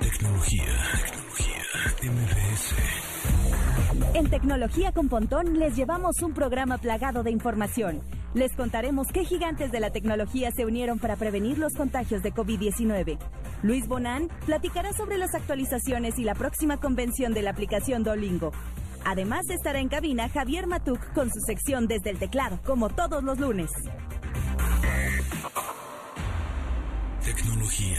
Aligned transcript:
Tecnología, 0.00 0.64
tecnología, 1.04 1.62
MBS. 2.02 2.74
En 4.14 4.30
Tecnología 4.30 4.92
con 4.92 5.10
Pontón 5.10 5.58
les 5.58 5.76
llevamos 5.76 6.22
un 6.22 6.32
programa 6.32 6.78
plagado 6.78 7.22
de 7.22 7.30
información. 7.30 8.00
Les 8.32 8.56
contaremos 8.56 9.08
qué 9.12 9.26
gigantes 9.26 9.70
de 9.70 9.80
la 9.80 9.90
tecnología 9.90 10.50
se 10.52 10.64
unieron 10.64 10.98
para 10.98 11.16
prevenir 11.16 11.58
los 11.58 11.74
contagios 11.74 12.22
de 12.22 12.32
COVID-19. 12.32 13.18
Luis 13.62 13.86
Bonán 13.88 14.30
platicará 14.46 14.94
sobre 14.94 15.18
las 15.18 15.34
actualizaciones 15.34 16.18
y 16.18 16.24
la 16.24 16.34
próxima 16.34 16.78
convención 16.78 17.34
de 17.34 17.42
la 17.42 17.50
aplicación 17.50 18.04
Duolingo. 18.04 18.52
Además 19.04 19.50
estará 19.50 19.80
en 19.80 19.88
cabina 19.88 20.30
Javier 20.30 20.66
Matuk 20.66 21.12
con 21.12 21.30
su 21.30 21.40
sección 21.40 21.86
desde 21.88 22.08
el 22.08 22.18
teclado, 22.18 22.58
como 22.64 22.88
todos 22.88 23.22
los 23.22 23.38
lunes. 23.38 23.70
Tecnología 27.22 27.98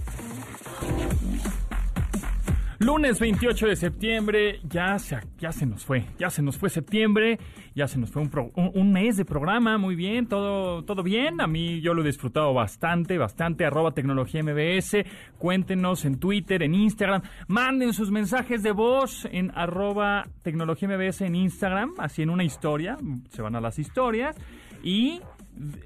Lunes 2.81 3.19
28 3.19 3.67
de 3.67 3.75
septiembre, 3.75 4.59
ya 4.63 4.97
se, 4.97 5.19
ya 5.37 5.51
se 5.51 5.67
nos 5.67 5.85
fue, 5.85 6.07
ya 6.17 6.31
se 6.31 6.41
nos 6.41 6.57
fue 6.57 6.67
septiembre, 6.71 7.37
ya 7.75 7.87
se 7.87 7.99
nos 7.99 8.09
fue 8.09 8.23
un, 8.23 8.91
mes 8.91 9.17
de 9.17 9.23
programa, 9.23 9.77
muy 9.77 9.95
bien, 9.95 10.25
todo, 10.25 10.83
todo 10.83 11.03
bien, 11.03 11.41
a 11.41 11.47
mí 11.47 11.79
yo 11.81 11.93
lo 11.93 12.01
he 12.01 12.07
disfrutado 12.07 12.55
bastante, 12.55 13.19
bastante, 13.19 13.65
arroba 13.65 13.91
tecnología 13.91 14.41
MBS, 14.41 15.05
cuéntenos 15.37 16.05
en 16.05 16.19
Twitter, 16.19 16.63
en 16.63 16.73
Instagram, 16.73 17.21
manden 17.47 17.93
sus 17.93 18.09
mensajes 18.09 18.63
de 18.63 18.71
voz 18.71 19.27
en 19.31 19.51
arroba 19.53 20.25
tecnología 20.41 20.89
MBS 20.89 21.21
en 21.21 21.35
Instagram, 21.35 21.93
así 21.99 22.23
en 22.23 22.31
una 22.31 22.43
historia, 22.43 22.97
se 23.29 23.43
van 23.43 23.55
a 23.55 23.61
las 23.61 23.77
historias 23.77 24.35
y 24.81 25.21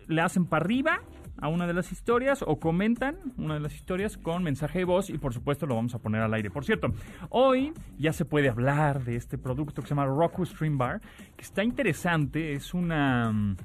le 0.07 0.21
hacen 0.21 0.45
para 0.45 0.63
arriba 0.63 1.01
a 1.37 1.47
una 1.47 1.67
de 1.67 1.73
las 1.73 1.91
historias 1.91 2.43
o 2.45 2.59
comentan 2.59 3.17
una 3.37 3.55
de 3.55 3.59
las 3.59 3.75
historias 3.75 4.17
con 4.17 4.43
mensaje 4.43 4.79
de 4.79 4.85
voz 4.85 5.09
y 5.09 5.17
por 5.17 5.33
supuesto 5.33 5.65
lo 5.65 5.75
vamos 5.75 5.93
a 5.95 5.99
poner 5.99 6.21
al 6.21 6.33
aire. 6.33 6.49
Por 6.49 6.65
cierto, 6.65 6.89
hoy 7.29 7.73
ya 7.97 8.13
se 8.13 8.25
puede 8.25 8.49
hablar 8.49 9.03
de 9.03 9.15
este 9.15 9.37
producto 9.37 9.81
que 9.81 9.87
se 9.87 9.95
llama 9.95 10.05
Roku 10.05 10.45
Stream 10.45 10.77
Bar, 10.77 11.01
que 11.35 11.43
está 11.43 11.63
interesante, 11.63 12.53
es 12.53 12.73
una 12.73 13.31
mm, 13.31 13.57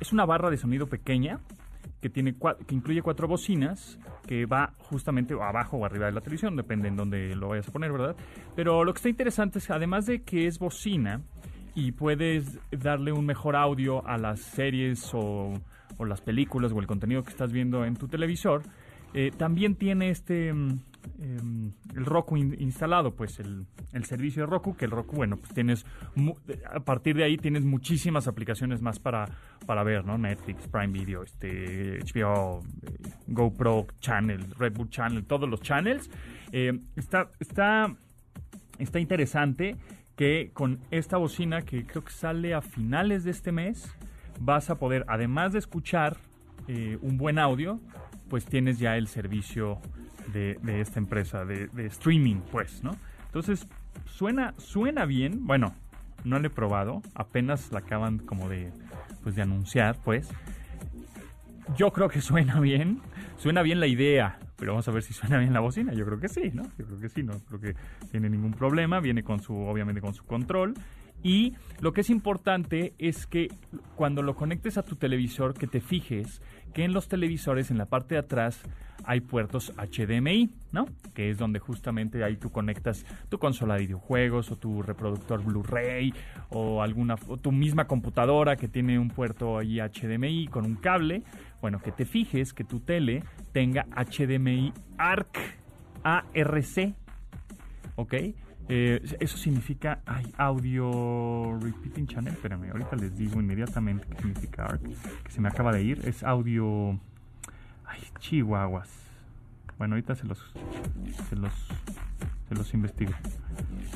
es 0.00 0.12
una 0.12 0.24
barra 0.26 0.50
de 0.50 0.56
sonido 0.56 0.86
pequeña 0.86 1.40
que 2.00 2.10
tiene 2.10 2.34
que 2.66 2.74
incluye 2.74 3.02
cuatro 3.02 3.26
bocinas 3.26 3.98
que 4.26 4.44
va 4.46 4.74
justamente 4.78 5.34
abajo 5.34 5.78
o 5.78 5.84
arriba 5.84 6.06
de 6.06 6.12
la 6.12 6.20
televisión, 6.20 6.56
depende 6.56 6.88
en 6.88 6.96
dónde 6.96 7.34
lo 7.34 7.48
vayas 7.48 7.68
a 7.68 7.72
poner, 7.72 7.90
¿verdad? 7.90 8.16
Pero 8.54 8.84
lo 8.84 8.92
que 8.92 8.98
está 8.98 9.08
interesante 9.08 9.58
es 9.58 9.70
además 9.70 10.06
de 10.06 10.22
que 10.22 10.46
es 10.46 10.58
bocina 10.58 11.22
y 11.74 11.92
puedes 11.92 12.58
darle 12.70 13.12
un 13.12 13.24
mejor 13.24 13.56
audio 13.56 14.06
a 14.06 14.18
las 14.18 14.40
series 14.40 15.10
o, 15.14 15.54
o 15.98 16.04
las 16.04 16.20
películas 16.20 16.72
o 16.72 16.80
el 16.80 16.86
contenido 16.86 17.22
que 17.22 17.30
estás 17.30 17.52
viendo 17.52 17.84
en 17.84 17.96
tu 17.96 18.08
televisor, 18.08 18.62
eh, 19.14 19.30
también 19.36 19.76
tiene 19.76 20.10
este 20.10 20.52
mm, 20.52 20.78
em, 21.22 21.72
el 21.94 22.04
Roku 22.04 22.36
in- 22.36 22.56
instalado, 22.60 23.14
pues 23.14 23.38
el, 23.40 23.64
el 23.92 24.04
servicio 24.04 24.42
de 24.42 24.46
Roku, 24.46 24.76
que 24.76 24.84
el 24.84 24.90
Roku, 24.90 25.16
bueno, 25.16 25.36
pues 25.36 25.54
tienes, 25.54 25.86
a 26.70 26.80
partir 26.80 27.16
de 27.16 27.24
ahí 27.24 27.36
tienes 27.38 27.64
muchísimas 27.64 28.26
aplicaciones 28.28 28.82
más 28.82 28.98
para, 28.98 29.26
para 29.64 29.84
ver, 29.84 30.04
¿no? 30.04 30.18
Netflix, 30.18 30.66
Prime 30.68 30.88
Video, 30.92 31.22
este, 31.22 32.00
HBO, 32.00 32.62
eh, 32.82 33.10
GoPro 33.28 33.86
Channel, 34.00 34.44
Red 34.58 34.74
Bull 34.74 34.90
Channel, 34.90 35.24
todos 35.24 35.48
los 35.48 35.60
channels. 35.62 36.10
Eh, 36.52 36.78
está, 36.96 37.30
está, 37.38 37.94
está 38.78 38.98
interesante 39.00 39.76
que 40.16 40.50
con 40.52 40.80
esta 40.90 41.16
bocina 41.16 41.62
que 41.62 41.86
creo 41.86 42.02
que 42.04 42.12
sale 42.12 42.54
a 42.54 42.60
finales 42.60 43.24
de 43.24 43.30
este 43.30 43.52
mes, 43.52 43.94
vas 44.40 44.70
a 44.70 44.78
poder, 44.78 45.04
además 45.08 45.52
de 45.52 45.58
escuchar 45.58 46.16
eh, 46.68 46.98
un 47.02 47.16
buen 47.16 47.38
audio, 47.38 47.80
pues 48.28 48.44
tienes 48.44 48.78
ya 48.78 48.96
el 48.96 49.08
servicio 49.08 49.78
de, 50.32 50.58
de 50.62 50.80
esta 50.80 50.98
empresa 50.98 51.44
de, 51.44 51.68
de 51.68 51.86
streaming, 51.86 52.40
pues, 52.50 52.82
¿no? 52.82 52.96
Entonces, 53.26 53.66
suena, 54.06 54.54
suena 54.58 55.04
bien. 55.04 55.46
Bueno, 55.46 55.74
no 56.24 56.38
lo 56.38 56.46
he 56.46 56.50
probado, 56.50 57.02
apenas 57.14 57.70
la 57.72 57.80
acaban 57.80 58.18
como 58.18 58.48
de, 58.48 58.72
pues, 59.22 59.36
de 59.36 59.42
anunciar, 59.42 59.96
pues. 60.04 60.28
Yo 61.76 61.92
creo 61.92 62.08
que 62.08 62.20
suena 62.20 62.60
bien, 62.60 63.00
suena 63.36 63.62
bien 63.62 63.80
la 63.80 63.86
idea, 63.86 64.38
pero 64.56 64.72
vamos 64.72 64.88
a 64.88 64.90
ver 64.90 65.02
si 65.02 65.12
suena 65.12 65.38
bien 65.38 65.52
la 65.52 65.60
bocina. 65.60 65.92
Yo 65.92 66.04
creo 66.04 66.18
que 66.18 66.28
sí, 66.28 66.50
¿no? 66.52 66.62
Yo 66.78 66.86
creo 66.86 67.00
que 67.00 67.08
sí, 67.08 67.22
no 67.22 67.38
creo 67.40 67.60
que 67.60 67.74
tiene 68.10 68.30
ningún 68.30 68.52
problema. 68.52 69.00
Viene 69.00 69.22
con 69.22 69.40
su, 69.40 69.54
obviamente, 69.54 70.00
con 70.00 70.14
su 70.14 70.24
control. 70.24 70.74
Y 71.22 71.54
lo 71.80 71.92
que 71.92 72.02
es 72.02 72.10
importante 72.10 72.94
es 72.98 73.26
que 73.26 73.48
cuando 73.96 74.22
lo 74.22 74.34
conectes 74.34 74.78
a 74.78 74.82
tu 74.82 74.96
televisor, 74.96 75.54
que 75.54 75.66
te 75.66 75.80
fijes 75.80 76.40
que 76.72 76.84
en 76.84 76.92
los 76.92 77.08
televisores, 77.08 77.70
en 77.70 77.78
la 77.78 77.86
parte 77.86 78.14
de 78.14 78.20
atrás, 78.20 78.62
hay 79.04 79.20
puertos 79.20 79.72
HDMI, 79.76 80.50
¿no? 80.72 80.86
Que 81.14 81.30
es 81.30 81.38
donde 81.38 81.58
justamente 81.58 82.22
ahí 82.22 82.36
tú 82.36 82.50
conectas 82.50 83.04
tu 83.28 83.38
consola 83.38 83.74
de 83.74 83.80
videojuegos 83.82 84.50
o 84.50 84.56
tu 84.56 84.82
reproductor 84.82 85.42
Blu-ray 85.42 86.12
o 86.50 86.82
alguna 86.82 87.16
tu 87.16 87.52
misma 87.52 87.86
computadora 87.86 88.56
que 88.56 88.68
tiene 88.68 88.98
un 88.98 89.08
puerto 89.08 89.58
ahí 89.58 89.78
HDMI 89.80 90.48
con 90.48 90.66
un 90.66 90.76
cable. 90.76 91.22
Bueno, 91.60 91.80
que 91.80 91.92
te 91.92 92.04
fijes 92.04 92.52
que 92.52 92.64
tu 92.64 92.80
tele 92.80 93.22
tenga 93.52 93.86
HDMI 93.96 94.72
ARC, 94.98 95.38
ARC, 96.02 96.94
¿ok? 97.96 98.14
Eh, 98.68 99.00
eso 99.20 99.36
significa 99.36 100.00
ay, 100.06 100.32
audio 100.36 101.58
repeating 101.60 102.06
channel. 102.06 102.32
Espérame, 102.32 102.70
ahorita 102.70 102.96
les 102.96 103.16
digo 103.16 103.40
inmediatamente 103.40 104.06
qué 104.08 104.16
significa 104.16 104.64
ARC, 104.64 104.82
que 104.82 105.30
se 105.30 105.40
me 105.40 105.48
acaba 105.48 105.72
de 105.72 105.82
ir. 105.82 106.00
Es 106.06 106.22
audio. 106.24 106.98
Ay, 107.84 108.00
chihuahuas. 108.18 108.90
Bueno, 109.78 109.94
ahorita 109.94 110.14
se 110.14 110.26
los, 110.26 110.52
se 111.28 111.36
los, 111.36 111.52
se 112.48 112.54
los 112.54 112.74
investigo. 112.74 113.12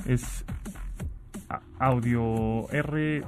Es 0.07 0.45
audio 1.79 2.69
R 2.71 3.25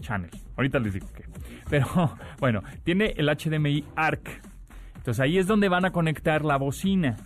channel. 0.00 0.30
Ahorita 0.56 0.78
les 0.78 0.94
digo 0.94 1.08
qué. 1.14 1.24
Pero 1.68 2.16
bueno, 2.40 2.62
tiene 2.84 3.14
el 3.16 3.26
HDMI 3.28 3.84
ARC. 3.96 4.42
Entonces 4.96 5.20
ahí 5.20 5.38
es 5.38 5.46
donde 5.46 5.68
van 5.68 5.84
a 5.84 5.92
conectar 5.92 6.44
la 6.44 6.56
bocina. 6.56 7.16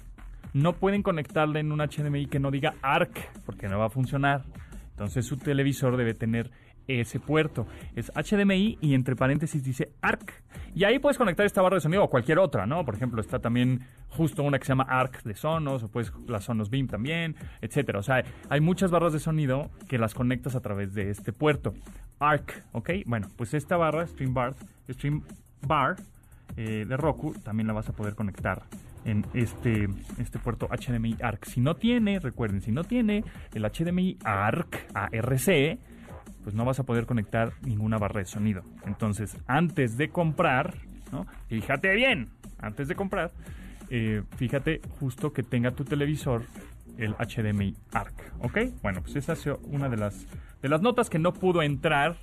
No 0.53 0.75
pueden 0.75 1.03
conectarla 1.03 1.60
en 1.60 1.72
un 1.72 1.81
HDMI 1.81 2.26
que 2.26 2.38
no 2.38 2.50
diga 2.50 2.75
ARC, 2.82 3.31
porque 3.44 3.69
no 3.69 3.78
va 3.78 3.86
a 3.86 3.91
funcionar. 3.91 4.44
Entonces 4.91 5.26
su 5.26 5.36
televisor 5.36 5.97
debe 5.97 6.14
tener 6.14 6.50
ese 6.88 7.20
puerto. 7.20 7.66
Es 7.94 8.10
HDMI 8.14 8.78
y 8.81 8.94
entre 8.94 9.14
paréntesis 9.14 9.62
dice 9.62 9.92
ARC. 10.00 10.42
Y 10.75 10.84
ahí 10.84 10.98
puedes 10.98 11.19
conectar 11.19 11.44
esta 11.44 11.62
barra 11.62 11.76
de 11.76 11.81
sonido 11.81 12.03
o 12.04 12.10
cualquier 12.10 12.38
otra, 12.38 12.66
¿no? 12.66 12.84
Por 12.84 12.94
ejemplo, 12.94 13.20
está 13.20 13.38
también 13.38 13.86
justo 14.09 14.42
una 14.42 14.59
que 14.59 14.64
se 14.64 14.70
llama 14.70 14.86
ARC 14.88 15.22
de 15.22 15.34
Sonos, 15.34 15.82
o 15.82 15.88
pues 15.88 16.12
la 16.26 16.41
Sonos 16.41 16.70
Beam 16.70 16.86
también, 16.86 17.36
etcétera. 17.60 17.98
O 17.98 18.03
sea, 18.03 18.25
hay 18.48 18.60
muchas 18.60 18.91
barras 18.91 19.12
de 19.12 19.19
sonido 19.19 19.70
que 19.88 19.98
las 19.98 20.15
conectas 20.15 20.54
a 20.54 20.60
través 20.60 20.94
de 20.94 21.10
este 21.10 21.32
puerto. 21.32 21.75
ARC, 22.19 22.65
¿ok? 22.72 22.91
Bueno, 23.06 23.28
pues 23.36 23.54
esta 23.54 23.76
barra, 23.76 24.06
Stream 24.06 24.34
Bar, 24.34 24.54
Stream 24.88 25.22
Bar 25.66 25.97
eh, 26.56 26.84
de 26.88 26.97
Roku, 26.97 27.34
también 27.34 27.66
la 27.66 27.75
vas 27.75 27.88
a 27.88 27.92
poder 27.92 28.15
conectar 28.15 28.62
en 29.08 29.26
este, 29.32 29.88
este 30.19 30.38
puerto 30.38 30.69
HDMI 30.69 31.16
ARC. 31.22 31.47
Si 31.47 31.60
no 31.60 31.74
tiene, 31.74 32.21
recuerden, 32.21 32.60
si 32.60 32.72
no 32.72 32.84
tiene 32.84 33.24
el 33.54 33.62
HDMI 33.62 34.18
ARC, 34.22 34.86
ARC, 34.94 35.78
pues 36.44 36.54
no 36.54 36.65
vas 36.65 36.78
a 36.78 36.84
poder 36.84 37.06
conectar 37.06 37.53
ninguna 37.62 37.98
barra 37.98 38.21
de 38.21 38.27
sonido. 38.27 38.62
Entonces, 38.86 39.36
antes 39.47 39.97
de 39.97 40.10
comprar, 40.10 40.74
fíjate 41.48 41.94
bien, 41.94 42.28
antes 42.59 42.88
de 42.88 42.94
comprar, 42.94 43.33
eh, 43.91 44.22
fíjate 44.36 44.80
justo 45.00 45.33
que 45.33 45.42
tenga 45.42 45.71
tu 45.71 45.84
televisor 45.84 46.44
el 46.98 47.15
HDMI 47.15 47.74
ARC, 47.92 48.33
¿ok? 48.41 48.59
Bueno, 48.83 49.00
pues 49.03 49.16
esa 49.16 49.33
es 49.33 49.47
una 49.62 49.88
de 49.88 49.97
las, 49.97 50.27
de 50.60 50.68
las 50.68 50.83
notas 50.83 51.09
que 51.09 51.18
no 51.18 51.33
pudo 51.33 51.62
entrar 51.62 52.16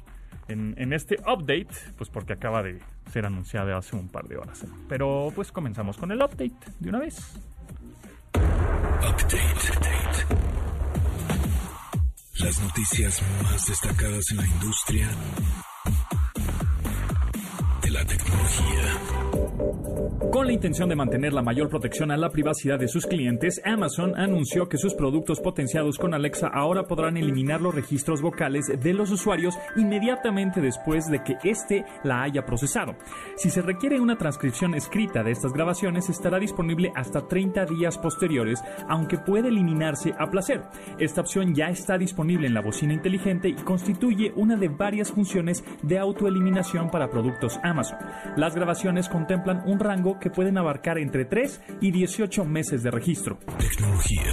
en, 0.47 0.93
este 0.93 1.15
update, 1.21 1.69
pues 1.97 2.09
porque 2.09 2.33
acaba 2.33 2.61
de 2.63 2.79
ser 3.11 3.25
anunciado 3.25 3.75
hace 3.75 3.95
un 3.95 4.09
par 4.09 4.27
de 4.27 4.37
horas. 4.37 4.65
Pero 4.87 5.31
pues 5.35 5.51
comenzamos 5.51 5.97
con 5.97 6.11
el 6.11 6.21
update 6.21 6.53
de 6.79 6.89
una 6.89 6.99
vez. 6.99 7.35
Update. 8.33 9.39
Las 12.39 12.61
noticias 12.61 13.21
más 13.43 13.65
destacadas 13.67 14.31
en 14.31 14.37
la 14.37 14.47
industria 14.47 15.09
de 17.81 17.91
la 17.91 18.05
tecnología. 18.05 19.14
Con 20.35 20.47
la 20.47 20.51
intención 20.51 20.89
de 20.89 20.97
mantener 20.97 21.31
la 21.31 21.41
mayor 21.41 21.69
protección 21.69 22.11
a 22.11 22.17
la 22.17 22.29
privacidad 22.29 22.77
de 22.77 22.89
sus 22.89 23.05
clientes, 23.05 23.61
Amazon 23.63 24.19
anunció 24.19 24.67
que 24.67 24.77
sus 24.77 24.93
productos 24.93 25.39
potenciados 25.39 25.97
con 25.97 26.13
Alexa 26.13 26.49
ahora 26.53 26.83
podrán 26.83 27.15
eliminar 27.15 27.61
los 27.61 27.73
registros 27.73 28.21
vocales 28.21 28.65
de 28.67 28.93
los 28.93 29.11
usuarios 29.11 29.57
inmediatamente 29.77 30.59
después 30.59 31.09
de 31.09 31.23
que 31.23 31.37
éste 31.45 31.85
la 32.03 32.21
haya 32.21 32.45
procesado. 32.45 32.97
Si 33.37 33.49
se 33.49 33.61
requiere 33.61 34.01
una 34.01 34.17
transcripción 34.17 34.75
escrita 34.75 35.23
de 35.23 35.31
estas 35.31 35.53
grabaciones, 35.53 36.09
estará 36.09 36.37
disponible 36.37 36.91
hasta 36.95 37.25
30 37.25 37.67
días 37.67 37.97
posteriores, 37.97 38.61
aunque 38.89 39.17
puede 39.17 39.47
eliminarse 39.47 40.13
a 40.19 40.29
placer. 40.29 40.63
Esta 40.99 41.21
opción 41.21 41.55
ya 41.55 41.67
está 41.67 41.97
disponible 41.97 42.45
en 42.45 42.53
la 42.53 42.61
bocina 42.61 42.93
inteligente 42.93 43.47
y 43.47 43.53
constituye 43.53 44.33
una 44.35 44.57
de 44.57 44.67
varias 44.67 45.13
funciones 45.13 45.63
de 45.81 45.97
autoeliminación 45.97 46.89
para 46.89 47.09
productos 47.09 47.57
Amazon. 47.63 47.99
Las 48.35 48.53
grabaciones 48.53 49.07
contemplan 49.07 49.63
un 49.65 49.79
rango 49.79 50.19
pueden 50.29 50.57
abarcar 50.57 50.97
entre 50.97 51.25
3 51.25 51.61
y 51.81 51.91
18 51.91 52.45
meses 52.45 52.83
de 52.83 52.91
registro. 52.91 53.37
Tecnología, 53.57 54.23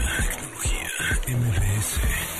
tecnología, 1.24 2.31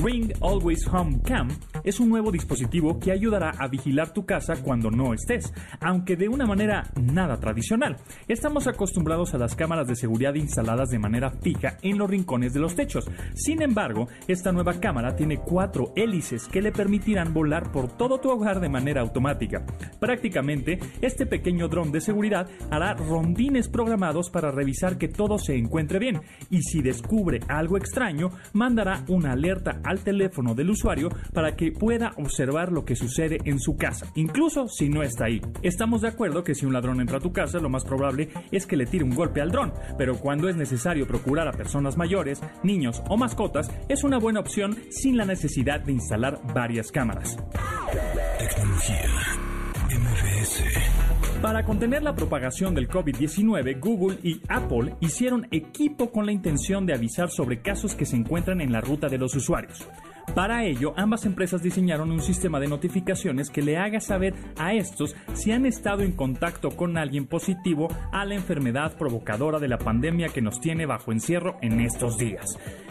Ring 0.00 0.32
Always 0.40 0.86
Home 0.88 1.20
Cam 1.22 1.48
es 1.84 2.00
un 2.00 2.08
nuevo 2.08 2.32
dispositivo 2.32 2.98
que 2.98 3.12
ayudará 3.12 3.50
a 3.58 3.68
vigilar 3.68 4.12
tu 4.12 4.24
casa 4.24 4.62
cuando 4.62 4.90
no 4.90 5.12
estés, 5.12 5.52
aunque 5.80 6.16
de 6.16 6.28
una 6.28 6.46
manera 6.46 6.84
nada 7.00 7.38
tradicional. 7.38 7.96
Estamos 8.28 8.66
acostumbrados 8.66 9.34
a 9.34 9.38
las 9.38 9.54
cámaras 9.54 9.86
de 9.86 9.96
seguridad 9.96 10.34
instaladas 10.34 10.90
de 10.90 10.98
manera 10.98 11.30
fija 11.30 11.76
en 11.82 11.98
los 11.98 12.08
rincones 12.08 12.54
de 12.54 12.60
los 12.60 12.74
techos. 12.74 13.10
Sin 13.34 13.60
embargo, 13.60 14.08
esta 14.28 14.52
nueva 14.52 14.80
cámara 14.80 15.14
tiene 15.14 15.38
cuatro 15.38 15.92
hélices 15.94 16.48
que 16.48 16.62
le 16.62 16.72
permitirán 16.72 17.34
volar 17.34 17.70
por 17.70 17.88
todo 17.88 18.18
tu 18.18 18.30
hogar 18.30 18.60
de 18.60 18.68
manera 18.68 19.02
automática. 19.02 19.66
Prácticamente, 20.00 20.78
este 21.00 21.26
pequeño 21.26 21.68
dron 21.68 21.92
de 21.92 22.00
seguridad 22.00 22.48
hará 22.70 22.94
rondines 22.94 23.68
programados 23.68 24.30
para 24.30 24.50
revisar 24.52 24.96
que 24.96 25.08
todo 25.08 25.38
se 25.38 25.56
encuentre 25.56 25.98
bien 25.98 26.22
y 26.48 26.62
si 26.62 26.80
descubre 26.80 27.40
algo 27.48 27.76
extraño, 27.76 28.30
mandará 28.52 29.04
una 29.08 29.32
alerta 29.32 29.81
al 29.84 30.00
teléfono 30.00 30.54
del 30.54 30.70
usuario 30.70 31.08
para 31.32 31.56
que 31.56 31.72
pueda 31.72 32.12
observar 32.16 32.72
lo 32.72 32.84
que 32.84 32.96
sucede 32.96 33.38
en 33.44 33.58
su 33.58 33.76
casa, 33.76 34.06
incluso 34.14 34.68
si 34.68 34.88
no 34.88 35.02
está 35.02 35.26
ahí. 35.26 35.40
Estamos 35.62 36.02
de 36.02 36.08
acuerdo 36.08 36.44
que 36.44 36.54
si 36.54 36.66
un 36.66 36.72
ladrón 36.72 37.00
entra 37.00 37.18
a 37.18 37.20
tu 37.20 37.32
casa, 37.32 37.58
lo 37.58 37.68
más 37.68 37.84
probable 37.84 38.28
es 38.50 38.66
que 38.66 38.76
le 38.76 38.86
tire 38.86 39.04
un 39.04 39.14
golpe 39.14 39.40
al 39.40 39.50
dron, 39.50 39.72
pero 39.98 40.16
cuando 40.16 40.48
es 40.48 40.56
necesario 40.56 41.06
procurar 41.06 41.48
a 41.48 41.52
personas 41.52 41.96
mayores, 41.96 42.40
niños 42.62 43.02
o 43.08 43.16
mascotas, 43.16 43.70
es 43.88 44.04
una 44.04 44.18
buena 44.18 44.40
opción 44.40 44.76
sin 44.90 45.16
la 45.16 45.24
necesidad 45.24 45.80
de 45.80 45.92
instalar 45.92 46.40
varias 46.54 46.90
cámaras. 46.90 47.36
Tecnología. 48.38 49.02
Para 51.42 51.64
contener 51.64 52.04
la 52.04 52.14
propagación 52.14 52.72
del 52.72 52.88
COVID-19, 52.88 53.80
Google 53.80 54.16
y 54.22 54.40
Apple 54.48 54.94
hicieron 55.00 55.48
equipo 55.50 56.12
con 56.12 56.24
la 56.24 56.30
intención 56.30 56.86
de 56.86 56.94
avisar 56.94 57.30
sobre 57.30 57.60
casos 57.60 57.96
que 57.96 58.06
se 58.06 58.14
encuentran 58.14 58.60
en 58.60 58.70
la 58.70 58.80
ruta 58.80 59.08
de 59.08 59.18
los 59.18 59.34
usuarios. 59.34 59.88
Para 60.36 60.64
ello, 60.64 60.94
ambas 60.96 61.26
empresas 61.26 61.60
diseñaron 61.62 62.10
un 62.10 62.22
sistema 62.22 62.58
de 62.58 62.68
notificaciones 62.68 63.50
que 63.50 63.60
le 63.60 63.76
haga 63.76 64.00
saber 64.00 64.34
a 64.56 64.72
estos 64.72 65.14
si 65.34 65.50
han 65.50 65.66
estado 65.66 66.02
en 66.02 66.12
contacto 66.12 66.70
con 66.70 66.96
alguien 66.96 67.26
positivo 67.26 67.88
a 68.12 68.24
la 68.24 68.34
enfermedad 68.34 68.96
provocadora 68.96 69.58
de 69.58 69.68
la 69.68 69.78
pandemia 69.78 70.28
que 70.28 70.40
nos 70.40 70.60
tiene 70.60 70.86
bajo 70.86 71.12
encierro 71.12 71.58
en 71.60 71.80
estos 71.80 72.16
días. 72.18 72.46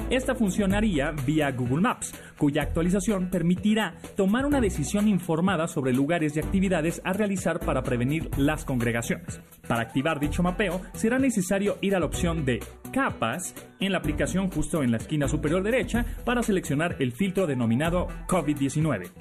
Esta 0.09 0.36
funcionaría 0.36 1.12
vía 1.25 1.50
Google 1.51 1.81
Maps, 1.81 2.13
cuya 2.41 2.63
actualización 2.63 3.29
permitirá 3.29 3.93
tomar 4.17 4.47
una 4.47 4.59
decisión 4.59 5.07
informada 5.07 5.67
sobre 5.67 5.93
lugares 5.93 6.35
y 6.35 6.39
actividades 6.39 6.99
a 7.05 7.13
realizar 7.13 7.59
para 7.59 7.83
prevenir 7.83 8.31
las 8.35 8.65
congregaciones. 8.65 9.39
Para 9.67 9.83
activar 9.83 10.19
dicho 10.19 10.41
mapeo, 10.41 10.81
será 10.93 11.19
necesario 11.19 11.77
ir 11.81 11.95
a 11.95 11.99
la 11.99 12.07
opción 12.07 12.43
de 12.43 12.59
capas 12.91 13.53
en 13.79 13.91
la 13.91 13.99
aplicación 13.99 14.49
justo 14.49 14.81
en 14.81 14.89
la 14.89 14.97
esquina 14.97 15.27
superior 15.27 15.61
derecha 15.61 16.03
para 16.25 16.41
seleccionar 16.41 16.95
el 16.97 17.11
filtro 17.11 17.45
denominado 17.45 18.07
COVID-19. 18.27 19.11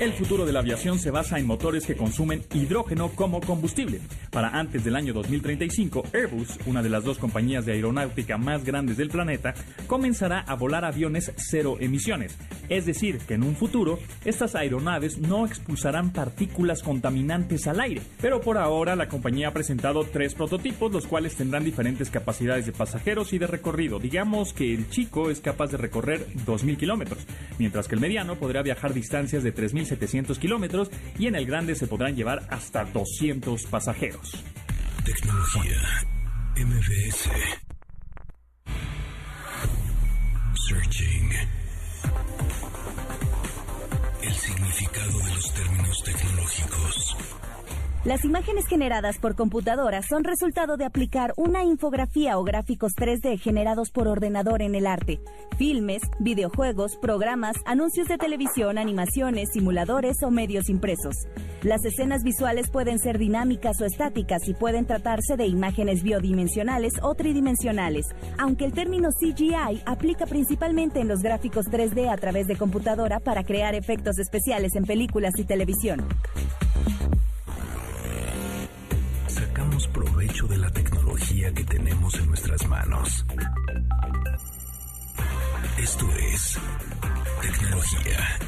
El 0.00 0.12
futuro 0.12 0.44
de 0.44 0.52
la 0.52 0.58
aviación 0.58 0.98
se 0.98 1.12
basa 1.12 1.38
en 1.38 1.46
motores 1.46 1.86
que 1.86 1.94
consumen 1.94 2.42
hidrógeno 2.52 3.10
como 3.10 3.40
combustible. 3.40 4.00
Para 4.32 4.48
antes 4.48 4.82
del 4.82 4.96
año 4.96 5.12
2035, 5.12 6.02
Airbus, 6.12 6.58
una 6.66 6.82
de 6.82 6.88
las 6.88 7.04
dos 7.04 7.18
compañías 7.18 7.64
de 7.64 7.74
aeronáutica 7.74 8.36
más 8.36 8.64
grandes 8.64 8.96
del 8.96 9.08
planeta, 9.08 9.54
comenzará 9.86 10.40
a 10.40 10.56
volar 10.56 10.84
aviones 10.84 11.32
cero 11.36 11.76
emisiones. 11.78 12.36
Es 12.68 12.86
decir, 12.86 13.18
que 13.18 13.34
en 13.34 13.44
un 13.44 13.54
futuro, 13.54 14.00
estas 14.24 14.56
aeronaves 14.56 15.18
no 15.18 15.46
expulsarán 15.46 16.12
partículas 16.12 16.82
contaminantes 16.82 17.68
al 17.68 17.78
aire. 17.78 18.02
Pero 18.20 18.40
por 18.40 18.58
ahora, 18.58 18.96
la 18.96 19.08
compañía 19.08 19.48
ha 19.48 19.52
presentado 19.52 20.02
tres 20.02 20.34
prototipos, 20.34 20.90
los 20.92 21.06
cuales 21.06 21.36
tendrán 21.36 21.64
diferentes 21.64 22.10
capacidades 22.10 22.66
de 22.66 22.72
pasajeros 22.72 23.32
y 23.32 23.38
de 23.38 23.46
recorrido. 23.46 24.00
Digamos 24.00 24.54
que 24.54 24.74
el 24.74 24.90
chico 24.90 25.30
es 25.30 25.40
capaz 25.40 25.70
de 25.70 25.76
recorrer 25.76 26.26
2.000 26.46 26.76
kilómetros, 26.78 27.24
mientras 27.60 27.86
que 27.86 27.94
el 27.94 28.00
mediano 28.00 28.34
podrá 28.34 28.62
viajar 28.62 28.92
distancias 28.92 29.44
de 29.44 29.54
3.000 29.54 29.83
700 29.84 30.38
kilómetros 30.38 30.90
y 31.18 31.26
en 31.26 31.34
el 31.34 31.46
grande 31.46 31.74
se 31.74 31.86
podrán 31.86 32.16
llevar 32.16 32.46
hasta 32.50 32.84
200 32.84 33.66
pasajeros. 33.66 34.44
Tecnología. 35.04 35.80
MBS. 36.56 37.30
Searching. 40.68 41.30
El 44.22 44.34
significado 44.34 45.18
de 45.18 45.34
los 45.34 45.54
términos 45.54 46.02
tecnológicos. 46.04 47.16
Las 48.04 48.22
imágenes 48.22 48.66
generadas 48.66 49.16
por 49.16 49.34
computadora 49.34 50.02
son 50.02 50.24
resultado 50.24 50.76
de 50.76 50.84
aplicar 50.84 51.32
una 51.38 51.64
infografía 51.64 52.36
o 52.36 52.44
gráficos 52.44 52.92
3D 52.92 53.38
generados 53.38 53.90
por 53.90 54.08
ordenador 54.08 54.60
en 54.60 54.74
el 54.74 54.86
arte. 54.86 55.20
Filmes, 55.56 56.02
videojuegos, 56.20 56.96
programas, 56.96 57.56
anuncios 57.64 58.06
de 58.06 58.18
televisión, 58.18 58.76
animaciones, 58.76 59.48
simuladores 59.54 60.22
o 60.22 60.30
medios 60.30 60.68
impresos. 60.68 61.16
Las 61.62 61.82
escenas 61.86 62.22
visuales 62.22 62.70
pueden 62.70 62.98
ser 62.98 63.16
dinámicas 63.16 63.80
o 63.80 63.86
estáticas 63.86 64.46
y 64.48 64.52
pueden 64.52 64.84
tratarse 64.84 65.38
de 65.38 65.46
imágenes 65.46 66.02
biodimensionales 66.02 66.92
o 67.00 67.14
tridimensionales, 67.14 68.04
aunque 68.36 68.66
el 68.66 68.74
término 68.74 69.08
CGI 69.18 69.80
aplica 69.86 70.26
principalmente 70.26 71.00
en 71.00 71.08
los 71.08 71.20
gráficos 71.20 71.64
3D 71.68 72.12
a 72.12 72.18
través 72.18 72.48
de 72.48 72.56
computadora 72.56 73.18
para 73.18 73.44
crear 73.44 73.74
efectos 73.74 74.18
especiales 74.18 74.74
en 74.74 74.84
películas 74.84 75.32
y 75.38 75.44
televisión. 75.44 76.06
Provecho 79.92 80.46
de 80.46 80.56
la 80.58 80.70
tecnología 80.70 81.52
que 81.52 81.64
tenemos 81.64 82.14
en 82.18 82.28
nuestras 82.28 82.68
manos. 82.68 83.26
Esto 85.78 86.06
es 86.32 86.58
Tecnología 87.42 88.38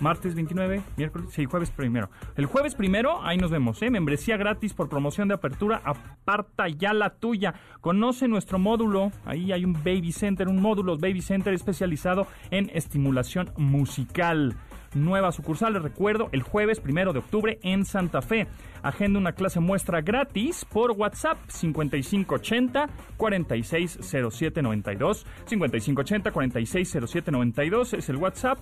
martes 0.00 0.34
29, 0.34 0.82
miércoles, 0.96 1.28
sí, 1.30 1.44
jueves 1.44 1.70
primero. 1.70 2.10
El 2.36 2.46
jueves 2.46 2.74
primero, 2.74 3.22
ahí 3.22 3.36
nos 3.36 3.50
vemos, 3.50 3.80
¿eh? 3.82 3.90
Membresía 3.90 4.36
gratis 4.36 4.74
por 4.74 4.88
promoción 4.88 5.28
de 5.28 5.34
apertura, 5.34 5.80
aparta 5.84 6.68
ya 6.68 6.92
la 6.92 7.10
tuya. 7.10 7.54
Conoce 7.80 8.28
nuestro 8.28 8.58
módulo, 8.58 9.12
ahí 9.24 9.52
hay 9.52 9.64
un 9.64 9.72
Baby 9.72 10.12
Center, 10.12 10.48
un 10.48 10.60
módulo 10.60 10.96
Baby 10.96 11.22
Center 11.22 11.54
especializado 11.54 12.26
en 12.50 12.70
estimulación 12.74 13.50
musical. 13.56 14.56
Nueva 14.94 15.30
sucursal, 15.30 15.74
les 15.74 15.82
recuerdo, 15.82 16.28
el 16.32 16.42
jueves 16.42 16.80
primero 16.80 17.12
de 17.12 17.20
octubre 17.20 17.60
en 17.62 17.84
Santa 17.84 18.22
Fe. 18.22 18.48
Agenda 18.82 19.20
una 19.20 19.32
clase 19.32 19.60
muestra 19.60 20.00
gratis 20.00 20.64
por 20.64 20.92
WhatsApp 20.92 21.38
5580 21.46 22.88
460792. 23.16 25.26
5580 25.46 26.32
460792 26.32 27.94
es 27.94 28.08
el 28.08 28.16
WhatsApp 28.16 28.58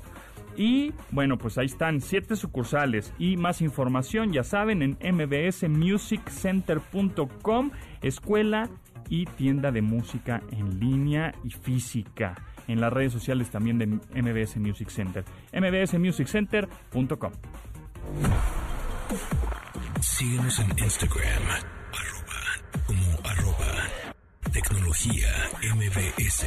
Y 0.58 0.92
bueno, 1.12 1.38
pues 1.38 1.56
ahí 1.56 1.64
están 1.66 2.00
siete 2.00 2.34
sucursales 2.34 3.14
y 3.16 3.36
más 3.36 3.62
información, 3.62 4.32
ya 4.32 4.42
saben, 4.42 4.82
en 4.82 4.98
mbsmusiccenter.com, 5.14 7.70
escuela 8.02 8.68
y 9.08 9.26
tienda 9.26 9.70
de 9.70 9.82
música 9.82 10.42
en 10.50 10.80
línea 10.80 11.32
y 11.44 11.50
física. 11.50 12.34
En 12.66 12.80
las 12.80 12.92
redes 12.92 13.12
sociales 13.12 13.50
también 13.50 13.78
de 13.78 13.86
MBS 13.86 14.56
Music 14.56 14.88
Center. 14.88 15.24
mbsmusiccenter.com. 15.52 17.32
Síguenos 20.00 20.58
en 20.58 20.76
Instagram, 20.76 21.44
arroba, 21.92 22.40
como 22.84 23.16
arroba, 23.24 23.84
tecnología 24.52 25.28
MBS. 25.62 26.46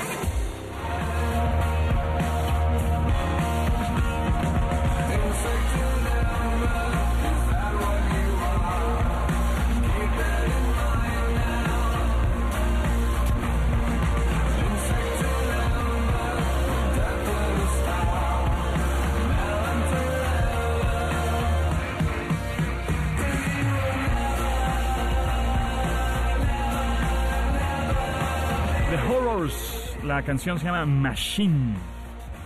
La 30.15 30.23
canción 30.23 30.59
se 30.59 30.65
llama 30.65 30.85
Machine. 30.85 31.73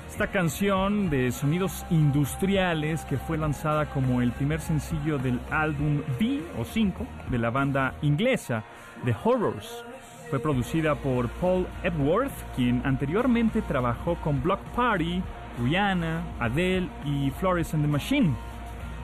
Esta 0.07 0.27
canción 0.27 1.09
de 1.09 1.31
sonidos 1.31 1.83
industriales 1.89 3.03
que 3.05 3.17
fue 3.17 3.39
lanzada 3.39 3.87
como 3.87 4.21
el 4.21 4.31
primer 4.33 4.61
sencillo 4.61 5.17
del 5.17 5.39
álbum 5.49 6.03
B 6.19 6.43
o 6.59 6.63
5 6.63 7.07
de 7.27 7.39
la 7.39 7.49
banda 7.49 7.95
inglesa 8.03 8.63
The 9.03 9.15
Horrors. 9.23 9.83
Fue 10.29 10.39
producida 10.39 10.93
por 10.93 11.27
Paul 11.41 11.65
Epworth, 11.81 12.31
quien 12.55 12.83
anteriormente 12.85 13.63
trabajó 13.63 14.13
con 14.17 14.43
Block 14.43 14.59
Party, 14.75 15.23
Rihanna, 15.59 16.21
Adele 16.39 16.87
y 17.03 17.31
Flores 17.31 17.73
and 17.73 17.83
the 17.83 17.91
Machine 17.91 18.35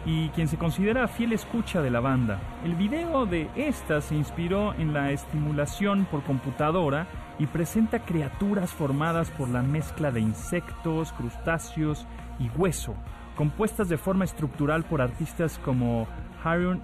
y 0.05 0.29
quien 0.29 0.47
se 0.47 0.57
considera 0.57 1.07
fiel 1.07 1.33
escucha 1.33 1.81
de 1.81 1.91
la 1.91 1.99
banda. 1.99 2.39
El 2.65 2.75
video 2.75 3.25
de 3.25 3.49
esta 3.55 4.01
se 4.01 4.15
inspiró 4.15 4.73
en 4.73 4.93
la 4.93 5.11
estimulación 5.11 6.05
por 6.05 6.23
computadora 6.23 7.07
y 7.37 7.45
presenta 7.45 7.99
criaturas 7.99 8.71
formadas 8.71 9.29
por 9.31 9.49
la 9.49 9.61
mezcla 9.61 10.11
de 10.11 10.19
insectos, 10.19 11.11
crustáceos 11.13 12.05
y 12.39 12.49
hueso, 12.57 12.95
compuestas 13.35 13.89
de 13.89 13.97
forma 13.97 14.25
estructural 14.25 14.83
por 14.83 15.01
artistas 15.01 15.59
como 15.59 16.07
Hieron 16.43 16.81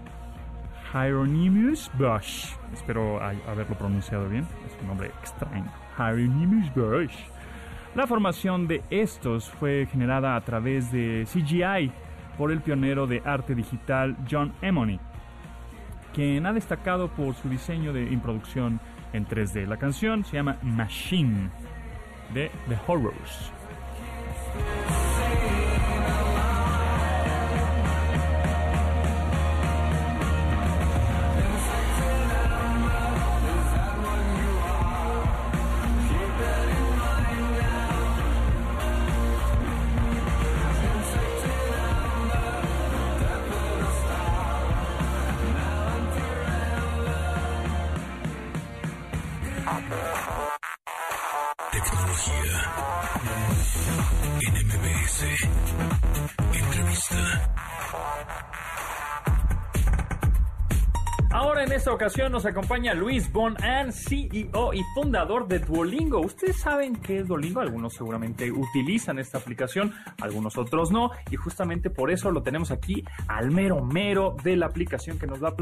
Hieronymus 0.94 1.92
Bush. 1.98 2.54
Espero 2.74 3.20
haberlo 3.22 3.76
pronunciado 3.78 4.30
bien, 4.30 4.48
es 4.66 4.82
un 4.82 4.88
nombre 4.88 5.08
extraño. 5.22 5.72
Hieronymus 5.98 6.74
Bush. 6.76 7.16
La 7.96 8.06
formación 8.06 8.68
de 8.68 8.84
estos 8.92 9.50
fue 9.50 9.88
generada 9.92 10.36
a 10.36 10.42
través 10.42 10.92
de 10.92 11.26
CGI 11.26 11.92
por 12.38 12.52
el 12.52 12.62
pionero 12.62 13.08
de 13.08 13.22
arte 13.26 13.56
digital 13.56 14.16
John 14.30 14.54
Emony, 14.62 15.00
quien 16.14 16.46
ha 16.46 16.54
destacado 16.54 17.10
por 17.10 17.36
su 17.36 17.50
diseño 17.50 17.94
de 17.94 18.04
introducción 18.04 18.80
en 19.14 19.26
3D. 19.28 19.66
La 19.66 19.78
canción 19.78 20.24
se 20.24 20.38
llama 20.38 20.58
Machine 20.62 21.50
de 22.34 22.52
The 22.68 22.78
Horrors. 22.88 23.57
Ocasión 61.98 62.32
nos 62.32 62.46
acompaña 62.46 62.94
Luis 62.94 63.32
Bonan, 63.34 63.92
CEO 63.92 64.72
y 64.72 64.84
fundador 64.94 65.48
de 65.48 65.58
Duolingo. 65.58 66.20
Ustedes 66.20 66.58
saben 66.58 66.96
qué 66.96 67.18
es 67.18 67.28
Duolingo, 67.28 67.60
algunos 67.60 67.96
seguramente 67.96 68.52
utilizan 68.52 69.18
esta 69.18 69.40
aplicación, 69.40 69.92
algunos 70.22 70.60
otros 70.60 70.92
no, 70.92 71.10
y 71.32 71.38
justamente 71.38 71.90
por 71.90 72.12
eso 72.12 72.30
lo 72.30 72.44
tenemos 72.44 72.70
aquí 72.70 73.04
al 73.28 73.50
mero 73.50 73.84
mero 73.84 74.36
de 74.44 74.56
la 74.58 74.68
aplicación 74.68 75.18
que 75.18 75.26
nos 75.26 75.44
va 75.44 75.56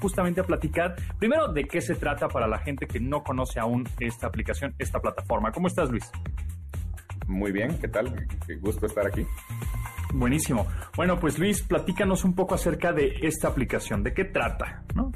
justamente 0.00 0.40
a 0.40 0.44
platicar 0.44 0.96
primero 1.18 1.52
de 1.52 1.64
qué 1.64 1.82
se 1.82 1.94
trata 1.94 2.26
para 2.26 2.48
la 2.48 2.58
gente 2.58 2.86
que 2.86 2.98
no 2.98 3.22
conoce 3.22 3.60
aún 3.60 3.86
esta 4.00 4.28
aplicación, 4.28 4.74
esta 4.78 4.98
plataforma. 4.98 5.52
¿Cómo 5.52 5.66
estás 5.66 5.90
Luis? 5.90 6.10
Muy 7.26 7.52
bien, 7.52 7.78
¿qué 7.78 7.88
tal? 7.88 8.26
Qué 8.46 8.56
gusto 8.56 8.86
estar 8.86 9.06
aquí. 9.06 9.26
Buenísimo. 10.12 10.66
Bueno, 10.96 11.18
pues 11.18 11.38
Luis, 11.38 11.62
platícanos 11.62 12.24
un 12.24 12.34
poco 12.34 12.54
acerca 12.54 12.92
de 12.92 13.14
esta 13.22 13.48
aplicación, 13.48 14.02
de 14.02 14.12
qué 14.12 14.24
trata, 14.26 14.82
¿no? 14.94 15.10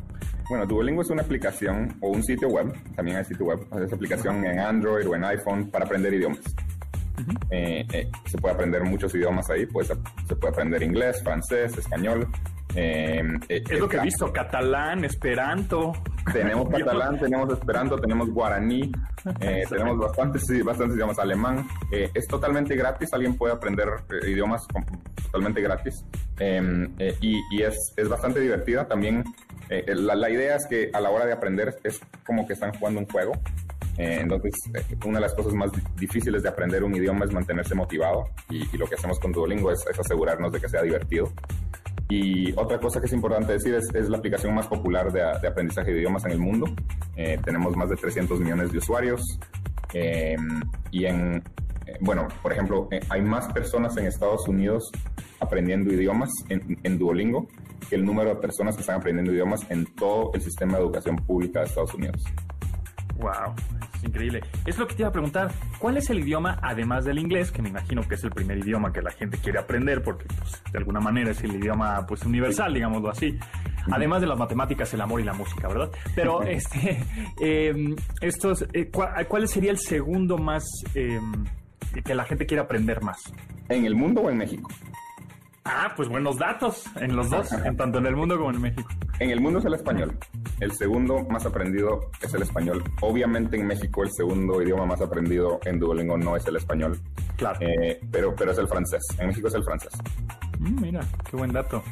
Bueno, 0.49 0.65
Duolingo 0.65 1.03
es 1.03 1.11
una 1.11 1.23
aplicación 1.23 1.97
o 2.01 2.09
un 2.09 2.23
sitio 2.23 2.49
web, 2.49 2.73
también 2.95 3.17
hay 3.19 3.25
sitio 3.25 3.47
web, 3.47 3.67
es 3.85 3.93
aplicación 3.93 4.45
en 4.45 4.61
Android 4.61 5.07
o 5.09 5.15
en 5.17 5.25
iPhone 5.25 5.71
para 5.71 5.85
aprender 5.85 6.15
idiomas. 6.15 6.41
Eh, 7.51 7.85
eh, 7.93 8.11
se 8.27 8.39
puede 8.39 8.55
aprender 8.55 8.85
muchos 8.85 9.15
idiomas 9.15 9.49
ahí, 9.51 9.67
pues 9.67 9.89
se 9.89 10.37
puede 10.37 10.53
aprender 10.53 10.83
inglés, 10.83 11.23
francés, 11.23 11.77
español. 11.77 12.29
Eh, 12.77 13.23
eh, 13.49 13.63
Es 13.69 13.81
lo 13.81 13.89
que 13.89 13.97
he 13.97 14.01
visto, 14.03 14.33
catalán, 14.33 15.05
esperanto. 15.05 15.93
Tenemos 16.33 16.69
catalán, 16.71 17.19
tenemos 17.19 17.53
esperanto, 17.53 17.97
tenemos 17.99 18.29
guaraní, 18.31 18.93
eh, 19.41 19.65
tenemos 19.69 19.99
bastantes, 19.99 20.43
bastantes 20.65 20.97
idiomas, 20.97 21.19
alemán. 21.19 21.67
Eh, 21.91 22.11
es 22.15 22.27
totalmente 22.29 22.77
gratis, 22.77 23.09
alguien 23.13 23.37
puede 23.37 23.55
aprender 23.55 23.89
eh, 24.11 24.31
idiomas 24.31 24.63
totalmente 25.25 25.61
gratis 25.61 26.05
Eh, 26.39 26.89
eh, 26.99 27.17
y, 27.21 27.41
y 27.51 27.63
es, 27.63 27.75
es 27.97 28.09
bastante 28.09 28.41
divertida 28.41 28.87
también. 28.87 29.25
la, 29.69 30.15
la 30.15 30.31
idea 30.31 30.57
es 30.57 30.67
que 30.67 30.91
a 30.93 31.01
la 31.01 31.11
hora 31.11 31.25
de 31.27 31.33
aprender 31.33 31.77
es 31.83 31.99
como 32.27 32.47
que 32.47 32.53
están 32.53 32.73
jugando 32.79 33.01
un 33.01 33.07
juego. 33.07 33.33
Entonces, 33.99 34.53
una 35.07 35.15
de 35.19 35.23
las 35.23 35.35
cosas 35.35 35.55
más 35.55 35.73
di- 35.73 35.81
difíciles 35.97 36.43
de 36.43 36.51
aprender 36.51 36.85
un 36.85 36.95
idioma 36.95 37.25
es 37.25 37.33
mantenerse 37.33 37.75
motivado 37.75 38.25
y, 38.51 38.59
y 38.71 38.77
lo 38.77 38.87
que 38.87 38.95
hacemos 38.95 39.19
con 39.19 39.33
Duolingo 39.33 39.73
es, 39.73 39.83
es 39.91 39.99
asegurarnos 39.99 40.53
de 40.53 40.61
que 40.61 40.69
sea 40.69 40.83
divertido. 40.83 41.33
Y 42.09 42.53
otra 42.53 42.79
cosa 42.79 43.01
que 43.01 43.07
es 43.07 43.13
importante 43.13 43.53
decir 43.53 43.75
es, 43.75 43.93
es 43.95 44.09
la 44.09 44.19
aplicación 44.19 44.55
más 44.55 44.69
popular 44.69 45.13
de, 45.13 45.21
de 45.41 45.49
aprendizaje 45.49 45.93
de 45.93 45.99
idiomas 45.99 46.25
en 46.25 46.33
el 46.33 46.39
mundo. 46.39 46.67
Eh, 47.17 47.39
tenemos 47.45 47.77
más 47.77 47.89
de 47.91 47.97
300 47.97 48.39
millones 48.41 48.71
de 48.73 48.79
usuarios. 48.79 49.21
eh, 49.93 50.37
y 50.91 51.05
en, 51.07 51.43
eh, 51.87 51.99
bueno, 52.01 52.29
por 52.43 52.53
ejemplo, 52.53 52.89
eh, 52.91 53.01
hay 53.09 53.23
más 53.23 53.53
personas 53.53 53.97
en 53.97 54.07
Estados 54.07 54.47
Unidos 54.49 54.91
aprendiendo 55.41 55.93
idiomas 55.93 56.31
en, 56.49 56.79
en 56.83 56.99
Duolingo 56.99 57.47
que 57.89 57.97
el 57.97 58.05
número 58.05 58.31
de 58.31 58.37
personas 58.37 58.75
que 58.75 58.81
están 58.81 58.97
aprendiendo 58.97 59.33
idiomas 59.33 59.61
en 59.71 59.85
todo 59.95 60.33
el 60.35 60.41
sistema 60.41 60.77
de 60.77 60.85
educación 60.85 61.17
pública 61.17 61.61
de 61.61 61.67
Estados 61.67 61.95
Unidos. 61.95 62.25
Wow, 63.19 63.55
es 63.95 64.05
increíble. 64.05 64.41
Es 64.67 64.79
lo 64.79 64.87
que 64.87 64.95
te 64.95 65.03
iba 65.03 65.09
a 65.09 65.13
preguntar. 65.13 65.51
¿Cuál 65.79 65.97
es 65.97 66.11
el 66.11 66.21
idioma, 66.21 66.59
además 66.63 67.05
del 67.05 67.19
inglés, 67.19 67.51
que 67.51 67.63
me 67.63 67.71
imagino 67.71 68.03
que 68.03 68.15
es 68.15 68.25
el 68.25 68.31
primer 68.31 68.59
idioma 68.59 68.93
que 68.93 69.01
la 69.01 69.11
gente 69.11 69.39
quiere 69.39 69.59
aprender, 69.59 70.03
porque 70.03 70.27
pues, 70.39 70.63
de 70.71 70.79
alguna 70.79 71.01
manera 71.01 71.31
es 71.31 71.43
el 71.43 71.55
idioma 71.55 72.07
pues 72.07 72.23
universal, 72.25 72.75
digámoslo 72.75 73.11
así. 73.11 73.39
Además 73.91 74.21
de 74.21 74.27
las 74.27 74.39
matemáticas, 74.39 74.93
el 74.95 75.01
amor 75.01 75.21
y 75.21 75.25
la 75.25 75.33
música, 75.33 75.69
¿verdad? 75.69 75.91
Pero 76.15 76.43
este, 76.43 77.03
eh, 77.41 77.95
estos, 78.21 78.67
eh, 78.73 78.91
¿cuál, 78.91 79.49
sería 79.49 79.71
el 79.71 79.79
segundo 79.79 80.39
más 80.39 80.65
eh, 80.95 81.21
que 82.05 82.15
la 82.15 82.25
gente 82.25 82.47
quiere 82.47 82.63
aprender 82.63 83.03
más? 83.03 83.33
¿En 83.69 83.85
el 83.85 83.95
mundo 83.95 84.23
o 84.23 84.31
en 84.31 84.39
México? 84.39 84.71
Ah, 85.69 85.93
pues 85.97 86.09
buenos 86.09 86.39
datos 86.39 86.85
en 86.97 87.17
los 87.17 87.29
dos, 87.29 87.51
en 87.53 87.77
tanto 87.77 87.99
en 87.99 88.07
el 88.07 88.15
mundo 88.15 88.37
como 88.39 88.51
en 88.51 88.61
México. 88.63 88.89
En 89.19 89.31
el 89.31 89.41
mundo 89.41 89.59
es 89.59 89.65
el 89.65 89.75
español. 89.75 90.17
El 90.61 90.71
segundo 90.73 91.27
más 91.29 91.45
aprendido 91.45 92.09
es 92.23 92.33
el 92.35 92.43
español. 92.43 92.85
Obviamente 93.01 93.57
en 93.57 93.67
México 93.67 94.05
el 94.05 94.11
segundo 94.13 94.63
idioma 94.63 94.87
más 94.87 95.01
aprendido 95.01 95.59
en 95.65 95.81
Duolingo 95.81 96.17
no 96.17 96.37
es 96.37 96.47
el 96.47 96.57
español, 96.57 96.97
Claro. 97.37 97.59
eh, 97.61 98.01
pero, 98.13 98.35
pero 98.37 98.53
es 98.53 98.59
el 98.59 98.69
francés. 98.69 99.03
En 99.19 99.27
México 99.27 99.49
es 99.49 99.55
el 99.55 99.65
francés. 99.65 99.93
Mm, 100.61 100.81
mira, 100.81 101.01
qué 101.29 101.37
buen 101.37 101.53
dato. 101.53 101.83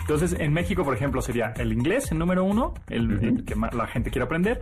Entonces, 0.00 0.36
en 0.38 0.52
México, 0.52 0.84
por 0.84 0.94
ejemplo, 0.94 1.22
sería 1.22 1.54
el 1.56 1.72
inglés, 1.72 2.12
el 2.12 2.18
número 2.18 2.44
uno, 2.44 2.74
el, 2.88 3.44
que 3.46 3.54
la 3.54 3.86
gente 3.86 4.10
quiere 4.10 4.26
aprender. 4.26 4.60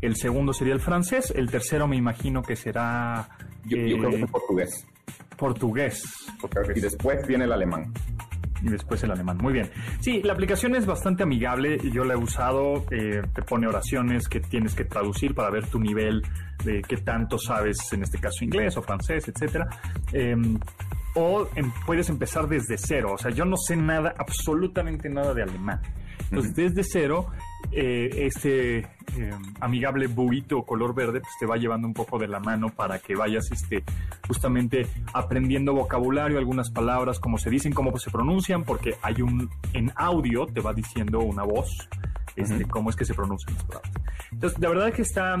El 0.00 0.16
segundo 0.16 0.52
sería 0.52 0.74
el 0.74 0.80
francés. 0.80 1.32
El 1.34 1.50
tercero 1.50 1.86
me 1.86 1.96
imagino 1.96 2.42
que 2.42 2.56
será... 2.56 3.28
Yo, 3.64 3.76
creo 3.76 4.10
que 4.10 4.22
es 4.22 4.30
portugués. 4.30 4.86
Portugués. 5.36 6.02
Y 6.74 6.80
después 6.80 7.26
viene 7.26 7.44
el 7.44 7.52
alemán 7.52 7.92
y 8.62 8.68
después 8.68 9.02
el 9.02 9.10
alemán. 9.10 9.38
Muy 9.38 9.52
bien. 9.52 9.70
Sí, 10.00 10.22
la 10.22 10.32
aplicación 10.32 10.74
es 10.74 10.86
bastante 10.86 11.22
amigable 11.22 11.78
yo 11.90 12.04
la 12.04 12.14
he 12.14 12.16
usado. 12.16 12.84
Eh, 12.90 13.22
te 13.34 13.42
pone 13.42 13.66
oraciones 13.66 14.28
que 14.28 14.40
tienes 14.40 14.74
que 14.74 14.84
traducir 14.84 15.34
para 15.34 15.50
ver 15.50 15.66
tu 15.66 15.80
nivel 15.80 16.22
de 16.64 16.82
qué 16.82 16.98
tanto 16.98 17.38
sabes, 17.38 17.92
en 17.92 18.02
este 18.02 18.18
caso 18.18 18.44
inglés 18.44 18.76
o 18.76 18.82
francés, 18.82 19.28
etcétera. 19.28 19.68
Em, 20.12 20.58
o 21.14 21.48
em, 21.54 21.70
puedes 21.86 22.08
empezar 22.08 22.48
desde 22.48 22.76
cero. 22.78 23.12
O 23.14 23.18
sea, 23.18 23.30
yo 23.30 23.44
no 23.44 23.56
sé 23.56 23.76
nada, 23.76 24.14
absolutamente 24.16 25.08
nada 25.08 25.34
de 25.34 25.42
alemán. 25.42 25.80
Entonces, 26.30 26.54
desde 26.54 26.84
cero, 26.84 27.26
eh, 27.72 28.10
este 28.26 28.78
eh, 28.78 28.86
amigable 29.60 30.06
buito 30.06 30.62
color 30.62 30.94
verde 30.94 31.20
pues 31.20 31.32
te 31.38 31.46
va 31.46 31.56
llevando 31.56 31.86
un 31.86 31.94
poco 31.94 32.18
de 32.18 32.28
la 32.28 32.40
mano 32.40 32.68
para 32.68 32.98
que 32.98 33.14
vayas 33.14 33.50
este, 33.52 33.84
justamente 34.26 34.86
aprendiendo 35.12 35.74
vocabulario, 35.74 36.38
algunas 36.38 36.70
palabras, 36.70 37.20
cómo 37.20 37.38
se 37.38 37.50
dicen, 37.50 37.72
cómo 37.72 37.96
se 37.98 38.10
pronuncian, 38.10 38.64
porque 38.64 38.94
hay 39.02 39.22
un, 39.22 39.50
en 39.72 39.92
audio 39.96 40.46
te 40.46 40.60
va 40.60 40.72
diciendo 40.72 41.20
una 41.20 41.42
voz 41.42 41.88
este, 42.36 42.64
cómo 42.66 42.90
es 42.90 42.96
que 42.96 43.04
se 43.04 43.14
pronuncian 43.14 43.54
las 43.54 43.64
palabras. 43.64 43.92
Entonces, 44.32 44.58
la 44.58 44.68
verdad 44.68 44.88
es 44.88 44.94
que 44.94 45.02
está 45.02 45.36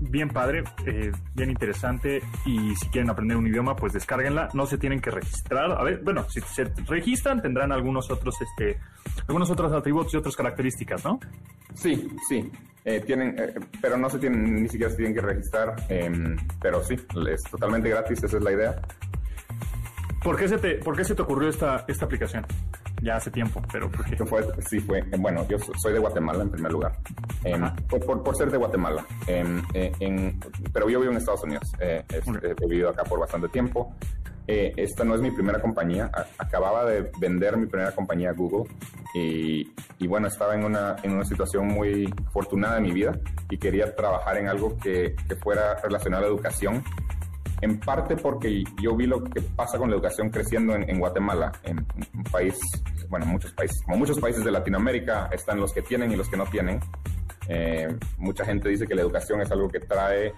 bien 0.00 0.28
padre, 0.28 0.64
eh, 0.86 1.10
bien 1.34 1.50
interesante 1.50 2.22
y 2.44 2.74
si 2.76 2.88
quieren 2.88 3.10
aprender 3.10 3.36
un 3.36 3.46
idioma, 3.46 3.76
pues 3.76 3.92
descárguenla, 3.92 4.48
no 4.52 4.66
se 4.66 4.78
tienen 4.78 5.00
que 5.00 5.10
registrar. 5.10 5.72
A 5.72 5.82
ver, 5.82 6.00
bueno, 6.02 6.28
si 6.28 6.40
se 6.40 6.64
registran 6.86 7.40
tendrán 7.40 7.72
algunos 7.72 8.10
otros, 8.10 8.36
este, 8.40 8.78
algunos 9.26 9.50
otros 9.50 9.72
atributos 9.72 10.12
y 10.14 10.16
otras 10.16 10.36
características, 10.36 11.04
¿no? 11.04 11.18
Sí, 11.74 12.08
sí. 12.28 12.50
Eh, 12.84 13.00
tienen, 13.00 13.34
eh, 13.38 13.54
pero 13.80 13.96
no 13.96 14.08
se 14.08 14.18
tienen, 14.18 14.62
ni 14.62 14.68
siquiera 14.68 14.90
se 14.90 14.96
tienen 14.96 15.14
que 15.14 15.20
registrar, 15.20 15.74
em, 15.88 16.36
pero 16.60 16.82
sí, 16.84 16.94
es 17.28 17.42
totalmente 17.42 17.88
gratis, 17.88 18.22
esa 18.22 18.36
es 18.36 18.42
la 18.42 18.52
idea. 18.52 18.80
¿Por 20.22 20.36
qué 20.36 20.48
se 20.48 20.58
te, 20.58 20.76
por 20.76 20.96
qué 20.96 21.04
se 21.04 21.14
te 21.14 21.22
ocurrió 21.22 21.48
esta, 21.48 21.84
esta 21.88 22.04
aplicación? 22.04 22.46
Ya 23.02 23.16
hace 23.16 23.30
tiempo, 23.30 23.62
pero 23.70 23.90
fue, 23.90 24.44
sí 24.68 24.80
fue, 24.80 25.02
bueno, 25.18 25.46
yo 25.48 25.58
soy 25.58 25.92
de 25.92 25.98
Guatemala 25.98 26.42
en 26.42 26.50
primer 26.50 26.72
lugar, 26.72 26.92
em, 27.44 27.62
por, 27.88 28.22
por, 28.22 28.36
ser 28.36 28.50
de 28.50 28.56
Guatemala, 28.56 29.04
em, 29.26 29.62
eh, 29.74 29.92
en, 30.00 30.40
pero 30.72 30.88
yo 30.88 31.00
vivo 31.00 31.12
en 31.12 31.18
Estados 31.18 31.44
Unidos, 31.44 31.72
eh, 31.80 32.04
he 32.10 32.66
vivido 32.66 32.90
acá 32.90 33.04
por 33.04 33.20
bastante 33.20 33.48
tiempo. 33.48 33.94
Eh, 34.48 34.72
esta 34.76 35.02
no 35.02 35.16
es 35.16 35.20
mi 35.20 35.32
primera 35.32 35.60
compañía, 35.60 36.08
acababa 36.38 36.84
de 36.84 37.10
vender 37.18 37.56
mi 37.56 37.66
primera 37.66 37.90
compañía 37.90 38.30
a 38.30 38.32
Google 38.32 38.70
y, 39.12 39.72
y, 39.98 40.06
bueno, 40.06 40.28
estaba 40.28 40.54
en 40.54 40.64
una, 40.64 40.94
en 41.02 41.14
una 41.14 41.24
situación 41.24 41.66
muy 41.66 42.14
afortunada 42.28 42.76
en 42.76 42.84
mi 42.84 42.92
vida 42.92 43.18
y 43.50 43.58
quería 43.58 43.96
trabajar 43.96 44.36
en 44.36 44.46
algo 44.46 44.76
que, 44.76 45.16
que 45.28 45.34
fuera 45.34 45.74
relacionado 45.82 46.24
a 46.24 46.28
la 46.28 46.32
educación 46.32 46.84
en 47.66 47.80
parte 47.80 48.16
porque 48.16 48.64
yo 48.80 48.96
vi 48.96 49.06
lo 49.06 49.22
que 49.22 49.42
pasa 49.42 49.76
con 49.76 49.90
la 49.90 49.96
educación 49.96 50.30
creciendo 50.30 50.74
en, 50.74 50.98
Guatemala, 50.98 51.52
en 51.64 51.84
un 52.14 52.24
país, 52.24 52.58
bueno, 53.08 53.26
muchos 53.26 53.52
países, 53.52 53.82
como 53.84 53.98
muchos 53.98 54.18
países 54.18 54.44
de 54.44 54.52
Latinoamérica, 54.52 55.28
están 55.32 55.60
los 55.60 55.72
que 55.72 55.82
tienen 55.82 56.12
y 56.12 56.16
los 56.16 56.28
que 56.28 56.36
no 56.36 56.46
tienen. 56.46 56.80
Eh, 57.48 57.88
mucha 58.18 58.44
gente 58.44 58.68
dice 58.68 58.86
que 58.86 58.94
la 58.94 59.02
educación 59.02 59.40
es 59.40 59.50
algo 59.50 59.68
que 59.68 59.80
trae 59.80 60.32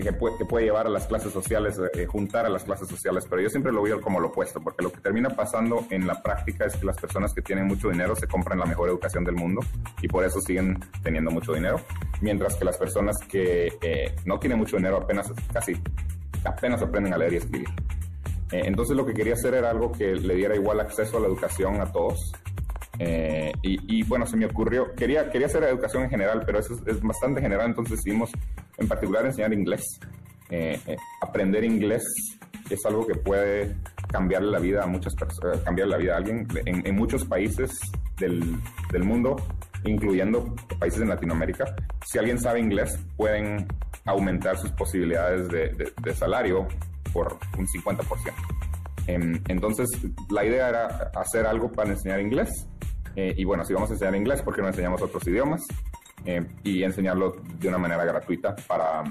que 0.00 0.12
puede, 0.12 0.64
llevar 0.64 0.86
a 0.86 0.90
las 0.90 1.06
clases 1.06 1.32
sociales, 1.32 1.78
eh, 1.94 2.06
juntar 2.06 2.46
a 2.46 2.48
las 2.48 2.64
clases 2.64 2.88
sociales, 2.88 3.26
pero 3.28 3.42
yo 3.42 3.48
siempre 3.48 3.72
lo 3.72 3.82
veo 3.82 4.00
como 4.00 4.20
lo 4.20 4.28
opuesto, 4.28 4.60
porque 4.60 4.82
lo 4.82 4.90
que 4.90 5.00
termina 5.00 5.28
pasando 5.30 5.84
en 5.90 6.06
la 6.06 6.22
práctica 6.22 6.66
es 6.66 6.76
que 6.76 6.86
las 6.86 6.96
personas 6.96 7.32
que 7.34 7.42
tienen 7.42 7.66
mucho 7.66 7.90
dinero 7.90 8.16
se 8.16 8.26
compran 8.26 8.58
la 8.58 8.66
mejor 8.66 8.88
educación 8.88 9.24
del 9.24 9.34
mundo 9.34 9.60
y 10.00 10.08
por 10.08 10.24
eso 10.24 10.40
siguen 10.40 10.78
teniendo 11.02 11.30
mucho 11.30 11.52
dinero, 11.52 11.80
mientras 12.20 12.56
que 12.56 12.64
las 12.64 12.78
personas 12.78 13.16
que 13.28 13.72
eh, 13.82 14.14
no 14.24 14.38
tienen 14.38 14.58
mucho 14.58 14.76
dinero 14.76 14.98
apenas, 14.98 15.30
casi, 15.52 15.74
apenas 16.44 16.80
aprenden 16.82 17.12
a 17.14 17.18
leer 17.18 17.34
y 17.34 17.36
escribir. 17.36 17.68
Eh, 18.50 18.62
entonces 18.64 18.96
lo 18.96 19.04
que 19.04 19.14
quería 19.14 19.34
hacer 19.34 19.54
era 19.54 19.70
algo 19.70 19.92
que 19.92 20.14
le 20.14 20.34
diera 20.34 20.54
igual 20.54 20.80
acceso 20.80 21.16
a 21.16 21.20
la 21.20 21.26
educación 21.26 21.80
a 21.80 21.90
todos, 21.90 22.32
y, 22.98 23.98
y, 23.98 24.02
bueno, 24.04 24.26
se 24.26 24.36
me 24.36 24.46
ocurrió, 24.46 24.94
quería, 24.94 25.30
quería 25.30 25.46
hacer 25.46 25.64
educación 25.64 26.04
en 26.04 26.10
general, 26.10 26.42
pero 26.44 26.58
eso 26.58 26.74
es, 26.86 27.00
bastante 27.00 27.40
general, 27.40 27.68
entonces 27.68 27.96
decidimos 27.96 28.30
en 28.78 28.88
particular 28.88 29.24
enseñar 29.26 29.52
inglés. 29.52 29.98
Eh, 30.50 30.78
eh, 30.86 30.96
aprender 31.22 31.64
inglés 31.64 32.04
es 32.68 32.84
algo 32.84 33.06
que 33.06 33.14
puede 33.14 33.74
cambiar 34.08 34.42
la 34.42 34.58
vida 34.58 34.82
a 34.82 34.86
muchas 34.86 35.14
personas, 35.14 35.58
eh, 35.58 35.62
cambiar 35.64 35.88
la 35.88 35.96
vida 35.96 36.14
a 36.14 36.18
alguien 36.18 36.46
en, 36.66 36.94
muchos 36.94 37.24
países 37.24 37.70
del, 38.18 38.56
del, 38.90 39.02
mundo, 39.02 39.36
incluyendo 39.84 40.54
países 40.78 41.00
en 41.00 41.08
Latinoamérica. 41.08 41.74
Si 42.04 42.18
alguien 42.18 42.38
sabe 42.38 42.60
inglés, 42.60 42.98
pueden 43.16 43.66
aumentar 44.04 44.58
sus 44.58 44.70
posibilidades 44.72 45.48
de, 45.48 45.92
de, 46.02 46.14
salario 46.14 46.68
por 47.12 47.38
un 47.56 47.66
50%. 47.66 48.02
Em, 49.06 49.42
entonces, 49.48 49.88
la 50.30 50.44
idea 50.44 50.68
era 50.68 51.10
hacer 51.14 51.46
algo 51.46 51.70
para 51.70 51.90
enseñar 51.90 52.20
inglés. 52.20 52.50
y 53.14 53.44
bueno, 53.44 53.62
si 53.64 53.74
vamos 53.74 53.90
a 53.90 53.92
enseñar 53.92 54.14
inglés, 54.16 54.40
¿por 54.40 54.54
qué 54.54 54.62
no 54.62 54.68
enseñamos 54.68 55.02
otros 55.02 55.26
idiomas? 55.26 55.60
Eh, 56.24 56.46
y 56.62 56.84
enseñarlo 56.84 57.34
de 57.58 57.68
una 57.68 57.78
manera 57.78 58.04
gratuita 58.04 58.54
para, 58.68 59.02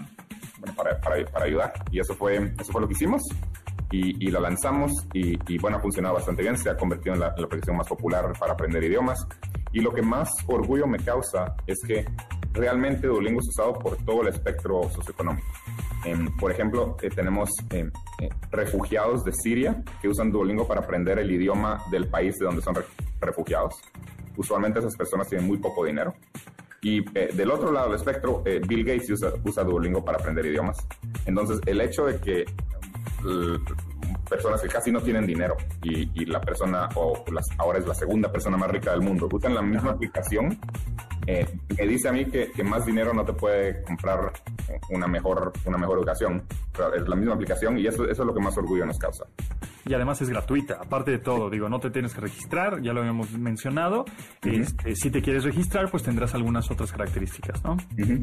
para, 0.78 1.00
para, 1.00 1.46
ayudar. 1.46 1.74
Y 1.92 2.00
eso 2.00 2.16
fue, 2.16 2.54
eso 2.58 2.72
fue 2.72 2.82
lo 2.82 2.88
que 2.88 2.94
hicimos 2.94 3.22
y, 3.92 4.28
y 4.28 4.32
lo 4.32 4.40
lanzamos 4.40 4.94
y, 5.14 5.38
y, 5.54 5.58
bueno, 5.58 5.78
ha 5.78 5.82
funcionado 5.82 6.16
bastante 6.16 6.42
bien, 6.42 6.58
se 6.58 6.70
ha 6.70 6.78
convertido 6.78 7.16
en 7.16 7.20
la, 7.20 7.28
aplicación 7.28 7.76
más 7.76 7.88
popular 7.88 8.32
para 8.40 8.54
aprender 8.54 8.84
idiomas. 8.84 9.28
Y 9.74 9.82
lo 9.82 9.92
que 9.92 10.02
más 10.02 10.30
orgullo 10.48 10.88
me 10.88 11.00
causa 11.00 11.54
es 11.68 11.80
que 11.86 12.06
realmente 12.54 13.08
Duolingo 13.08 13.42
es 13.42 13.50
usado 13.50 13.74
por 13.74 13.98
todo 13.98 14.22
el 14.22 14.30
espectro 14.30 14.90
socioeconómico. 14.90 15.48
Por 16.40 16.52
ejemplo, 16.52 16.98
eh, 17.02 17.10
tenemos 17.10 17.50
eh, 17.70 17.90
refugiados 18.52 19.24
de 19.24 19.34
Siria 19.34 19.84
que 20.02 20.08
usan 20.08 20.32
Duolingo 20.32 20.68
para 20.68 20.82
aprender 20.82 21.20
el 21.20 21.30
idioma 21.32 21.84
del 21.92 22.08
país 22.08 22.38
de 22.40 22.46
donde 22.46 22.62
son 22.62 22.76
refugiados. 23.20 23.76
Usualmente 24.38 24.80
esas 24.80 24.96
personas 24.96 25.28
tienen 25.28 25.48
muy 25.48 25.58
poco 25.58 25.86
dinero 25.86 26.14
y 26.82 27.00
eh, 27.16 27.30
del 27.34 27.52
otro 27.52 27.72
lado 27.72 27.88
del 27.88 27.98
espectro, 27.98 28.42
eh, 28.46 28.60
Bill 28.68 28.84
Gates 28.84 29.12
usa, 29.12 29.34
usa, 29.46 29.64
Duolingo 29.64 30.04
para 30.04 30.18
aprender 30.18 30.46
idiomas. 30.48 30.78
Entonces, 31.26 31.60
el 31.68 31.80
hecho 31.80 32.06
de 32.06 32.20
que 32.20 32.46
personas 34.28 34.62
que 34.62 34.68
casi 34.68 34.92
no 34.92 35.00
tienen 35.00 35.28
dinero 35.28 35.56
y, 35.84 36.26
la 36.26 36.42
persona, 36.42 36.90
o 36.96 37.24
las, 37.32 37.46
ahora 37.60 37.78
es 37.78 37.86
la 37.86 37.94
segunda 37.94 38.32
persona 38.32 38.58
más 38.58 38.72
rica 38.72 38.92
del 38.92 39.02
mundo, 39.02 39.30
usan 39.32 39.54
la 39.54 39.62
misma 39.62 39.92
aplicación, 39.92 40.58
eh, 41.28 41.48
me 41.78 41.88
dice 41.88 42.10
a 42.10 42.12
mí 42.12 42.26
que, 42.26 42.52
que, 42.52 42.64
más 42.64 42.86
dinero 42.86 43.14
no 43.14 43.24
te 43.24 43.34
puede 43.34 43.84
comprar 43.84 44.32
una 44.90 45.08
mejor, 45.08 45.54
una 45.66 45.78
mejor 45.78 46.00
educación. 46.00 46.44
es 46.96 47.08
la 47.08 47.16
misma 47.16 47.36
aplicación 47.36 47.78
y 47.78 47.88
eso, 47.88 48.04
eso 48.04 48.24
es 48.24 48.28
lo 48.28 48.34
que 48.34 48.42
más 48.42 48.58
orgullo 48.58 48.86
nos 48.86 48.98
causa 48.98 49.26
y 49.86 49.94
además 49.94 50.22
es 50.22 50.30
gratuita. 50.30 50.76
Aparte 50.82 51.12
de 51.12 51.20
todo, 51.20 51.50
digo, 51.50 51.70
no 51.70 51.80
te 51.80 51.90
tienes 51.90 52.14
que 52.14 52.22
registrar, 52.22 52.82
ya 52.82 52.94
lo 52.94 53.02
habíamos 53.02 53.32
mencionado. 53.32 54.06
este, 54.44 54.96
si 54.96 55.10
te 55.10 55.22
quieres 55.22 55.44
registrar, 55.44 55.90
pues 55.90 56.04
tendrás 56.04 56.34
algunas 56.36 56.70
otras 56.72 56.92
características, 56.92 57.64
¿no? 57.64 57.78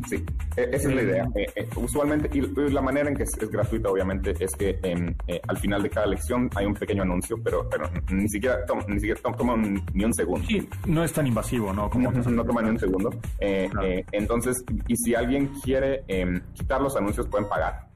Sí, 0.08 0.24
e, 0.56 0.62
esa 0.72 0.88
es 0.88 0.94
la 0.94 1.02
idea. 1.02 1.24
Eh, 1.34 1.46
eh, 1.56 1.68
usualmente, 1.76 2.30
y 2.32 2.40
la 2.70 2.80
manera 2.80 3.08
en 3.08 3.16
que 3.16 3.24
es, 3.24 3.30
gratuita, 3.50 3.90
obviamente, 3.90 4.34
es 4.38 4.52
que 4.56 4.78
em, 4.82 5.14
eh, 5.26 5.40
al 5.46 5.56
final 5.58 5.82
de 5.82 5.90
cada 5.90 6.06
lección 6.06 6.48
hay 6.54 6.66
un 6.66 6.74
pequeño 6.74 7.02
anuncio, 7.02 7.36
pero, 7.42 7.68
pero 7.68 7.88
ni 8.10 8.28
siquiera, 8.28 8.58
ni 8.86 9.00
siquiera 9.00 9.20
toma 9.20 9.56
ni 9.56 10.04
un 10.04 10.14
segundo. 10.14 10.46
Sí, 10.46 10.68
no 10.86 11.04
es 11.04 11.12
tan 11.12 11.26
invasivo, 11.26 11.72
¿no? 11.72 11.90
Como 11.90 12.10
no, 12.10 12.30
no 12.30 12.44
toma 12.44 12.62
ni 12.62 12.70
un 12.70 12.78
segundo. 12.78 12.87
Entonces, 14.12 14.64
y 14.86 14.96
si 14.96 15.14
alguien 15.14 15.48
quiere 15.62 16.04
em, 16.08 16.40
quitar 16.54 16.80
los 16.80 16.96
anuncios, 16.96 17.26
pueden 17.26 17.48
pagar. 17.48 17.88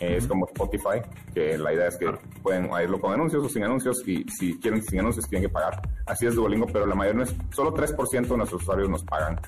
Es 0.00 0.26
como 0.26 0.46
Spotify, 0.46 1.00
que 1.32 1.56
la 1.56 1.72
idea 1.72 1.88
es 1.88 1.96
que 1.96 2.12
pueden 2.42 2.68
irlo 2.82 3.00
con 3.00 3.12
anuncios 3.12 3.44
o 3.44 3.48
sin 3.48 3.64
anuncios 3.64 4.02
y 4.06 4.24
si 4.28 4.58
quieren 4.58 4.82
sin 4.82 5.00
anuncios 5.00 5.26
tienen 5.28 5.48
que 5.48 5.52
pagar. 5.52 5.80
Así 6.06 6.26
es 6.26 6.34
Duolingo, 6.34 6.66
pero 6.66 6.86
la 6.86 6.94
mayoría 6.94 7.18
no 7.18 7.24
es, 7.24 7.34
solo 7.54 7.72
3% 7.72 8.26
de 8.26 8.36
nuestros 8.36 8.62
usuarios 8.62 8.88
nos 8.88 9.04
pagan. 9.04 9.40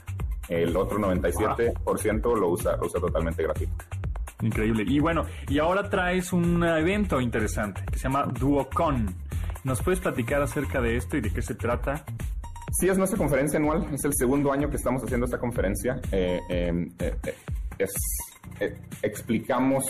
El 0.49 0.77
otro 0.77 0.99
97% 0.99 2.37
lo 2.39 2.51
usa, 2.51 2.77
lo 2.77 2.87
usa 2.87 3.01
totalmente 3.01 3.43
gratuito. 3.43 3.85
Increíble. 4.43 4.85
Y 4.87 5.01
bueno, 5.01 5.25
y 5.49 5.59
ahora 5.59 5.89
traes 5.89 6.33
un 6.33 6.63
evento 6.63 7.21
interesante 7.21 7.83
que 7.91 7.99
se 7.99 8.05
llama 8.05 8.25
DuoCon. 8.27 9.15
¿Nos 9.65 9.83
puedes 9.83 9.99
platicar 10.01 10.43
acerca 10.43 10.81
de 10.81 10.97
esto 10.97 11.17
y 11.17 11.21
de 11.21 11.33
qué 11.33 11.43
se 11.43 11.55
trata? 11.55 12.05
Sí, 12.79 12.89
es 12.89 12.99
nuestra 12.99 13.19
conferencia 13.19 13.59
anual. 13.59 13.87
Es 13.93 14.05
el 14.05 14.13
segundo 14.15 14.53
año 14.53 14.69
que 14.69 14.77
estamos 14.77 15.03
haciendo 15.03 15.25
esta 15.25 15.39
conferencia. 15.39 15.99
Eh, 16.13 16.39
eh, 16.49 16.91
eh, 16.99 17.35
es, 17.79 17.93
explicamos 19.03 19.87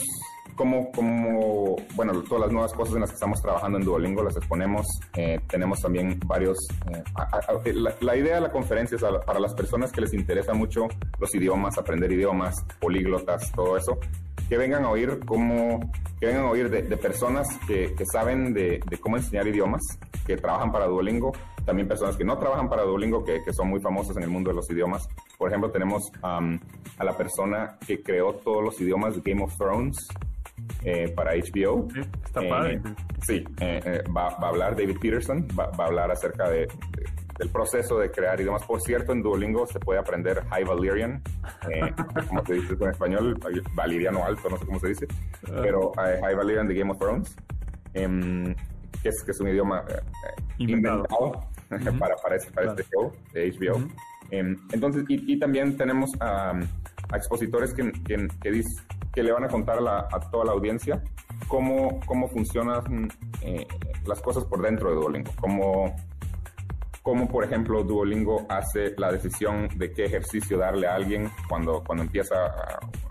como, 0.57 0.91
como, 0.91 1.77
bueno, 1.95 2.13
todas 2.23 2.43
las 2.43 2.53
nuevas 2.53 2.73
cosas 2.73 2.95
en 2.95 3.03
las 3.03 3.11
que 3.11 3.15
estamos 3.15 3.41
trabajando 3.43 3.79
en 3.79 3.85
Duolingo 3.85 4.23
las 4.23 4.37
exponemos. 4.37 4.87
Eh, 5.15 5.39
tenemos 5.49 5.81
también 5.81 6.19
varios... 6.27 6.59
Eh, 6.91 7.75
la, 8.01 8.17
idea 8.17 8.37
de 8.37 8.41
la 8.41 8.51
conferencia 8.51 8.97
es 8.97 9.03
para 9.25 9.39
las 9.39 9.55
personas 9.55 9.93
que 9.93 10.01
les 10.01 10.15
interesa 10.15 10.55
mucho 10.55 10.89
los 11.21 11.35
idiomas, 11.35 11.77
aprender 11.79 12.11
idiomas, 12.11 12.55
políglotas, 12.81 13.53
todo 13.53 13.77
eso. 13.77 13.99
Que 14.49 14.57
vengan 14.57 14.85
a 14.85 14.91
oír 14.91 15.21
cómo, 15.25 15.81
que 16.21 16.27
vengan 16.27 16.45
a 16.45 16.51
oír 16.51 16.71
de, 16.71 16.97
personas 16.97 17.49
que, 17.67 17.95
saben 18.11 18.53
de, 18.55 18.81
cómo 19.01 19.17
enseñar 19.17 19.47
idiomas, 19.47 19.83
que 20.27 20.37
trabajan 20.37 20.73
para 20.73 20.87
Duolingo, 20.87 21.33
también 21.65 21.89
personas 21.89 22.17
que 22.17 22.25
no 22.25 22.39
trabajan 22.39 22.69
para 22.69 22.83
Duolingo, 22.83 23.25
que, 23.25 23.41
son 23.53 23.69
muy 23.69 23.81
famosas 23.81 24.17
en 24.17 24.23
el 24.23 24.31
mundo 24.31 24.51
de 24.51 24.57
los 24.57 24.71
idiomas. 24.71 25.09
Por 25.37 25.49
ejemplo, 25.49 25.71
tenemos 25.71 26.11
a 26.23 27.05
la 27.05 27.17
persona 27.17 27.77
que 27.87 28.03
creó 28.03 28.35
todos 28.35 28.63
los 28.63 28.81
idiomas 28.81 29.15
de 29.17 29.31
Game 29.31 29.43
of 29.43 29.57
Thrones, 29.57 30.09
eh, 30.85 31.13
para 31.15 31.33
HBO. 31.35 31.89
está 32.25 32.41
padre. 32.49 32.75
Eh, 32.75 32.95
sí, 33.27 33.45
eh, 33.61 34.03
va, 34.17 34.29
a 34.29 34.49
hablar 34.49 34.77
David 34.77 34.99
Peterson, 35.01 35.47
va, 35.59 35.71
a 35.77 35.87
hablar 35.87 36.11
acerca 36.11 36.49
de, 36.49 36.69
del 37.39 37.49
proceso 37.51 37.99
de 37.99 38.11
crear 38.11 38.41
idiomas. 38.41 38.63
Por 38.65 38.81
cierto, 38.81 39.13
en 39.13 39.23
Duolingo 39.23 39.67
se 39.67 39.79
puede 39.79 39.99
aprender 39.99 40.45
High 40.51 40.65
Valyrian, 40.65 41.23
como 42.29 42.45
se 42.45 42.55
dice 42.55 42.75
en 42.81 42.91
español, 42.91 43.39
valiriano 43.75 44.25
alto, 44.25 44.49
no 44.49 44.59
sé 44.59 44.67
cómo 44.67 44.81
se 44.81 44.89
dice, 44.89 45.07
ah. 45.49 45.59
pero 45.63 45.93
High 45.97 46.35
Valyrian 46.35 46.69
de 46.69 46.75
Game 46.75 46.91
of 46.91 46.99
Thrones, 46.99 47.37
em, 47.95 48.55
que, 49.03 49.09
es, 49.11 49.23
que 49.23 49.31
es 49.33 49.41
un 49.41 49.49
idioma 49.49 49.85
inventado, 50.59 51.07
para, 51.99 52.17
para, 52.17 52.37
este, 52.37 52.51
para 52.53 52.71
este 52.71 52.85
show 52.85 53.13
de 53.33 53.51
HBO. 53.53 53.89
Em, 54.31 54.57
entonces, 54.73 55.05
y, 55.09 55.39
también 55.39 55.77
tenemos 55.77 56.11
a, 56.21 56.59
expositores 57.15 57.73
que, 57.73 57.93
que, 57.93 58.29
que, 58.41 58.63
que, 59.13 59.23
le 59.23 59.33
van 59.33 59.45
a 59.45 59.49
contar 59.49 59.79
a, 59.87 60.09
toda 60.31 60.47
la 60.47 60.53
audiencia 60.53 61.01
cómo, 61.47 62.01
cómo 62.07 62.29
funcionan 62.29 63.09
eh, 63.43 63.67
las 64.07 64.21
cosas 64.21 64.45
por 64.45 64.63
dentro 64.63 64.91
de 64.91 64.97
Duolingo, 64.97 65.31
cómo, 65.41 65.95
cómo, 67.07 67.29
por 67.29 67.45
ejemplo, 67.45 67.85
Duolingo 67.85 68.47
hace 68.49 68.93
la 68.99 69.13
decisión 69.13 69.69
de 69.77 69.93
qué 69.93 70.07
ejercicio 70.07 70.59
darle 70.59 70.89
a 70.89 70.97
alguien 70.97 71.31
cuando, 71.49 71.85
cuando, 71.85 72.03
empieza 72.03 72.35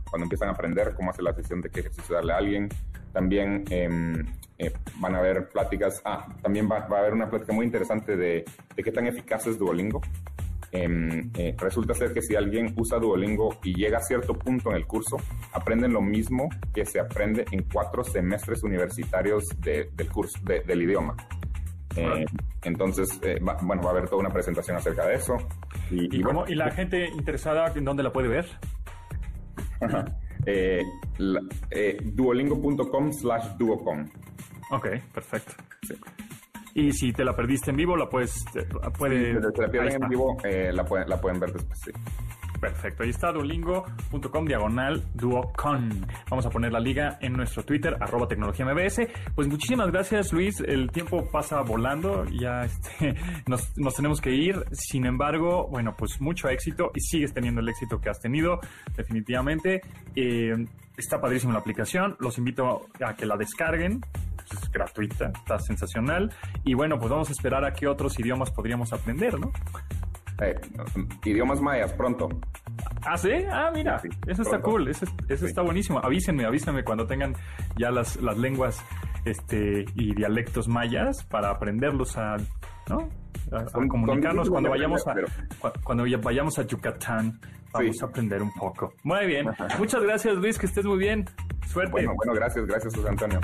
cuando 0.10 0.26
empiezan 0.26 0.50
a 0.50 0.52
aprender, 0.52 0.94
cómo 0.94 1.12
hace 1.12 1.22
la 1.22 1.32
decisión 1.32 1.62
de 1.62 1.70
qué 1.70 1.80
ejercicio 1.80 2.14
darle 2.14 2.34
a 2.34 2.38
alguien. 2.38 2.68
También 3.14 3.64
em, 3.70 4.26
eh, 4.58 4.74
van 5.00 5.16
a 5.16 5.20
haber 5.20 5.48
pláticas, 5.48 6.02
ah, 6.04 6.28
también 6.42 6.70
va, 6.70 6.86
va, 6.88 6.98
a 6.98 7.00
haber 7.00 7.14
una 7.14 7.30
plática 7.30 7.54
muy 7.54 7.66
interesante 7.66 8.18
de, 8.18 8.44
de 8.76 8.84
qué 8.84 8.92
tan 8.92 9.08
eficaz 9.08 9.48
es 9.48 9.58
Duolingo 9.58 10.02
Em, 10.76 11.32
eh, 11.38 11.56
resulta 11.58 11.94
ser 11.94 12.14
que 12.14 12.22
si 12.22 12.36
alguien 12.36 12.74
usa 12.76 13.00
Duolingo 13.00 13.60
y 13.64 13.74
llega 13.74 14.00
a 14.00 14.02
cierto 14.02 14.34
punto 14.34 14.72
en 14.72 14.76
el 14.76 14.86
curso, 14.86 15.16
aprenden 15.54 15.94
lo 15.94 16.02
mismo 16.02 16.50
que 16.74 16.86
se 16.86 17.00
aprende 17.00 17.46
en 17.52 17.64
cuatro 17.72 18.04
semestres 18.04 18.62
universitarios 18.62 19.46
del 19.62 20.12
curso, 20.12 20.38
del 20.44 20.82
idioma. 20.82 21.16
Eh, 21.96 22.26
entonces, 22.64 23.20
eh, 23.22 23.38
bueno, 23.62 23.82
va 23.82 23.90
a 23.90 23.92
haber 23.92 24.06
toda 24.06 24.22
una 24.22 24.30
presentación 24.30 24.78
acerca 24.78 25.06
de 25.08 25.16
eso. 25.16 25.38
¿Y, 25.92 26.18
¿Y 26.18 26.56
la 26.56 26.72
gente 26.72 27.08
interesada 27.10 27.72
en 27.76 27.86
dónde 27.86 28.04
la 28.04 28.12
puede 28.12 28.28
ver? 28.28 28.46
duolingo.com 32.04 33.12
slash 33.12 33.46
duocom. 33.58 34.10
Ok, 34.72 34.88
perfecto. 35.14 35.54
Y 36.74 36.92
si 36.92 37.14
te 37.14 37.24
la 37.24 37.34
perdiste 37.34 37.72
en 37.72 37.78
vivo, 37.78 37.96
la 37.96 38.10
puedes... 38.10 38.44
Puede, 38.98 39.42
si 39.42 39.54
te 39.54 39.62
la 39.62 39.70
pierden 39.70 40.04
en 40.04 40.10
vivo, 40.10 40.38
eh, 40.44 40.72
la, 40.74 40.84
pueden, 40.84 41.10
la 41.10 41.22
pueden 41.22 41.40
ver 41.40 41.54
después, 41.54 41.80
sí. 41.80 41.92
Perfecto, 42.66 43.04
ahí 43.04 43.12
está 43.12 43.32
duolingo.com 43.32 44.46
diagonal 44.46 45.04
duocon. 45.14 46.08
Vamos 46.32 46.48
a 46.48 46.50
poner 46.50 46.72
la 46.72 46.80
liga 46.80 47.20
en 47.22 47.34
nuestro 47.34 47.64
Twitter, 47.64 47.96
arroba 48.00 48.28
tecnología 48.28 48.66
MBS. 48.66 49.02
Pues 49.36 49.48
muchísimas 49.48 49.92
gracias 49.92 50.34
Luis, 50.34 50.60
el 50.62 50.90
tiempo 50.90 51.30
pasa 51.30 51.62
volando, 51.62 52.26
ya 52.26 52.62
este, 52.66 53.16
nos, 53.46 53.72
tenemos 53.96 54.20
que 54.20 54.32
ir. 54.32 54.66
Sin 54.72 55.06
embargo, 55.06 55.68
bueno, 55.68 55.94
pues 55.96 56.20
mucho 56.20 56.50
éxito 56.50 56.90
y 56.96 57.02
sigues 57.02 57.36
teniendo 57.36 57.62
el 57.62 57.70
éxito 57.70 58.02
que 58.02 58.10
has 58.10 58.20
tenido, 58.20 58.60
definitivamente. 58.98 59.82
Eh, 60.16 60.66
está 60.98 61.22
padrísima 61.22 61.54
la 61.54 61.60
aplicación, 61.60 62.16
los 62.20 62.40
invito 62.40 62.88
a 63.00 63.14
que 63.14 63.28
la 63.28 63.38
descarguen 63.38 64.02
es 64.52 64.72
gratuita, 64.72 65.32
está 65.36 65.60
sensacional. 65.60 66.32
Y 66.64 66.74
bueno, 66.74 66.98
pues 66.98 67.12
vamos 67.12 67.30
a 67.30 67.32
esperar 67.32 67.64
a 67.64 67.74
qué 67.74 67.88
otros 67.88 68.20
idiomas 68.20 68.50
podríamos 68.50 68.92
aprender, 68.92 69.40
¿no? 69.40 69.52
Eh, 70.42 70.56
idiomas 71.24 71.62
mayas, 71.62 71.94
pronto. 71.94 72.28
¿Ah, 73.06 73.18
sí? 73.18 73.32
Ah, 73.50 73.72
mira, 73.74 74.02
eso 74.28 74.42
está 74.42 74.60
cool, 74.62 74.90
eso, 74.90 75.06
está 75.30 75.62
buenísimo. 75.62 76.00
Avísenme, 76.00 76.46
avísenme 76.46 76.84
cuando 76.84 77.06
tengan 77.06 77.34
ya 77.78 77.90
las, 77.90 78.18
las 78.18 78.38
lenguas 78.38 78.84
este, 79.24 79.86
y 79.96 80.14
dialectos 80.14 80.68
mayas 80.68 81.24
para 81.26 81.52
aprenderlos 81.52 82.18
a, 82.18 82.36
¿no? 82.90 83.10
a, 83.52 83.88
comunicarnos 83.88 84.50
cuando 84.50 84.70
vayamos 84.70 85.08
a, 85.08 85.16
cuando 85.84 86.06
vayamos 86.22 86.60
a 86.60 86.64
Yucatán. 86.64 87.40
Vamos 87.72 88.02
a 88.02 88.06
aprender 88.06 88.42
un 88.42 88.54
poco. 88.54 88.94
Muy 89.04 89.26
bien. 89.26 89.48
Muchas 89.78 90.02
gracias, 90.02 90.36
Luis, 90.36 90.58
que 90.58 90.66
estés 90.66 90.86
muy 90.86 90.98
bien. 90.98 91.26
Suerte. 91.68 91.92
Bueno, 91.92 92.14
bueno, 92.16 92.34
gracias, 92.34 92.66
gracias, 92.66 92.96
José 92.96 93.10
Antonio. 93.10 93.40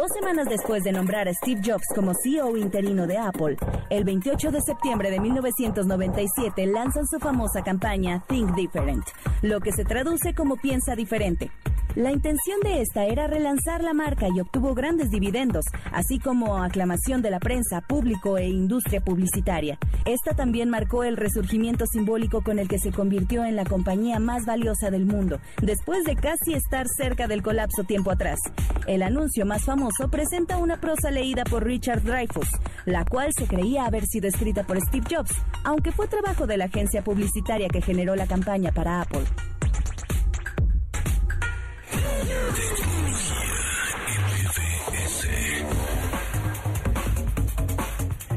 Dos 0.00 0.12
semanas 0.18 0.48
después 0.48 0.82
de 0.82 0.92
nombrar 0.92 1.28
a 1.28 1.34
Steve 1.34 1.60
Jobs 1.62 1.84
como 1.94 2.14
CEO 2.14 2.56
interino 2.56 3.06
de 3.06 3.18
Apple, 3.18 3.58
el 3.90 4.04
28 4.04 4.50
de 4.50 4.62
septiembre 4.62 5.10
de 5.10 5.20
1997 5.20 6.66
lanzan 6.68 7.06
su 7.06 7.18
famosa 7.18 7.62
campaña 7.62 8.24
Think 8.26 8.54
Different, 8.54 9.04
lo 9.42 9.60
que 9.60 9.72
se 9.72 9.84
traduce 9.84 10.32
como 10.32 10.56
piensa 10.56 10.96
diferente. 10.96 11.50
La 11.96 12.12
intención 12.12 12.60
de 12.62 12.82
esta 12.82 13.04
era 13.06 13.26
relanzar 13.26 13.82
la 13.82 13.92
marca 13.92 14.28
y 14.32 14.38
obtuvo 14.38 14.74
grandes 14.74 15.10
dividendos, 15.10 15.64
así 15.92 16.20
como 16.20 16.62
aclamación 16.62 17.20
de 17.20 17.30
la 17.30 17.40
prensa, 17.40 17.80
público 17.80 18.38
e 18.38 18.48
industria 18.48 19.00
publicitaria. 19.00 19.76
Esta 20.04 20.34
también 20.34 20.70
marcó 20.70 21.02
el 21.02 21.16
resurgimiento 21.16 21.84
simbólico 21.90 22.42
con 22.42 22.60
el 22.60 22.68
que 22.68 22.78
se 22.78 22.92
convirtió 22.92 23.44
en 23.44 23.56
la 23.56 23.64
compañía 23.64 24.20
más 24.20 24.44
valiosa 24.46 24.90
del 24.90 25.04
mundo, 25.04 25.40
después 25.62 26.04
de 26.04 26.14
casi 26.14 26.54
estar 26.54 26.86
cerca 26.86 27.26
del 27.26 27.42
colapso 27.42 27.82
tiempo 27.82 28.12
atrás. 28.12 28.38
El 28.86 29.02
anuncio 29.02 29.44
más 29.44 29.64
famoso 29.64 30.08
presenta 30.08 30.58
una 30.58 30.80
prosa 30.80 31.10
leída 31.10 31.42
por 31.42 31.64
Richard 31.64 32.02
Dreyfuss, 32.02 32.50
la 32.84 33.04
cual 33.04 33.32
se 33.36 33.48
creía 33.48 33.86
haber 33.86 34.06
sido 34.06 34.28
escrita 34.28 34.62
por 34.62 34.80
Steve 34.80 35.06
Jobs, 35.10 35.34
aunque 35.64 35.90
fue 35.90 36.06
trabajo 36.06 36.46
de 36.46 36.56
la 36.56 36.66
agencia 36.66 37.02
publicitaria 37.02 37.68
que 37.68 37.82
generó 37.82 38.14
la 38.14 38.28
campaña 38.28 38.70
para 38.70 39.00
Apple. 39.00 39.24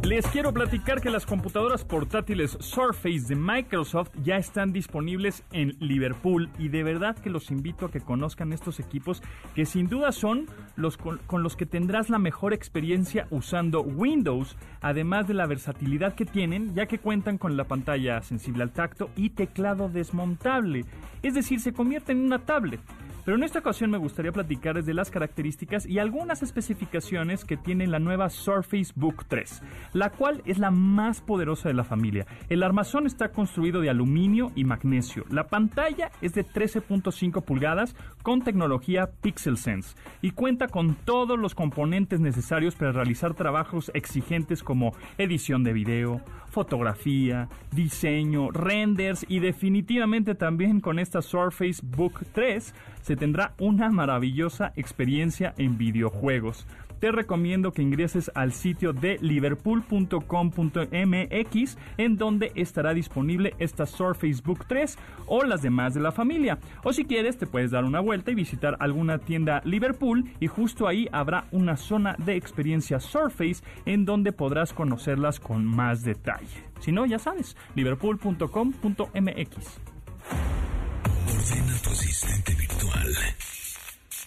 Les 0.04 0.28
quiero 0.28 0.54
platicar 0.54 1.02
que 1.02 1.10
las 1.10 1.26
computadoras 1.26 1.84
portátiles 1.86 2.56
Surface 2.60 3.26
de 3.28 3.36
Microsoft 3.36 4.12
ya 4.22 4.36
están 4.36 4.72
disponibles 4.72 5.43
en 5.52 5.76
Liverpool 5.80 6.52
y 6.60 6.67
de 6.67 6.84
verdad 6.84 7.17
que 7.17 7.32
los 7.32 7.50
invito 7.50 7.88
a 7.88 7.91
que 7.91 8.00
conozcan 8.00 8.54
estos 8.54 8.80
equipos 8.80 9.24
que 9.56 9.65
sin 9.65 9.88
duda 9.88 10.12
son 10.12 10.46
los 10.76 10.98
con, 10.98 11.19
los 11.41 11.56
que 11.56 11.65
tendrás 11.65 12.12
la 12.12 12.19
mejor 12.19 12.54
experiencia 12.54 13.26
usando 13.32 13.82
Windows, 13.82 14.56
además 14.82 15.28
de 15.28 15.34
la 15.34 15.48
versatilidad 15.48 16.13
que 16.13 16.26
tienen 16.26 16.76
ya 16.76 16.86
que 16.86 17.00
cuentan 17.00 17.39
con 17.39 17.58
la 17.58 17.63
pantalla 17.63 18.22
sensible 18.22 18.62
al 18.62 18.72
tacto 18.72 19.10
y 19.15 19.32
teclado 19.32 19.89
desmontable, 19.89 20.86
es 21.24 21.34
decir, 21.34 21.60
se 21.60 21.74
convierte 21.74 22.12
en 22.12 22.19
una 22.19 22.38
tablet. 22.38 22.82
Pero 23.26 23.38
en 23.38 23.44
esta 23.44 23.60
ocasión 23.60 23.90
me 23.90 23.98
gustaría 23.98 24.32
platicar 24.32 24.84
de 24.84 24.94
las 24.94 25.12
características 25.12 25.86
y 25.86 26.00
algunas 26.00 26.44
especificaciones 26.44 27.46
que 27.46 27.58
tiene 27.58 27.88
la 27.88 28.00
nueva 28.00 28.30
Surface 28.30 28.92
Book 28.96 29.26
3, 29.28 29.62
la 29.94 30.10
cual 30.10 30.42
es 30.46 30.58
la 30.58 30.72
más 30.72 31.22
poderosa 31.22 31.70
de 31.70 31.76
la 31.76 31.84
familia. 31.84 32.26
El 32.50 32.64
armazón 32.64 33.06
está 33.06 33.30
construido 33.30 33.82
de 33.82 33.90
aluminio 33.90 34.52
y 34.56 34.66
magnesio. 34.66 35.26
La 35.30 35.48
pantalla 35.48 36.12
es 36.22 36.34
de 36.34 36.46
13.5 36.46 37.44
pulgadas 37.44 37.96
con 38.24 38.42
tecnología 38.42 39.10
Pixel 39.22 39.58
Sense 39.58 39.96
y 40.22 40.32
cuenta 40.32 40.68
con 40.68 40.96
todos 40.96 41.40
los 41.40 41.56
componentes 41.56 42.20
necesarios 42.20 42.76
para 42.76 42.92
realizar 42.92 43.34
trabajos 43.34 43.92
exigentes 43.94 44.64
como 44.64 44.94
edición 45.18 45.64
de 45.64 45.74
video, 45.74 46.22
fotografía, 46.54 47.50
diseño, 47.72 48.52
renders 48.52 49.26
y 49.28 49.39
definitivamente 49.39 50.36
también 50.36 50.80
con 50.80 51.00
esta 51.00 51.22
Surface 51.22 51.82
Book 51.84 52.22
3 52.32 52.74
se 53.02 53.16
tendrá 53.16 53.54
una 53.58 53.89
maravillosa 53.89 54.72
experiencia 54.76 55.54
en 55.58 55.78
videojuegos. 55.78 56.66
Te 57.04 57.12
recomiendo 57.12 57.74
que 57.74 57.82
ingreses 57.82 58.32
al 58.34 58.54
sitio 58.54 58.94
de 58.94 59.18
liverpool.com.mx 59.20 61.78
en 61.98 62.16
donde 62.16 62.54
estará 62.56 62.94
disponible 62.94 63.56
esta 63.60 63.86
Surface 63.86 64.42
Book 64.42 64.63
3 64.70 64.98
o 65.26 65.44
las 65.44 65.62
demás 65.62 65.94
de 65.94 66.00
la 66.00 66.13
familia. 66.13 66.60
O 66.82 66.94
si 66.94 67.04
quieres 67.04 67.38
te 67.38 67.46
puedes 67.46 67.72
dar 67.72 67.84
una 67.84 68.00
vuelta 68.00 68.32
y 68.32 68.36
visitar 68.36 68.78
alguna 68.80 69.18
tienda 69.18 69.62
Liverpool 69.66 70.32
y 70.39 70.48
justo 70.48 70.88
ahí 70.88 71.10
habrá 71.12 71.44
una 71.52 71.76
zona 71.76 72.16
de 72.20 72.38
experiencia 72.38 73.02
Surface 73.02 73.62
en 73.86 74.06
donde 74.06 74.32
podrás 74.32 74.72
conocerlas 74.72 75.42
con 75.42 75.66
más 75.66 76.04
detalle. 76.04 76.63
Si 76.80 76.94
no, 76.94 77.06
ya 77.06 77.20
sabes, 77.20 77.58
liverpool.com.mx. 77.76 79.82
Ordena 81.28 81.78
tu 81.84 81.89
asistente 81.89 82.56
virtual 82.56 83.13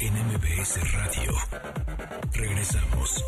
En 0.00 0.14
MBS 0.14 0.80
Radio. 0.92 1.32
Regresamos. 2.34 3.24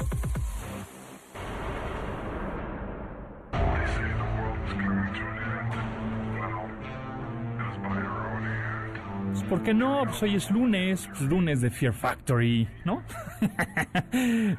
Pues, 9.34 9.42
¿Por 9.44 9.62
qué 9.62 9.74
no? 9.74 10.02
Pues 10.04 10.22
hoy 10.22 10.36
es 10.36 10.50
lunes, 10.50 11.08
pues, 11.08 11.22
lunes 11.22 11.60
de 11.60 11.70
Fear 11.70 11.92
Factory, 11.92 12.68
¿no? 12.84 13.02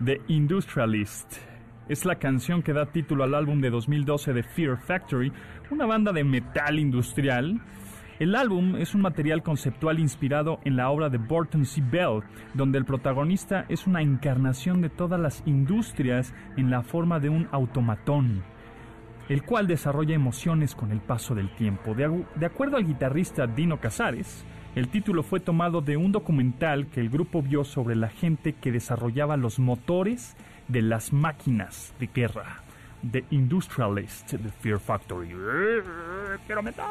The 0.04 0.22
Industrialist. 0.28 1.38
Es 1.88 2.04
la 2.04 2.16
canción 2.16 2.64
que 2.64 2.74
da 2.74 2.88
título 2.88 3.24
al 3.24 3.36
álbum 3.36 3.62
de 3.62 3.70
2012 3.70 4.34
de 4.34 4.44
Fear 4.44 4.78
Factory, 4.78 5.32
una 5.70 5.86
banda 5.86 6.12
de 6.12 6.24
metal 6.24 6.80
industrial. 6.80 7.62
El 8.18 8.36
álbum 8.36 8.78
es 8.78 8.96
un 8.96 9.02
material 9.02 9.44
conceptual 9.44 10.00
inspirado 10.00 10.60
en 10.64 10.78
la 10.78 10.90
obra 10.90 11.10
de 11.10 11.18
Burton 11.18 11.66
C. 11.66 11.82
Bell, 11.82 12.22
donde 12.54 12.78
el 12.78 12.86
protagonista 12.86 13.66
es 13.68 13.88
una 13.88 14.02
encarnación 14.02 14.82
de 14.82 14.90
todas 14.90 15.20
las 15.20 15.44
industrias 15.46 16.34
en 16.56 16.70
la 16.70 16.82
forma 16.82 17.20
de 17.20 17.30
un 17.30 17.48
automatón 17.52 18.44
el 19.30 19.44
cual 19.44 19.68
desarrolla 19.68 20.16
emociones 20.16 20.76
con 20.76 20.92
el 20.92 21.00
paso 21.00 21.36
del 21.36 21.50
tiempo. 21.56 21.96
De, 21.96 22.46
acuerdo 22.46 22.78
al 22.78 22.86
guitarrista 22.86 23.48
Dino 23.48 23.80
Casares, 23.80 24.46
el 24.76 24.90
título 24.90 25.24
fue 25.24 25.40
tomado 25.40 25.82
de 25.82 25.98
un 25.98 26.12
documental 26.12 26.88
que 26.88 27.00
el 27.00 27.10
grupo 27.10 27.42
vio 27.42 27.64
sobre 27.64 27.96
la 27.96 28.10
gente 28.10 28.54
que 28.54 28.72
desarrollaba 28.72 29.38
los 29.38 29.60
motores 29.60 30.36
de 30.68 30.82
las 30.82 31.14
máquinas 31.14 31.94
de 32.00 32.08
guerra. 32.08 32.62
The 33.10 33.26
Industrialist, 33.30 34.32
The 34.32 34.50
Fear 34.62 34.80
Factory. 34.80 35.30
¡Quiero 36.46 36.64
metal! 36.64 36.86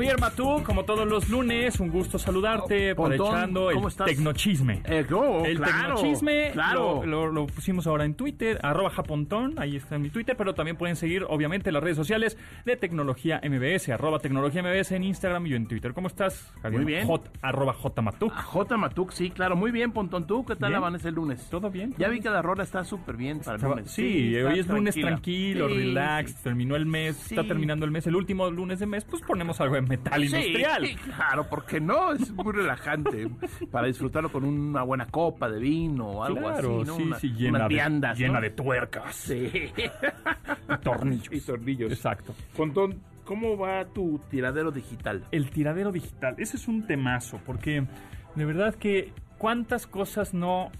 Javier 0.00 0.18
Matú, 0.18 0.62
como 0.64 0.84
todos 0.86 1.06
los 1.06 1.28
lunes, 1.28 1.78
un 1.78 1.90
gusto 1.90 2.18
saludarte, 2.18 2.94
Pontón, 2.94 3.20
aprovechando 3.20 3.68
el 3.68 3.74
¿cómo 3.76 3.88
estás? 3.88 4.06
tecnochisme. 4.06 4.80
Eh, 4.86 5.04
oh, 5.12 5.44
el 5.44 5.58
claro, 5.58 5.96
tecnochisme 5.96 6.50
claro. 6.52 7.02
lo, 7.04 7.26
lo- 7.26 7.32
lo 7.32 7.46
pusimos 7.46 7.86
ahora 7.86 8.06
en 8.06 8.14
Twitter, 8.14 8.58
arroba 8.62 8.88
japontón, 8.88 9.58
ahí 9.58 9.76
está 9.76 9.96
en 9.96 10.02
mi 10.02 10.08
Twitter, 10.08 10.36
pero 10.38 10.54
también 10.54 10.78
pueden 10.78 10.96
seguir, 10.96 11.24
obviamente, 11.28 11.70
las 11.70 11.82
redes 11.82 11.98
sociales 11.98 12.38
de 12.64 12.76
Tecnología 12.78 13.42
MBS, 13.44 13.90
arroba 13.90 14.20
Tecnología 14.20 14.62
MBS 14.62 14.92
en 14.92 15.04
Instagram 15.04 15.46
y 15.48 15.52
en 15.54 15.66
Twitter. 15.68 15.92
¿Cómo 15.92 16.06
estás, 16.06 16.50
Javier? 16.62 16.80
Muy 16.82 16.92
bien. 16.92 17.06
J, 17.06 17.30
arroba 17.42 17.74
jmatuk. 17.74 18.32
A 18.34 18.40
J. 18.42 18.76
Matuk, 18.78 19.10
sí, 19.12 19.30
claro. 19.30 19.54
Muy 19.54 19.70
bien, 19.70 19.92
Pontón. 19.92 20.26
¿Tú 20.26 20.46
qué 20.46 20.56
tal 20.56 20.70
Bien. 20.70 20.78
amanece 20.78 21.08
el 21.08 21.14
lunes? 21.16 21.46
¿Todo 21.50 21.70
bien? 21.70 21.94
Ya 21.98 22.08
vi 22.08 22.20
que 22.20 22.30
la 22.30 22.40
rola 22.40 22.62
está 22.62 22.84
súper 22.84 23.18
bien 23.18 23.40
para 23.40 23.58
el 23.58 23.62
lunes. 23.62 23.90
Sí, 23.90 24.34
hoy 24.36 24.60
es 24.60 24.66
lunes 24.66 24.94
tranquilo, 24.94 25.68
Sí, 25.68 25.74
relax, 25.74 26.30
sí. 26.30 26.36
terminó 26.42 26.74
el 26.74 26.86
mes, 26.86 27.30
está 27.30 27.44
terminando 27.46 27.84
el 27.84 27.90
mes, 27.90 28.06
el 28.06 28.16
último 28.16 28.50
lunes 28.50 28.78
de 28.78 28.86
mes, 28.86 29.04
pues 29.04 29.20
ponemos 29.20 29.60
algo 29.60 29.74
de 29.74 29.89
metal 29.90 30.24
industrial. 30.24 30.86
sí, 30.86 30.94
claro, 30.96 31.46
porque 31.50 31.80
no, 31.80 32.12
es 32.12 32.30
muy 32.32 32.52
relajante 32.52 33.28
para 33.70 33.86
disfrutarlo 33.88 34.30
con 34.32 34.44
una 34.44 34.82
buena 34.82 35.06
copa 35.06 35.48
de 35.50 35.58
vino 35.60 36.06
o 36.06 36.24
algo 36.24 36.40
Claro, 36.40 36.80
así, 36.80 36.86
¿no? 36.90 36.96
sí, 36.96 37.02
Una- 37.02 37.18
sí, 37.18 37.28
llena, 37.34 37.50
unas 37.58 37.68
de, 37.68 37.74
viandas, 37.74 38.18
llena 38.18 38.34
¿no? 38.34 38.40
de 38.40 38.50
tuercas 38.50 39.14
Sí. 39.16 39.50
y 39.76 40.76
tornillos. 40.82 41.28
y 41.32 41.40
tornillos. 41.40 41.92
Exacto. 41.92 42.34
Pontón, 42.56 43.00
¿cómo 43.24 43.56
va 43.58 43.84
tu 43.86 44.20
tiradero 44.30 44.70
digital? 44.70 45.24
El 45.30 45.50
tiradero 45.50 45.92
digital, 45.92 46.34
ese 46.38 46.56
es 46.56 46.68
un 46.68 46.86
temazo, 46.86 47.40
porque 47.44 47.84
de 48.34 48.44
verdad 48.44 48.74
que 48.76 49.12
cuántas 49.38 49.86
cosas 49.86 50.32
no 50.34 50.70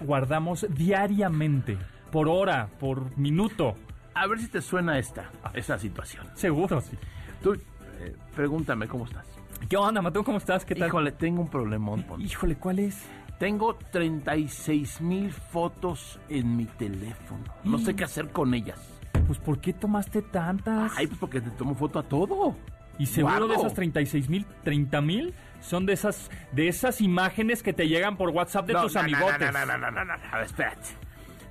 guardamos 0.00 0.66
diariamente, 0.70 1.78
por 2.10 2.28
hora, 2.28 2.68
por 2.78 3.16
minuto. 3.18 3.76
A 4.14 4.26
ver 4.26 4.38
si 4.38 4.48
te 4.48 4.62
suena 4.62 4.98
esta, 4.98 5.30
esa 5.54 5.78
situación. 5.78 6.26
Seguro, 6.34 6.80
sí. 6.80 6.96
Tú, 7.42 7.56
eh, 8.00 8.14
pregúntame, 8.34 8.86
¿cómo 8.88 9.04
estás? 9.04 9.26
¿Qué 9.68 9.76
onda, 9.76 10.02
Mateo? 10.02 10.22
¿Cómo 10.24 10.38
estás? 10.38 10.64
¿Qué 10.64 10.74
tal? 10.74 10.88
Híjole, 10.88 11.12
tengo 11.12 11.40
un 11.42 11.48
problemón, 11.48 12.02
Pontón. 12.02 12.22
Híjole, 12.26 12.56
¿cuál 12.56 12.78
es? 12.78 13.04
Tengo 13.38 13.74
36 13.92 15.00
mil 15.00 15.30
fotos 15.32 16.18
en 16.28 16.56
mi 16.56 16.64
teléfono. 16.66 17.44
No 17.64 17.78
sé 17.78 17.94
qué 17.94 18.04
hacer 18.04 18.30
con 18.30 18.54
ellas. 18.54 18.78
Pues, 19.26 19.38
¿por 19.38 19.60
qué 19.60 19.72
tomaste 19.72 20.22
tantas? 20.22 20.92
Ay, 20.96 21.06
pues 21.06 21.18
porque 21.18 21.40
te 21.40 21.50
tomo 21.50 21.74
foto 21.74 21.98
a 21.98 22.02
todo. 22.02 22.54
y 22.98 23.06
seguro 23.06 23.46
de 23.48 23.56
esas 23.56 23.74
36 23.74 24.28
mil, 24.30 24.46
30 24.64 25.00
mil 25.00 25.34
son 25.60 25.84
de 25.84 25.92
esas, 25.94 26.30
de 26.52 26.68
esas 26.68 27.00
imágenes 27.00 27.62
que 27.62 27.72
te 27.72 27.88
llegan 27.88 28.16
por 28.16 28.30
WhatsApp 28.30 28.66
de 28.68 28.72
No, 28.74 28.82
tus 28.84 28.94
no, 28.94 29.02
no, 29.02 29.04
amigotes. 29.16 29.52
No, 29.52 29.66
no, 29.66 29.78
no, 29.78 29.90
no, 29.90 29.90
no, 29.90 30.04
no, 30.04 30.12
A 30.32 30.36
ver, 30.36 30.46
espérate. 30.46 30.86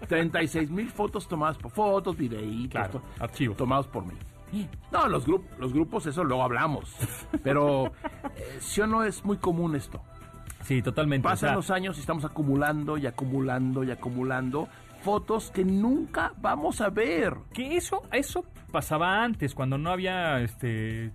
36 0.08 0.69
mil 0.69 0.89
fotos 0.89 1.27
tomadas 1.27 1.58
por 1.58 1.71
fotos, 1.71 2.15
videitos. 2.17 2.69
Claro, 2.71 2.91
to- 2.99 3.03
archivos. 3.23 3.58
Tomados 3.58 3.88
por 3.88 4.05
mí. 4.05 4.13
No, 4.91 5.08
los, 5.08 5.25
grup 5.25 5.43
los 5.60 5.73
grupos, 5.73 6.05
eso 6.05 6.23
luego 6.23 6.43
hablamos. 6.43 6.95
Pero, 7.43 7.88
eh, 8.36 8.58
¿sí 8.60 8.81
o 8.81 8.88
no 8.88 9.03
es 9.03 9.23
muy 9.25 9.38
común 9.38 9.75
esto? 9.75 10.01
Sí, 10.63 10.81
totalmente. 10.81 11.27
o 11.27 11.31
Pasan 11.31 11.49
sea, 11.49 11.55
los 11.55 11.69
años 11.71 11.97
y 11.97 11.99
estamos 11.99 12.25
acumulando 12.25 12.97
y 12.97 13.05
acumulando 13.05 13.84
y 13.84 13.91
acumulando 13.91 14.67
fotos 15.03 15.51
que 15.51 15.63
nunca 15.65 16.34
vamos 16.41 16.81
a 16.81 16.89
ver. 16.89 17.36
Que 17.53 17.75
eso, 17.77 18.03
eso 18.12 18.43
pasaba 18.71 19.23
antes, 19.23 19.53
cuando 19.53 19.77
no 19.77 19.91
había 19.91 20.39
este 20.41 21.12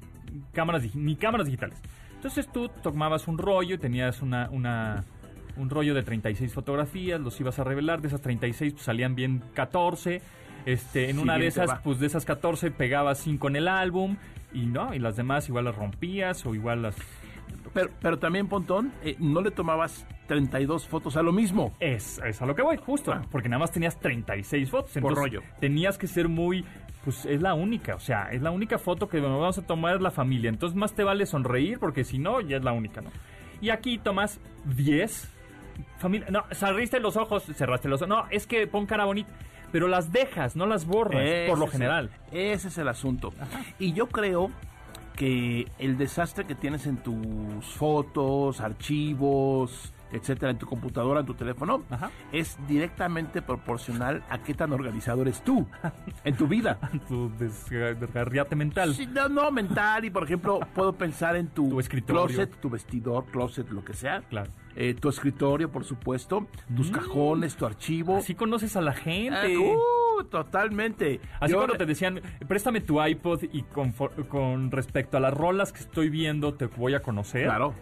cámaras 0.53 0.95
ni 0.95 1.17
cámaras 1.17 1.47
digitales. 1.47 1.81
Entonces 2.15 2.47
tú 2.53 2.69
tomabas 2.83 3.27
un 3.27 3.39
rollo 3.39 3.75
y 3.77 3.79
tenías 3.79 4.21
una, 4.23 4.49
una- 4.51 5.03
un 5.57 5.69
rollo 5.69 5.95
de 5.95 6.03
36 6.03 6.55
fotografías, 6.55 7.21
los 7.21 7.39
ibas 7.41 7.59
a 7.59 7.65
revelar, 7.65 8.01
de 8.01 8.09
esas 8.09 8.21
36 8.21 8.75
pues, 8.75 8.85
salían 8.85 9.15
bien 9.15 9.43
14. 9.55 10.23
Este, 10.67 11.11
en 11.11 11.19
una 11.19 11.39
de 11.39 11.47
esas, 11.47 11.71
va. 11.71 11.81
pues 11.83 11.99
de 11.99 12.07
esas 12.07 12.25
14 12.25 12.71
pegabas 12.71 13.19
5 13.19 13.49
en 13.49 13.57
el 13.57 13.69
álbum 13.69 14.17
y 14.53 14.67
no, 14.67 14.95
y 14.95 14.99
las 14.99 15.17
demás 15.17 15.49
igual 15.49 15.65
las 15.65 15.77
rompías 15.77 16.45
o 16.47 16.55
igual 16.55 16.83
las 16.83 16.97
Pero, 17.73 17.91
pero 18.01 18.19
también, 18.19 18.49
Pontón, 18.49 18.93
eh, 19.03 19.17
no 19.19 19.41
le 19.41 19.51
tomabas 19.51 20.07
32 20.31 20.87
fotos 20.87 21.17
a 21.17 21.23
lo 21.23 21.33
mismo. 21.33 21.75
Es, 21.81 22.21
es 22.25 22.41
a 22.41 22.47
lo 22.47 22.55
que 22.55 22.63
voy, 22.63 22.77
justo. 22.77 23.13
Ah. 23.13 23.23
Porque 23.33 23.49
nada 23.49 23.59
más 23.59 23.73
tenías 23.73 23.99
36 23.99 24.71
fotos. 24.71 24.97
Entonces, 24.97 25.19
rollo. 25.19 25.43
Tenías 25.59 25.99
que 25.99 26.07
ser 26.07 26.29
muy. 26.29 26.65
Pues 27.05 27.25
es 27.25 27.41
la 27.41 27.55
única, 27.55 27.95
o 27.97 28.01
sea, 28.01 28.31
es 28.31 28.43
la 28.43 28.51
única 28.51 28.79
foto 28.79 29.09
que 29.09 29.21
nos 29.21 29.41
vamos 29.41 29.59
a 29.59 29.67
tomar 29.67 29.97
es 29.97 30.03
la 30.03 30.11
familia. 30.11 30.51
Entonces, 30.51 30.77
más 30.77 30.95
te 30.95 31.03
vale 31.03 31.27
sonreír 31.27 31.79
porque 31.81 32.05
si 32.05 32.19
no, 32.19 32.41
ya 32.43 32.59
es 32.59 32.63
la 32.63 32.73
única, 32.73 33.01
¿no? 33.01 33.11
Y 33.61 33.71
aquí 33.71 33.99
tomas 33.99 34.39
10. 34.67 35.31
Familia. 35.99 36.29
No, 36.31 36.45
cerraste 36.53 37.01
los 37.01 37.17
ojos, 37.17 37.45
cerraste 37.45 37.89
los 37.89 38.03
ojos. 38.03 38.09
No, 38.09 38.27
es 38.31 38.47
que 38.47 38.67
pon 38.67 38.87
cara 38.87 39.07
bonita. 39.07 39.31
Pero 39.73 39.89
las 39.89 40.13
dejas, 40.13 40.57
no 40.57 40.67
las 40.67 40.85
borras, 40.87 41.49
por 41.49 41.59
lo 41.59 41.67
es 41.67 41.73
general. 41.73 42.11
ese 42.33 42.69
es 42.69 42.79
el 42.79 42.89
asunto. 42.89 43.33
Y 43.79 43.93
yo 43.93 44.09
creo 44.09 44.51
que 45.17 45.67
el 45.79 45.99
desastre 45.99 46.45
que 46.45 46.55
tienes 46.55 46.87
en 46.87 46.97
tus 46.97 47.65
fotos, 47.77 48.61
archivos, 48.61 49.93
etcétera, 50.13 50.51
en 50.51 50.59
tu 50.59 50.67
computadora, 50.67 51.21
en 51.21 51.27
tu 51.27 51.35
teléfono, 51.35 51.83
Ajá. 51.91 52.11
es 52.33 52.57
directamente 52.67 53.43
proporcional 53.43 54.23
a 54.29 54.39
qué 54.43 54.55
tan 54.55 54.73
organizado 54.73 55.23
eres 55.23 55.43
tú 55.43 55.67
en 56.25 56.37
tu 56.37 56.47
vida. 56.47 56.79
Tu 57.09 57.31
desgarriate 57.39 58.57
mental. 58.57 58.95
Sí, 58.95 59.07
no, 59.07 59.29
no, 59.29 59.51
mental 59.51 60.05
y 60.05 60.11
por 60.11 60.25
ejemplo 60.25 60.61
puedo 60.75 60.93
pensar 60.95 61.37
en 61.37 61.49
tu, 61.49 61.69
Tu 61.71 61.81
escritorio. 61.81 62.27
closet, 62.27 62.61
tu 62.61 62.71
vestidor, 62.71 63.25
closet, 63.27 63.69
lo 63.71 63.85
que 63.85 63.95
sea. 63.95 64.21
Claro. 64.29 64.51
Eh, 64.77 64.95
tu 64.95 65.09
escritorio, 65.09 65.71
por 65.71 65.85
supuesto, 65.85 66.47
tus 66.77 66.91
cajones, 66.91 67.57
tu 67.57 67.67
archivo. 67.67 68.17
Así 68.19 68.35
conoces 68.35 68.77
a 68.77 68.81
la 68.81 68.93
gente. 68.93 69.55
Ah, 69.57 70.21
uh, 70.21 70.25
totalmente. 70.25 71.21
Así 71.41 71.53
Yo- 71.53 71.59
cuando 71.59 71.77
te 71.77 71.87
decían, 71.87 72.21
préstame 72.47 72.81
tu 72.81 73.03
iPod 73.05 73.43
y 73.53 73.63
con, 73.63 73.93
con 74.29 74.71
respecto 74.71 75.17
a 75.17 75.21
las 75.21 75.35
rolas 75.35 75.73
que 75.73 75.81
estoy 75.81 76.09
viendo 76.09 76.55
te 76.55 76.67
voy 76.67 76.95
a 76.95 77.01
conocer. 77.01 77.45
Claro. 77.47 77.75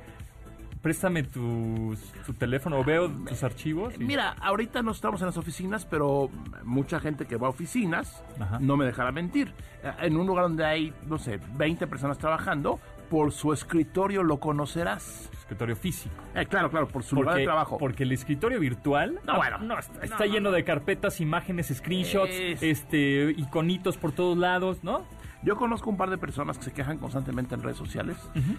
Préstame 0.83 1.23
tus, 1.25 1.99
tu 2.27 2.33
teléfono 2.35 2.83
veo 2.85 3.09
tus 3.11 3.43
archivos. 3.43 3.95
y- 3.99 4.05
Mira, 4.05 4.35
ahorita 4.41 4.83
no 4.83 4.93
estamos 4.93 5.21
en 5.21 5.27
las 5.27 5.37
oficinas, 5.37 5.85
pero 5.85 6.31
mucha 6.65 7.01
gente 7.01 7.27
que 7.27 7.37
va 7.37 7.47
a 7.49 7.51
oficinas 7.51 8.23
Ajá. 8.41 8.59
no 8.61 8.77
me 8.77 8.85
dejará 8.85 9.13
mentir. 9.13 9.53
Eh, 9.83 9.93
En 10.03 10.17
un 10.17 10.27
lugar 10.27 10.45
donde 10.45 10.65
hay, 10.65 10.93
no 11.07 11.19
sé, 11.19 11.41
20 11.57 11.87
personas 11.87 12.19
trabajando, 12.19 12.79
por 13.11 13.33
su 13.33 13.53
escritorio 13.53 14.23
lo 14.23 14.39
conocerás. 14.39 15.31
escritorio 15.33 15.77
físico. 15.77 16.15
Eh, 16.35 16.45
claro, 16.45 16.71
claro, 16.71 16.89
por 16.89 17.03
su 17.03 17.17
lugar 17.17 17.37
de 17.37 17.45
trabajo. 17.45 17.79
porque 17.79 18.03
el 18.03 18.13
escritorio 18.13 18.61
virtual 18.61 19.19
No, 19.27 19.37
bueno. 19.37 19.57
no, 19.61 19.79
está, 19.79 19.95
No, 19.99 20.05
está 20.05 20.27
no, 20.27 20.33
lleno 20.33 20.51
no. 20.51 20.57
de 20.57 20.63
carpetas, 20.63 21.23
imágenes, 21.23 21.69
screenshots, 21.75 22.31
Es- 22.35 22.63
este, 22.63 23.31
iconitos 23.37 23.97
por 23.97 24.13
todos 24.13 24.37
lados, 24.37 24.85
¿no? 24.85 25.07
Yo 25.43 25.57
conozco 25.57 25.89
un 25.89 25.97
par 25.97 26.11
de 26.11 26.19
personas 26.19 26.59
que 26.59 26.65
se 26.65 26.73
quejan 26.73 26.99
constantemente 26.99 27.55
en 27.55 27.63
redes 27.63 27.79
sociales 27.79 28.19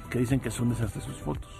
que 0.09 0.17
dicen 0.17 0.39
que 0.39 0.47
es 0.49 0.59
un 0.59 0.69
desastre 0.69 1.01
sus 1.01 1.17
fotos. 1.17 1.51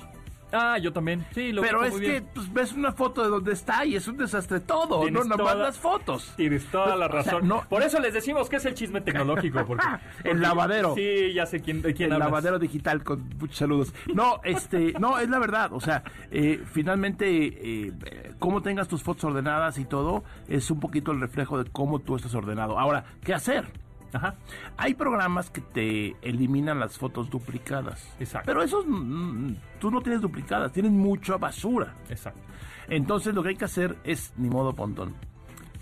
Ah, 0.51 0.77
yo 0.79 0.91
también. 0.91 1.25
Sí, 1.33 1.51
lo 1.51 1.61
Pero 1.61 1.83
es 1.83 1.91
muy 1.91 2.01
que 2.01 2.21
pues, 2.21 2.51
ves 2.51 2.73
una 2.73 2.91
foto 2.91 3.21
de 3.23 3.29
donde 3.29 3.53
está 3.53 3.85
y 3.85 3.95
es 3.95 4.07
un 4.07 4.17
desastre 4.17 4.59
todo, 4.59 5.01
Tienes 5.01 5.25
no 5.27 5.35
nomás 5.37 5.53
toda- 5.53 5.65
las 5.65 5.77
fotos. 5.77 6.33
Tienes 6.37 6.65
toda 6.71 6.95
la 6.95 7.05
O 7.05 7.09
sea, 7.11 7.21
razón. 7.21 7.47
no- 7.47 7.63
Por 7.69 7.83
eso 7.83 7.99
les 7.99 8.13
decimos 8.13 8.49
que 8.49 8.55
es 8.55 8.65
el 8.65 8.73
chisme 8.73 9.01
tecnológico. 9.01 9.63
Porque, 9.65 9.85
El 10.23 10.41
lavadero. 10.41 10.95
Sí, 10.95 11.33
ya 11.33 11.45
sé 11.45 11.61
quién, 11.61 11.81
quién 11.81 12.03
el 12.09 12.13
hablas. 12.13 12.27
lavadero 12.29 12.59
digital 12.59 13.03
con 13.03 13.29
muchos 13.39 13.57
saludos. 13.57 13.93
No, 14.13 14.39
este, 14.43 14.93
no, 14.99 15.19
es 15.19 15.29
la 15.29 15.39
verdad. 15.39 15.71
O 15.73 15.79
sea, 15.81 16.03
eh, 16.31 16.63
finalmente, 16.71 17.87
eh, 17.87 17.93
cómo 18.39 18.61
tengas 18.61 18.87
tus 18.87 19.03
fotos 19.03 19.25
ordenadas 19.25 19.77
y 19.77 19.85
todo, 19.85 20.23
es 20.47 20.71
un 20.71 20.79
poquito 20.79 21.11
el 21.11 21.19
reflejo 21.21 21.61
de 21.61 21.69
cómo 21.69 21.99
tú 21.99 22.15
estás 22.15 22.33
ordenado. 22.33 22.79
Ahora, 22.79 23.03
¿qué 23.23 23.33
hacer? 23.33 23.65
Ajá. 24.13 24.35
Hay 24.77 24.93
programas 24.95 25.49
que 25.49 25.61
te 25.61 26.15
eliminan 26.21 26.79
las 26.79 26.97
fotos 26.97 27.29
duplicadas. 27.29 28.07
Exacto. 28.19 28.45
Pero 28.47 28.63
esos, 28.63 28.85
mm, 28.87 29.53
tú 29.79 29.91
no 29.91 30.01
tienes 30.01 30.21
duplicadas, 30.21 30.71
tienes 30.71 30.91
mucha 30.91 31.37
basura. 31.37 31.95
Exacto. 32.09 32.41
Entonces 32.87 33.35
lo 33.35 33.43
que 33.43 33.49
hay 33.49 33.55
que 33.55 33.65
hacer 33.65 33.97
es, 34.03 34.33
ni 34.37 34.49
modo 34.49 34.73
pontón, 34.73 35.13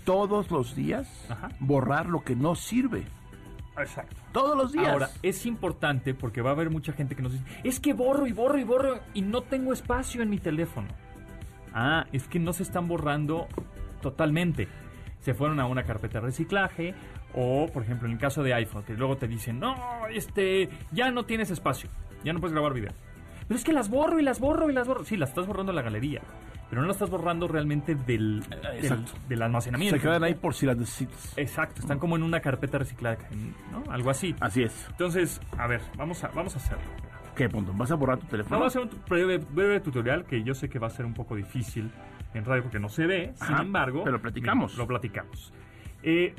todos 0.04 0.50
los 0.50 0.74
días 0.74 1.08
Ajá. 1.28 1.48
borrar 1.60 2.06
lo 2.06 2.22
que 2.22 2.36
no 2.36 2.54
sirve. 2.54 3.04
Exacto. 3.78 4.16
Todos 4.32 4.56
los 4.56 4.72
días. 4.72 4.88
Ahora, 4.88 5.10
es 5.22 5.46
importante 5.46 6.14
porque 6.14 6.42
va 6.42 6.50
a 6.50 6.52
haber 6.52 6.70
mucha 6.70 6.92
gente 6.92 7.14
que 7.14 7.22
nos 7.22 7.32
dice, 7.32 7.44
es 7.64 7.80
que 7.80 7.92
borro 7.92 8.26
y 8.26 8.32
borro 8.32 8.58
y 8.58 8.64
borro 8.64 9.00
y 9.14 9.22
no 9.22 9.42
tengo 9.42 9.72
espacio 9.72 10.22
en 10.22 10.30
mi 10.30 10.38
teléfono. 10.38 10.88
Ah, 11.72 12.06
es 12.12 12.26
que 12.26 12.38
no 12.38 12.52
se 12.52 12.62
están 12.62 12.88
borrando 12.88 13.46
totalmente. 14.00 14.68
Se 15.20 15.34
fueron 15.34 15.60
a 15.60 15.66
una 15.66 15.84
carpeta 15.84 16.20
de 16.20 16.26
reciclaje 16.26 16.94
o, 17.34 17.68
por 17.72 17.82
ejemplo, 17.82 18.06
en 18.06 18.14
el 18.14 18.18
caso 18.18 18.42
de 18.42 18.54
iPhone, 18.54 18.84
que 18.84 18.94
luego 18.94 19.16
te 19.16 19.28
dicen, 19.28 19.60
no, 19.60 19.74
este, 20.10 20.68
ya 20.92 21.10
no 21.10 21.24
tienes 21.24 21.50
espacio, 21.50 21.90
ya 22.24 22.32
no 22.32 22.40
puedes 22.40 22.52
grabar 22.52 22.72
video. 22.72 22.92
Pero 23.46 23.58
es 23.58 23.64
que 23.64 23.72
las 23.72 23.88
borro 23.88 24.20
y 24.20 24.22
las 24.22 24.40
borro 24.40 24.68
y 24.70 24.74
las 24.74 24.86
borro. 24.86 25.04
Sí, 25.04 25.16
las 25.16 25.30
estás 25.30 25.46
borrando 25.46 25.72
en 25.72 25.76
la 25.76 25.82
galería, 25.82 26.20
pero 26.68 26.82
no 26.82 26.88
las 26.88 26.96
estás 26.96 27.08
borrando 27.08 27.48
realmente 27.48 27.94
del, 27.94 28.44
del, 29.28 29.42
almacenamiento. 29.42 29.96
se 29.96 30.02
quedan 30.02 30.22
ahí 30.22 30.34
por 30.34 30.54
si 30.54 30.66
las 30.66 30.76
necesitas. 30.76 31.32
Exacto, 31.36 31.80
están 31.80 31.98
como 31.98 32.16
en 32.16 32.22
una 32.22 32.40
carpeta 32.40 32.78
reciclada, 32.78 33.18
¿no? 33.72 33.90
Algo 33.90 34.10
así. 34.10 34.34
Así 34.40 34.62
es. 34.62 34.86
Entonces, 34.90 35.40
a 35.56 35.66
ver, 35.66 35.80
vamos 35.96 36.22
a, 36.24 36.28
vamos 36.28 36.54
a 36.56 36.58
hacerlo. 36.58 36.84
¿Qué 37.34 37.48
punto? 37.48 37.72
¿Vas 37.72 37.90
a 37.90 37.94
borrar 37.94 38.18
tu 38.18 38.26
teléfono? 38.26 38.58
Vamos 38.58 38.76
a 38.76 38.80
hacer 38.80 38.92
un 38.92 39.02
breve, 39.08 39.38
breve 39.38 39.80
tutorial 39.80 40.24
que 40.24 40.42
yo 40.42 40.54
sé 40.54 40.68
que 40.68 40.78
va 40.78 40.88
a 40.88 40.90
ser 40.90 41.06
un 41.06 41.14
poco 41.14 41.36
difícil 41.36 41.90
en 42.34 42.44
radio 42.44 42.64
porque 42.64 42.80
no 42.80 42.88
se 42.88 43.06
ve. 43.06 43.32
Sin 43.36 43.56
embargo, 43.56 44.02
pero 44.04 44.20
platicamos. 44.20 44.76
Lo 44.76 44.86
platicamos. 44.86 45.52
Eh, 46.02 46.34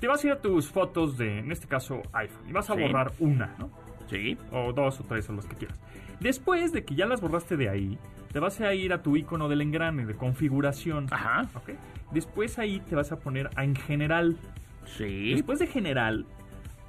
te 0.00 0.06
vas 0.08 0.22
a 0.22 0.26
ir 0.26 0.32
a 0.32 0.40
tus 0.40 0.68
fotos 0.68 1.16
de, 1.18 1.38
en 1.38 1.52
este 1.52 1.66
caso, 1.66 2.02
iPhone 2.12 2.48
y 2.48 2.52
vas 2.52 2.70
a 2.70 2.74
Sí. 2.74 2.80
borrar 2.82 3.12
una, 3.18 3.54
¿no? 3.58 3.70
Sí. 4.10 4.36
O 4.52 4.72
dos 4.72 5.00
o 5.00 5.04
tres 5.04 5.28
o 5.28 5.32
los 5.32 5.46
que 5.46 5.56
quieras. 5.56 5.78
Después 6.20 6.72
de 6.72 6.84
que 6.84 6.94
ya 6.94 7.06
las 7.06 7.20
borraste 7.20 7.56
de 7.56 7.68
ahí, 7.68 7.98
te 8.32 8.38
vas 8.40 8.60
a 8.60 8.74
ir 8.74 8.92
a 8.92 9.02
tu 9.02 9.16
icono 9.16 9.48
del 9.48 9.60
engrane 9.62 10.04
de 10.06 10.14
configuración. 10.14 11.06
Ajá. 11.10 11.42
¿ok? 11.54 11.70
Después 12.12 12.58
ahí 12.58 12.80
te 12.88 12.96
vas 12.96 13.12
a 13.12 13.18
poner 13.20 13.50
a 13.56 13.64
en 13.64 13.74
general. 13.76 14.36
Sí. 14.86 15.32
Después 15.32 15.58
de 15.58 15.66
general, 15.66 16.26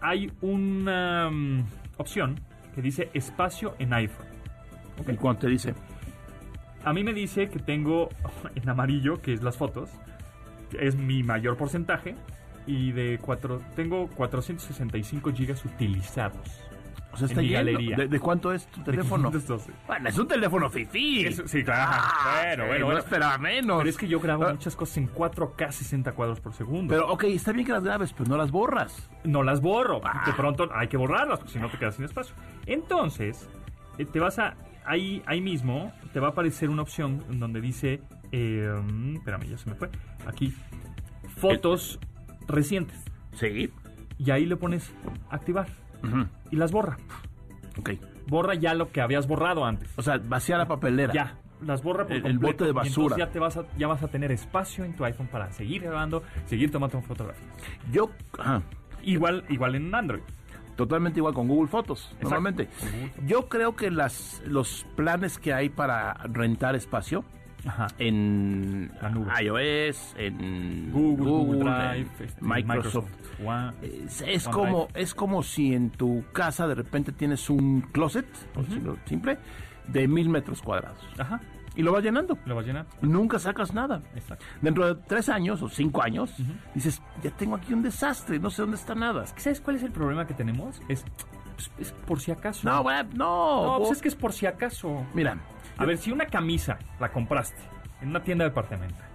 hay 0.02 0.32
una 0.42 1.30
mm, 1.32 1.64
opción 1.98 2.40
que 2.74 2.82
dice 2.82 3.10
espacio 3.14 3.76
en 3.80 3.94
iPhone. 3.94 4.26
¿Y 5.08 5.16
cuánto 5.16 5.42
te 5.42 5.48
dice? 5.50 5.74
A 6.84 6.94
mí 6.94 7.04
me 7.04 7.14
dice 7.14 7.50
que 7.50 7.60
tengo 7.60 8.10
en 8.56 8.70
amarillo, 8.70 9.22
que 9.22 9.34
es 9.34 9.42
las 9.42 9.58
fotos, 9.58 9.90
es 10.80 10.96
mi 10.96 11.24
mayor 11.24 11.58
porcentaje, 11.58 12.16
y 12.68 12.92
de 12.92 13.20
cuatro, 13.22 13.62
tengo 13.76 14.08
465 14.10 15.32
gigas 15.34 15.64
utilizados. 15.66 16.62
O 17.14 17.18
sea, 17.18 17.28
En 17.28 17.32
está 17.32 17.42
mi 17.42 17.48
lleno. 17.48 17.60
galería. 17.60 17.96
¿De, 17.96 18.08
de 18.10 18.20
cuánto 18.20 18.52
es 18.52 18.68
tu 18.68 18.82
teléfono? 18.84 19.32
De 19.32 19.38
512. 19.40 19.72
Bueno, 19.88 20.10
es 20.10 20.18
un 20.18 20.28
teléfono 20.28 20.70
fifí. 20.70 21.26
Eso- 21.26 21.48
sí, 21.48 21.64
claro. 21.64 21.92
Ah, 21.96 22.40
bueno, 22.42 22.64
sí, 22.64 22.68
bueno, 22.68 22.80
no 22.80 22.86
bueno. 22.88 23.00
esperaba 23.00 23.38
menos. 23.38 23.78
Pero 23.78 23.90
es 23.90 23.98
que 23.98 24.08
yo 24.10 24.20
grabo 24.20 24.44
Ah, 24.44 24.52
muchas 24.52 24.76
cosas 24.76 24.98
en 24.98 25.08
4K 25.14 25.72
60 25.72 26.12
cuadros 26.12 26.42
por 26.42 26.52
segundo. 26.54 26.94
Pero, 26.94 27.08
ok, 27.10 27.24
está 27.26 27.54
bien 27.54 27.66
que 27.66 27.72
las 27.72 27.86
grabes, 27.86 28.12
pero 28.12 28.30
no 28.30 28.36
las 28.36 28.52
borras. 28.52 29.10
no 29.24 29.44
las 29.44 29.62
borro. 29.62 30.02
Ah. 30.04 30.24
De 30.26 30.34
pronto 30.34 30.70
hay 30.74 30.90
que 30.90 30.98
borrarlas, 30.98 31.40
porque 31.40 31.54
si 31.54 31.60
no 31.60 31.70
te 31.70 31.78
quedas 31.78 31.96
sin 31.96 32.04
espacio. 32.04 32.36
Entonces, 32.66 33.48
eh, 33.98 34.04
te 34.06 34.20
vas 34.20 34.38
a. 34.40 34.56
Ahí, 34.86 35.24
ahí 35.26 35.40
mismo 35.40 35.94
te 36.14 36.20
va 36.20 36.28
a 36.28 36.32
aparecer 36.32 36.70
una 36.70 36.82
opción 36.82 37.24
en 37.30 37.40
donde 37.40 37.62
dice. 37.62 38.02
eh, 38.34 38.70
mm, 38.84 39.16
espérame, 39.16 39.44
ya 39.52 39.58
se 39.58 39.70
me 39.70 39.76
fue. 39.78 39.90
Aquí. 40.28 40.54
Fotos 41.38 41.98
recientes. 42.48 43.04
Sí. 43.34 43.72
Y 44.18 44.32
ahí 44.32 44.46
le 44.46 44.56
pones 44.56 44.94
activar. 45.30 45.68
Ujú. 46.04 46.26
Y 46.52 46.56
las 46.56 46.72
borra. 46.72 46.98
Ok. 47.78 47.92
Borra 48.28 48.56
ya 48.56 48.74
lo 48.74 48.92
que 48.92 49.02
habías 49.02 49.28
borrado 49.28 49.66
antes. 49.66 49.90
O 49.98 50.02
sea, 50.02 50.18
vacía 50.18 50.58
la 50.58 50.68
papelera. 50.68 51.14
Ya, 51.14 51.38
las 51.62 51.84
borra 51.84 52.06
por 52.08 52.16
El- 52.16 52.40
bote 52.40 52.64
de 52.64 52.70
y 52.72 52.74
basura. 52.74 53.18
ya 53.18 53.30
te 53.30 53.40
vas 53.40 53.58
a, 53.58 53.66
ya 53.78 53.88
vas 53.88 54.02
a 54.04 54.08
tener 54.08 54.32
espacio 54.32 54.84
en 54.86 54.96
tu 54.96 55.04
iPhone 55.06 55.28
para 55.28 55.52
seguir 55.52 55.84
grabando, 55.84 56.24
seguir 56.46 56.72
tomando 56.72 57.02
fotografías. 57.02 57.48
Yo, 57.92 58.10
ajá, 58.40 58.62
Igual, 59.04 59.46
igual 59.50 59.76
en 59.76 59.94
Android. 59.94 60.22
totalmente 60.76 61.20
igual 61.20 61.34
con 61.36 61.48
Google 61.48 61.68
Fotos, 61.70 62.06
Exacto. 62.06 62.24
normalmente. 62.24 62.68
Yo 63.28 63.48
creo 63.48 63.76
que 63.76 63.92
las, 63.92 64.42
los 64.46 64.86
planes 64.96 65.38
que 65.38 65.54
hay 65.54 65.70
para 65.70 66.14
rentar 66.26 66.76
espacio 66.76 67.24
Ajá. 67.66 67.88
en 67.98 68.92
iOS, 69.42 70.16
en 70.18 70.92
Google, 70.92 71.30
Google 71.30 71.60
Drive, 71.60 72.10
este, 72.20 72.42
Microsoft. 72.42 73.10
One. 73.44 73.74
Es, 73.82 74.48
como, 74.48 74.88
es 74.94 75.14
como 75.14 75.44
si 75.44 75.74
en 75.74 75.90
tu 75.90 76.24
casa 76.32 76.68
de 76.68 76.76
repente 76.76 77.12
tienes 77.12 77.50
un 77.50 77.82
closet, 77.82 78.28
por 78.54 78.66
decirlo 78.66 78.98
simple, 79.06 79.38
de 79.88 80.08
mil 80.08 80.30
metros 80.30 80.62
cuadrados. 80.62 81.00
Ajá. 81.18 81.42
Y 81.76 81.82
lo 81.82 81.92
vas 81.92 82.04
llenando. 82.04 82.38
Lo 82.46 82.56
vas 82.56 82.64
a 82.64 82.68
llenar. 82.68 82.86
Nunca 83.02 83.38
sacas 83.38 83.74
nada. 83.74 84.02
Exacto. 84.16 84.46
Dentro 84.62 84.88
de 84.88 85.02
tres 85.08 85.28
años 85.28 85.62
o 85.62 85.68
cinco 85.68 86.02
años, 86.02 86.34
dices, 86.74 87.02
ya 87.22 87.32
tengo 87.32 87.56
aquí 87.56 87.74
un 87.74 87.84
desastre, 87.84 88.40
no 88.40 88.50
sé 88.50 88.62
dónde 88.62 88.78
está 88.78 88.96
nada. 88.96 89.26
¿Sabes 89.28 89.60
cuál 89.60 89.76
es 89.76 89.84
el 89.84 89.92
problema 89.92 90.26
que 90.26 90.34
tenemos? 90.34 90.82
Es, 90.88 91.04
es, 91.58 91.72
es 91.78 91.92
por 91.92 92.22
si 92.22 92.32
acaso. 92.32 92.62
No, 92.68 92.84
no. 93.14 93.66
No, 93.66 93.78
pues 93.80 93.92
es 93.92 94.02
que 94.02 94.08
es 94.08 94.16
por 94.16 94.32
si 94.32 94.46
acaso. 94.46 95.06
Mira, 95.14 95.38
A 95.78 95.86
ver, 95.86 95.98
si 95.98 96.12
una 96.12 96.26
camisa 96.28 96.78
la 97.00 97.12
compraste 97.12 97.62
en 98.02 98.10
una 98.10 98.22
tienda 98.24 98.46
departamental 98.46 99.06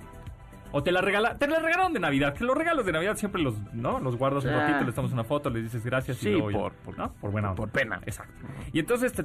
o 0.73 0.83
te 0.83 0.93
la 0.93 1.01
regala, 1.01 1.37
te 1.37 1.49
la 1.49 1.59
regalaron 1.59 1.93
de 1.93 1.99
Navidad, 2.01 2.33
que 2.35 2.45
los 2.45 2.57
regalos 2.57 2.87
de 2.87 2.93
Navidad 2.93 3.17
siempre 3.17 3.43
los, 3.43 3.59
¿no? 3.73 3.99
Los 3.99 4.17
guardas 4.17 4.45
un 4.45 4.51
Ah. 4.51 4.67
ratito, 4.69 4.85
le 4.85 4.93
tomas 4.93 5.11
una 5.13 5.25
foto, 5.25 5.51
le 5.51 5.63
dices 5.63 5.85
gracias 5.85 6.19
Sí, 6.19 6.29
y 6.29 6.33
luego 6.39 6.61
por- 6.61 6.73
por- 6.75 6.99
¿no? 6.99 7.13
por 7.15 7.31
buena 7.33 7.49
onda. 7.51 7.57
por 7.57 7.71
pena. 7.71 8.01
Exacto. 8.07 8.35
Y 8.73 8.79
entonces 8.79 9.13
te- 9.13 9.25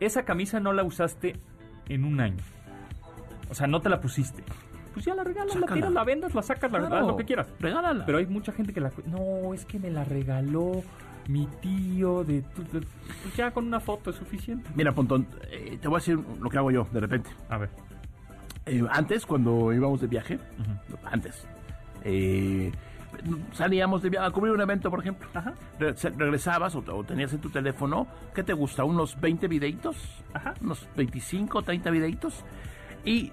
esa 0.00 0.24
camisa 0.24 0.58
no 0.58 0.72
la 0.72 0.82
usaste 0.82 1.38
en 1.88 2.04
un 2.04 2.20
año. 2.20 2.42
O 3.48 3.54
sea, 3.54 3.66
no 3.68 3.80
te 3.80 3.88
la 3.90 4.00
pusiste. 4.00 4.42
Pues 4.92 5.04
ya 5.04 5.14
la 5.14 5.22
regalas, 5.24 5.54
la 5.54 5.66
tiras, 5.68 5.92
la 5.92 6.04
vendas, 6.04 6.34
la 6.34 6.42
sacas, 6.42 6.70
la 6.72 6.78
haz 6.78 7.06
lo 7.06 7.16
que 7.16 7.24
quieras. 7.24 7.46
regálala. 7.60 8.04
Pero 8.04 8.18
hay 8.18 8.26
mucha 8.26 8.50
gente 8.52 8.72
que 8.74 8.80
la... 8.80 8.90
No, 9.06 9.54
es 9.54 9.64
que 9.64 9.78
me 9.78 9.90
la 9.90 10.04
regaló 10.04 10.82
mi 11.28 11.46
tío 11.60 12.24
de... 12.24 12.42
tu- 12.42 12.62
de- 12.64 12.86
Pues 13.22 13.36
ya 13.36 13.50
con 13.50 13.66
una 13.66 13.80
foto 13.80 14.10
es 14.10 14.16
suficiente. 14.16 14.68
Mira, 14.74 14.92
Pontón, 14.92 15.26
eh, 15.50 15.78
te 15.80 15.88
voy 15.88 15.96
a 15.96 15.98
decir 16.00 16.18
lo 16.40 16.50
que 16.50 16.58
hago 16.58 16.70
yo 16.70 16.86
de 16.92 17.00
repente. 17.00 17.30
A 17.48 17.58
ver. 17.58 17.70
Eh, 18.66 18.82
antes, 18.90 19.26
cuando 19.26 19.72
íbamos 19.72 20.00
de 20.00 20.06
viaje, 20.06 20.38
antes, 21.04 21.44
eh, 22.04 22.70
salíamos 23.52 24.02
de 24.02 24.10
viaje 24.10 24.26
a 24.26 24.30
cubrir 24.30 24.52
un 24.54 24.60
evento, 24.60 24.90
por 24.90 25.00
ejemplo. 25.00 25.28
Ajá. 25.34 25.54
Re- 25.78 25.94
regresabas 26.16 26.74
o, 26.74 26.84
o 26.86 27.04
tenías 27.04 27.32
en 27.32 27.40
tu 27.40 27.50
teléfono, 27.50 28.06
¿qué 28.34 28.42
te 28.42 28.52
gusta? 28.52 28.84
¿Unos 28.84 29.20
20 29.20 29.48
videitos? 29.48 29.96
Ajá. 30.32 30.54
Unos 30.60 30.86
25, 30.96 31.62
30 31.62 31.90
videitos. 31.90 32.44
Y 33.04 33.32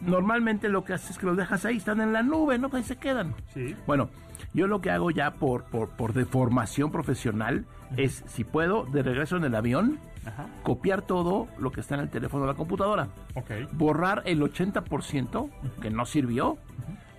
normalmente 0.00 0.68
lo 0.68 0.84
que 0.84 0.92
haces 0.94 1.10
es 1.12 1.18
que 1.18 1.26
los 1.26 1.36
dejas 1.36 1.64
ahí, 1.64 1.76
están 1.76 2.00
en 2.00 2.12
la 2.12 2.22
nube, 2.22 2.58
¿no? 2.58 2.68
Ahí 2.72 2.82
se 2.82 2.96
quedan. 2.96 3.34
Sí. 3.54 3.74
Bueno, 3.86 4.10
yo 4.52 4.66
lo 4.66 4.80
que 4.80 4.90
hago 4.90 5.10
ya 5.10 5.32
por, 5.34 5.64
por, 5.64 5.88
por 5.90 6.12
deformación 6.12 6.90
profesional 6.90 7.64
es, 7.96 8.24
si 8.26 8.44
puedo, 8.44 8.84
de 8.84 9.02
regreso 9.02 9.36
en 9.36 9.44
el 9.44 9.54
avión, 9.54 9.98
Ajá. 10.26 10.46
copiar 10.62 11.02
todo 11.02 11.48
lo 11.58 11.70
que 11.70 11.80
está 11.80 11.94
en 11.94 12.02
el 12.02 12.08
teléfono 12.10 12.44
de 12.46 12.52
la 12.52 12.56
computadora, 12.56 13.08
Ok. 13.34 13.50
borrar 13.72 14.22
el 14.26 14.40
80% 14.42 15.50
que 15.80 15.90
no 15.90 16.04
sirvió 16.04 16.58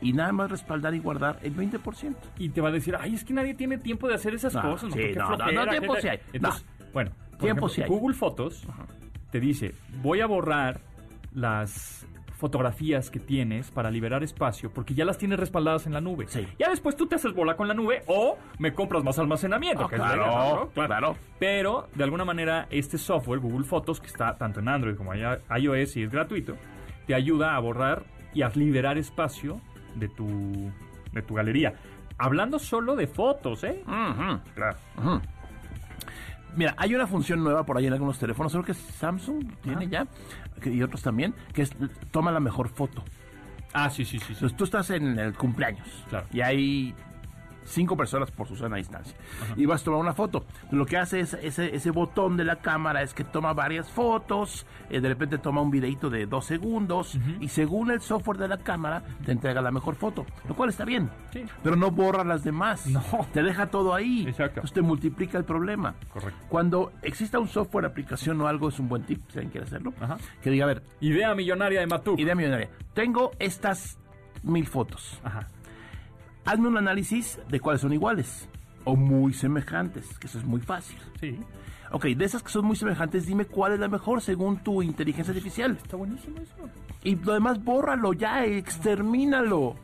y 0.01 0.13
nada 0.13 0.32
más 0.32 0.51
respaldar 0.51 0.93
y 0.93 0.99
guardar 0.99 1.39
el 1.41 1.55
20%. 1.55 2.15
Y 2.38 2.49
te 2.49 2.61
va 2.61 2.69
a 2.69 2.71
decir, 2.71 2.95
ay, 2.99 3.15
es 3.15 3.23
que 3.23 3.34
nadie 3.34 3.53
tiene 3.55 3.78
tiempo 3.78 4.07
de 4.07 4.13
hacer 4.15 4.36
esas 4.36 4.53
No, 4.53 4.61
cosas. 4.61 4.93
sí, 4.93 4.99
no, 5.15 5.21
no, 5.30 5.36
flojera, 5.38 5.51
no, 5.65 5.71
qué 5.71 5.78
tiempo 5.78 5.93
tal". 5.93 6.01
sí 6.01 6.07
hay. 6.09 6.19
Entonces, 6.34 6.65
bueno, 6.93 7.11
por 7.11 7.39
Tiempo 7.39 7.67
ejemplo, 7.67 7.69
sí 7.69 7.82
hay. 7.82 7.89
Google 7.89 8.15
Fotos 8.15 8.67
te 9.32 9.39
dice, 9.39 9.73
voy 10.01 10.21
a 10.21 10.28
borrar 10.28 10.82
las 11.34 12.05
fotografías 12.38 13.09
que 13.09 13.19
tienes 13.19 13.71
para 13.71 13.89
liberar 13.91 14.23
espacio 14.23 14.71
porque 14.71 14.93
ya 14.93 15.05
las 15.05 15.17
tienes 15.17 15.39
respaldadas 15.39 15.88
en 15.88 15.93
la 15.93 16.01
nube. 16.01 16.27
Sí. 16.27 16.47
Ya 16.59 16.69
después 16.69 16.95
tú 16.95 17.07
te 17.07 17.15
haces 17.15 17.33
bola 17.33 17.57
con 17.57 17.67
la 17.67 17.73
nube 17.73 18.03
o 18.07 18.38
me 18.59 18.73
compras 18.73 19.03
más 19.03 19.17
almacenamiento. 19.19 19.85
Ah, 19.85 19.89
que 19.89 19.95
es 19.95 20.01
claro, 20.01 20.71
claro. 20.73 21.17
Pero 21.39 21.89
de 21.95 22.03
alguna 22.03 22.25
manera 22.25 22.67
este 22.69 22.97
software, 22.97 23.39
Google 23.39 23.65
Fotos, 23.65 23.99
que 23.99 24.07
está 24.07 24.38
tanto 24.38 24.59
en 24.59 24.69
Android 24.69 24.95
como 24.95 25.13
en 25.13 25.39
iOS 25.57 25.97
y 25.97 26.03
es 26.03 26.11
gratuito, 26.11 26.55
te 27.07 27.15
ayuda 27.15 27.55
a 27.55 27.59
borrar 27.59 28.05
y 28.33 28.43
a 28.43 28.49
liberar 28.49 28.97
espacio 28.97 29.59
de 29.95 30.07
tu, 30.09 30.71
de 31.11 31.21
tu 31.21 31.33
galería. 31.35 31.73
Hablando 32.19 32.59
solo 32.59 32.95
de 32.95 33.07
fotos, 33.07 33.63
¿eh? 33.63 33.83
Ujú. 33.85 34.39
Claro. 34.55 34.77
Mira, 36.58 36.74
hay 36.78 36.93
una 36.95 37.08
función 37.08 37.41
nueva 37.43 37.66
por 37.66 37.78
ahí 37.78 37.86
en 37.88 37.93
algunos 37.93 38.20
teléfonos, 38.20 38.51
creo 38.51 38.64
que 38.66 38.74
Samsung 38.74 39.45
tiene 39.62 39.88
ya, 39.88 40.05
que- 40.60 40.74
y 40.74 40.82
otros 40.84 41.01
también, 41.03 41.34
que 41.53 41.62
es 41.62 41.72
toma 42.12 42.32
la 42.32 42.39
mejor 42.41 42.68
foto. 42.68 43.03
Ah, 43.74 43.89
sí, 43.89 44.03
sí, 44.03 44.18
sí. 44.20 44.26
sí. 44.26 44.34
Entonces 44.34 44.58
tú 44.58 44.64
estás 44.64 44.89
en 44.89 45.20
el 45.20 45.34
cumpleaños 45.36 45.88
Claro. 46.10 46.26
y 46.34 46.41
hay 46.41 46.95
cinco 47.68 47.97
personas 47.97 48.32
por 48.32 48.47
su 48.47 48.55
sana 48.55 48.78
distancia 48.78 49.15
y 49.55 49.65
vas 49.65 49.82
a 49.82 49.86
tomar 49.86 49.99
una 49.99 50.13
foto. 50.13 50.45
Lo 50.72 50.86
que 50.86 50.97
hace 50.97 51.20
es 51.20 51.34
ese, 51.34 51.76
ese 51.76 51.91
botón 51.91 52.38
de 52.38 52.43
la 52.45 52.57
cámara 52.57 53.01
es 53.03 53.13
que 53.13 53.24
toma 53.24 53.53
varias 53.53 53.89
fotos, 53.89 54.65
eh, 54.89 55.01
de 55.01 55.09
repente 55.09 55.38
toma 55.38 55.61
un 55.61 55.70
videito 55.70 56.09
de 56.09 56.26
dos 56.26 56.45
segundos 56.45 57.18
y 57.39 57.49
según 57.49 57.91
el 57.91 58.01
software 58.01 58.38
de 58.38 58.47
la 58.47 58.57
cámara 58.57 59.03
te 59.26 59.32
entrega 59.32 59.61
la 59.61 59.72
mejor 59.72 59.95
foto, 59.95 60.26
lo 60.47 60.55
cual 60.55 60.70
está 60.70 60.86
bien. 60.86 61.09
Sí. 61.32 61.43
Pero 61.63 61.76
no 61.76 61.91
borra 61.91 62.24
las 62.24 62.43
demás. 62.43 62.88
No. 62.88 63.03
Te 63.34 63.43
deja 63.43 63.68
todo 63.68 63.93
ahí. 63.93 64.22
Exacto. 64.28 64.61
Entonces 64.61 64.74
te 64.74 64.82
multiplica 64.82 65.38
el 65.38 65.43
problema. 65.43 65.95
Correcto. 66.11 66.45
Cuando 66.49 66.91
exista 67.01 67.38
un 67.39 67.47
software, 67.47 67.86
aplicación 67.86 68.39
o 68.41 68.47
algo, 68.47 68.70
es 68.70 68.80
un 68.80 68.88
buen 68.88 69.03
tip, 69.03 69.22
si 69.30 69.39
alguien 69.39 69.51
quiere 69.51 69.68
hacerlo. 69.68 69.93
Ajá. 69.99 70.18
Que 70.41 70.49
diga, 70.49 70.65
a 70.65 70.68
ver, 70.68 70.84
Idea 71.01 71.36
millonaria 71.36 71.80
de 71.82 71.88
Matuk. 71.88 72.20
idea 72.20 72.36
millonaria. 72.36 72.70
Tengo 72.93 73.32
estas 73.39 73.99
mil 74.43 74.65
fotos. 74.68 75.20
Ajá. 75.24 75.47
Hazme 76.48 76.70
un 76.70 76.78
análisis 76.78 77.39
de 77.50 77.60
cuáles 77.60 77.82
son 77.82 77.91
iguales 77.93 78.48
o 78.86 78.95
muy 78.95 79.34
semejantes, 79.34 80.18
que 80.18 80.28
eso 80.28 80.39
es 80.39 80.45
muy 80.45 80.62
fácil. 80.62 80.98
Sí. 81.20 81.38
Ok, 81.91 82.06
de 82.06 82.24
esas 82.24 82.41
que 82.41 82.50
son 82.50 82.66
muy 82.66 82.78
semejantes, 82.78 83.26
dime 83.26 83.45
cuál 83.45 83.74
es 83.74 83.80
la 83.80 83.89
mejor 83.89 84.22
según 84.22 84.58
tu 84.58 84.82
inteligencia 84.82 85.32
artificial. 85.34 85.78
Está 85.82 85.98
buenísimo 85.98 86.38
eso. 86.38 86.56
Y 87.04 87.16
lo 87.16 87.34
demás, 87.34 87.62
bórralo 87.64 88.14
ya, 88.14 88.45
extermínalo. 88.45 89.76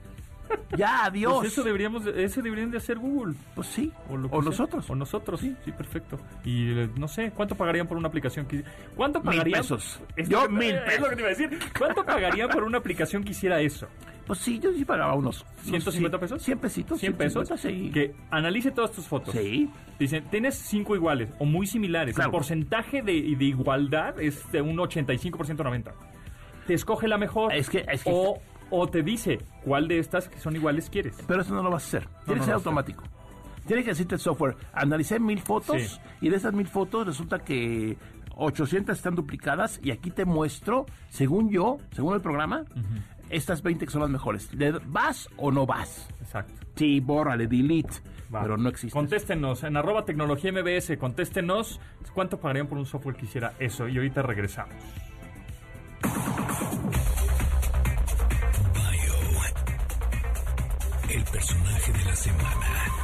Ya, 0.77 1.05
adiós. 1.05 1.33
Pues 1.39 1.51
eso 1.53 1.63
deberíamos, 1.63 2.03
de- 2.05 2.23
ese 2.23 2.41
deberían 2.41 2.71
de 2.71 2.77
hacer 2.77 2.97
Google. 2.97 3.35
Pues 3.55 3.67
sí, 3.67 3.91
O, 4.09 4.17
lo 4.17 4.29
que 4.29 4.35
o 4.37 4.41
sea. 4.41 4.49
nosotros. 4.49 4.89
O 4.89 4.95
nosotros, 4.95 5.39
sí, 5.39 5.55
sí, 5.63 5.71
perfecto. 5.71 6.19
Y 6.43 6.71
eh, 6.71 6.89
no 6.97 7.07
sé, 7.07 7.31
¿cuánto 7.31 7.55
pagarían 7.55 7.87
por 7.87 7.97
una 7.97 8.07
aplicación 8.07 8.45
que... 8.45 8.63
¿Cuánto 8.95 9.19
Mil 9.21 9.31
pagarían? 9.31 9.59
pesos. 9.61 9.99
Es 10.15 10.29
Yo, 10.29 10.49
mil 10.49 10.75
Es 10.75 10.99
lo 10.99 11.09
que 11.09 11.15
te 11.15 11.21
iba 11.21 11.27
a 11.29 11.35
decir. 11.35 11.59
¿Cuánto 11.77 12.03
pagarían 12.05 12.49
por 12.49 12.63
una 12.63 12.77
aplicación 12.79 13.23
que 13.23 13.31
hiciera 13.31 13.59
eso? 13.61 13.87
Pues 14.25 14.39
sí, 14.39 14.57
yo 14.59 14.71
sí 14.71 14.85
pagaba 14.85 15.13
unos... 15.15 15.41
unos 15.41 15.65
150 15.65 16.17
pesos? 16.19 16.41
100 16.41 16.59
pesitos. 16.59 16.99
100 16.99 17.13
pesos. 17.13 17.47
150, 17.49 17.57
sí. 17.57 17.91
Que 17.91 18.15
analice 18.31 18.71
todas 18.71 18.91
tus 18.91 19.05
fotos. 19.05 19.33
Sí. 19.35 19.69
Dicen, 19.99 20.23
tienes 20.31 20.55
cinco 20.55 20.95
iguales 20.95 21.29
o 21.39 21.45
muy 21.45 21.67
similares. 21.67 22.15
Claro. 22.15 22.29
El 22.29 22.31
porcentaje 22.31 23.01
de, 23.01 23.13
de 23.37 23.45
igualdad 23.45 24.19
es 24.21 24.49
de 24.51 24.61
un 24.61 24.77
85% 24.77 25.29
90%. 25.57 25.91
Te 26.67 26.73
escoge 26.73 27.09
la 27.09 27.17
mejor. 27.17 27.53
Es 27.53 27.69
que- 27.69 27.85
es 27.91 28.05
que- 28.05 28.09
o, 28.13 28.39
o 28.75 28.87
te 28.87 29.03
dice 29.03 29.37
cuál 29.63 29.87
de 29.87 29.99
estas 29.99 30.27
que 30.27 30.39
son 30.39 30.55
iguales 30.55 30.89
quieres. 30.89 31.15
Pero 31.27 31.41
eso 31.43 31.53
no 31.53 31.61
lo 31.61 31.69
vas 31.69 31.83
a 31.83 31.87
hacer. 31.87 32.07
Tiene 32.25 32.39
no 32.39 32.41
que 32.41 32.45
ser 32.45 32.53
automático. 32.55 33.03
Tiene 33.67 33.83
que 33.83 33.91
decirte 33.91 34.15
el 34.15 34.21
software. 34.21 34.55
Analicé 34.73 35.19
mil 35.19 35.39
fotos 35.39 35.79
Sí. 35.81 35.99
y 36.21 36.29
de 36.29 36.37
esas 36.37 36.53
mil 36.53 36.67
fotos 36.67 37.05
resulta 37.05 37.37
que 37.39 37.95
800 38.35 38.97
están 38.97 39.13
duplicadas 39.13 39.79
y 39.83 39.91
aquí 39.91 40.09
te 40.09 40.25
muestro, 40.25 40.87
según 41.09 41.51
yo, 41.51 41.77
según 41.91 42.15
el 42.15 42.21
programa, 42.21 42.63
estas 43.29 43.61
20 43.61 43.85
que 43.85 43.91
son 43.91 44.01
las 44.01 44.09
mejores. 44.09 44.51
¿Le 44.55 44.71
¿Vas 44.71 45.29
o 45.37 45.51
no 45.51 45.67
vas? 45.67 46.07
Exacto. 46.21 46.53
Sí, 46.75 46.99
bórrale, 46.99 47.45
delete. 47.45 47.93
Va. 48.33 48.41
Pero 48.41 48.57
no 48.57 48.69
existe. 48.69 48.91
Contéstenos 48.91 49.63
en 49.63 49.77
arroba 49.77 50.03
tecnología 50.03 50.51
MBS, 50.51 50.97
contéstenos 50.97 51.79
cuánto 52.15 52.39
pagarían 52.39 52.65
por 52.65 52.79
un 52.79 52.87
software 52.87 53.15
que 53.15 53.25
hiciera 53.25 53.53
eso 53.59 53.87
y 53.87 53.97
ahorita 53.97 54.23
regresamos. 54.23 54.73
El 61.13 61.23
personaje 61.25 61.91
de 61.91 62.05
la 62.05 62.15
semana. 62.15 63.03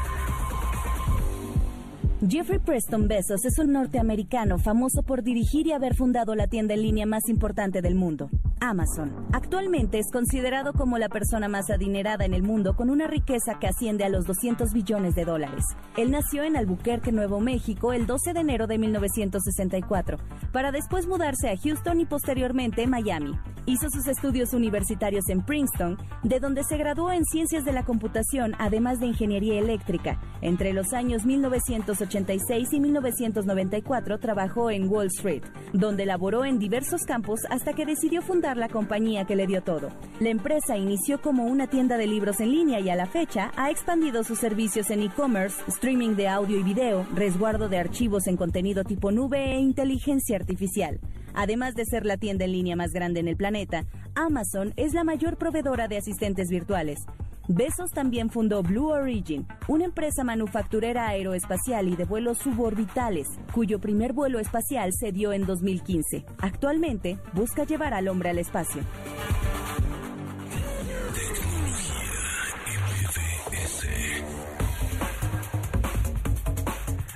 Jeffrey 2.27 2.57
Preston 2.57 3.07
Bezos 3.07 3.45
es 3.45 3.59
un 3.59 3.71
norteamericano 3.71 4.57
famoso 4.57 5.03
por 5.03 5.21
dirigir 5.21 5.67
y 5.67 5.73
haber 5.73 5.95
fundado 5.95 6.33
la 6.33 6.47
tienda 6.47 6.73
en 6.73 6.81
línea 6.81 7.05
más 7.05 7.29
importante 7.29 7.83
del 7.83 7.93
mundo, 7.93 8.31
Amazon. 8.61 9.27
Actualmente 9.33 9.99
es 9.99 10.11
considerado 10.11 10.73
como 10.73 10.97
la 10.97 11.09
persona 11.09 11.47
más 11.47 11.69
adinerada 11.69 12.25
en 12.25 12.33
el 12.33 12.43
mundo 12.43 12.75
con 12.75 12.89
una 12.89 13.07
riqueza 13.07 13.59
que 13.59 13.67
asciende 13.67 14.03
a 14.03 14.09
los 14.09 14.25
200 14.25 14.73
billones 14.73 15.15
de 15.15 15.25
dólares. 15.25 15.63
Él 15.97 16.11
nació 16.11 16.43
en 16.43 16.57
Albuquerque, 16.57 17.11
Nuevo 17.11 17.39
México, 17.39 17.93
el 17.93 18.05
12 18.05 18.33
de 18.33 18.39
enero 18.39 18.67
de 18.67 18.77
1964, 18.77 20.17
para 20.51 20.71
después 20.71 21.07
mudarse 21.07 21.49
a 21.49 21.57
Houston 21.57 22.01
y 22.01 22.05
posteriormente 22.05 22.87
Miami. 22.87 23.37
Hizo 23.65 23.87
sus 23.91 24.07
estudios 24.07 24.53
universitarios 24.53 25.29
en 25.29 25.45
Princeton, 25.45 25.97
de 26.23 26.39
donde 26.39 26.63
se 26.63 26.77
graduó 26.77 27.11
en 27.11 27.23
Ciencias 27.25 27.65
de 27.65 27.71
la 27.71 27.83
Computación, 27.83 28.55
además 28.57 28.99
de 28.99 29.07
Ingeniería 29.07 29.59
Eléctrica. 29.59 30.19
Entre 30.41 30.73
los 30.73 30.93
años 30.93 31.25
1986 31.25 32.69
y 32.71 32.79
1994 32.79 34.17
trabajó 34.17 34.71
en 34.71 34.89
Wall 34.89 35.07
Street, 35.07 35.43
donde 35.73 36.05
laboró 36.05 36.45
en 36.45 36.57
diversos 36.57 37.03
campos 37.03 37.41
hasta 37.49 37.73
que 37.73 37.85
decidió 37.85 38.21
fundar 38.21 38.48
la 38.57 38.69
compañía 38.69 39.25
que 39.25 39.35
le 39.35 39.47
dio 39.47 39.61
todo. 39.63 39.89
La 40.19 40.29
empresa 40.29 40.77
inició 40.77 41.21
como 41.21 41.45
una 41.45 41.67
tienda 41.67 41.97
de 41.97 42.07
libros 42.07 42.39
en 42.39 42.51
línea 42.51 42.79
y 42.79 42.89
a 42.89 42.95
la 42.95 43.05
fecha 43.05 43.51
ha 43.55 43.71
expandido 43.71 44.23
sus 44.23 44.39
servicios 44.39 44.89
en 44.89 45.01
e-commerce, 45.01 45.61
streaming 45.67 46.15
de 46.15 46.27
audio 46.27 46.59
y 46.59 46.63
video, 46.63 47.05
resguardo 47.13 47.69
de 47.69 47.77
archivos 47.77 48.27
en 48.27 48.37
contenido 48.37 48.83
tipo 48.83 49.11
nube 49.11 49.53
e 49.53 49.59
inteligencia 49.59 50.35
artificial. 50.35 50.99
Además 51.33 51.75
de 51.75 51.85
ser 51.85 52.05
la 52.05 52.17
tienda 52.17 52.45
en 52.45 52.51
línea 52.51 52.75
más 52.75 52.91
grande 52.91 53.19
en 53.19 53.27
el 53.27 53.37
planeta, 53.37 53.85
Amazon 54.15 54.73
es 54.75 54.93
la 54.93 55.03
mayor 55.03 55.37
proveedora 55.37 55.87
de 55.87 55.97
asistentes 55.97 56.49
virtuales. 56.49 56.99
Bezos 57.51 57.89
también 57.89 58.29
fundó 58.29 58.61
Blue 58.61 58.89
Origin, 58.89 59.47
una 59.67 59.83
empresa 59.83 60.23
manufacturera 60.23 61.07
aeroespacial 61.07 61.87
y 61.87 61.95
de 61.95 62.05
vuelos 62.05 62.37
suborbitales, 62.37 63.27
cuyo 63.51 63.79
primer 63.79 64.13
vuelo 64.13 64.37
espacial 64.37 64.91
se 64.93 65.11
dio 65.11 65.33
en 65.33 65.47
2015. 65.47 66.25
Actualmente 66.37 67.17
busca 67.33 67.63
llevar 67.63 67.95
al 67.95 68.07
hombre 68.07 68.29
al 68.29 68.37
espacio. 68.37 68.83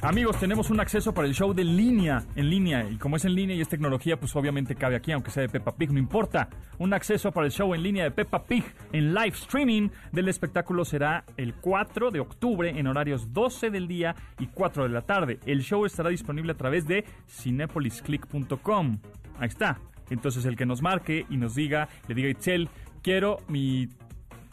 Amigos, 0.04 0.38
tenemos 0.38 0.70
un 0.70 0.82
acceso 0.82 1.14
para 1.14 1.30
el 1.30 1.34
show 1.34 1.54
de 1.54 1.64
línea, 1.64 2.26
en 2.36 2.49
línea, 2.49 2.86
y 2.89 2.97
como 2.97 3.16
es 3.16 3.24
en 3.24 3.36
línea 3.36 3.56
y 3.56 3.62
es 3.62 3.70
tecnología, 3.70 4.20
pues 4.20 4.36
obviamente 4.36 4.76
cabe 4.76 4.97
aquí, 4.97 5.14
aunque 5.14 5.32
sea 5.32 5.43
de 5.43 5.47
Peppa 5.47 5.78
Pig, 5.78 5.93
no 5.93 5.97
importa. 5.97 6.49
Un 6.78 6.93
acceso 6.93 7.32
para 7.32 7.45
el 7.45 7.54
show 7.54 7.74
en 7.74 7.84
línea 7.84 8.04
de 8.04 8.12
Peppa 8.12 8.43
Pig 8.43 8.66
en 8.91 9.14
live 9.14 9.30
streaming 9.30 9.88
del 10.12 10.28
espectáculo 10.28 10.84
será 10.84 11.24
el 11.38 11.54
4 11.54 12.12
de 12.12 12.20
octubre 12.20 12.70
en 12.70 12.86
horarios 12.86 13.32
12 13.32 13.70
del 13.70 13.88
día 13.88 14.14
y 14.39 14.47
4 14.47 14.84
de 14.84 14.89
la 14.89 15.04
tarde. 15.04 15.39
El 15.45 15.62
show 15.62 15.86
estará 15.86 16.10
disponible 16.10 16.51
a 16.51 16.58
través 16.58 16.86
de 16.86 17.06
cinepolisclick.com. 17.30 18.99
Ahí 19.39 19.47
está. 19.47 19.80
Entonces 20.10 20.43
el 20.43 20.58
que 20.58 20.66
nos 20.66 20.82
marque 20.82 21.26
y 21.30 21.38
nos 21.38 21.56
diga, 21.56 21.88
le 22.10 22.16
diga 22.16 22.28
Itzel, 22.28 22.68
quiero 23.01 23.38
mi 23.47 23.88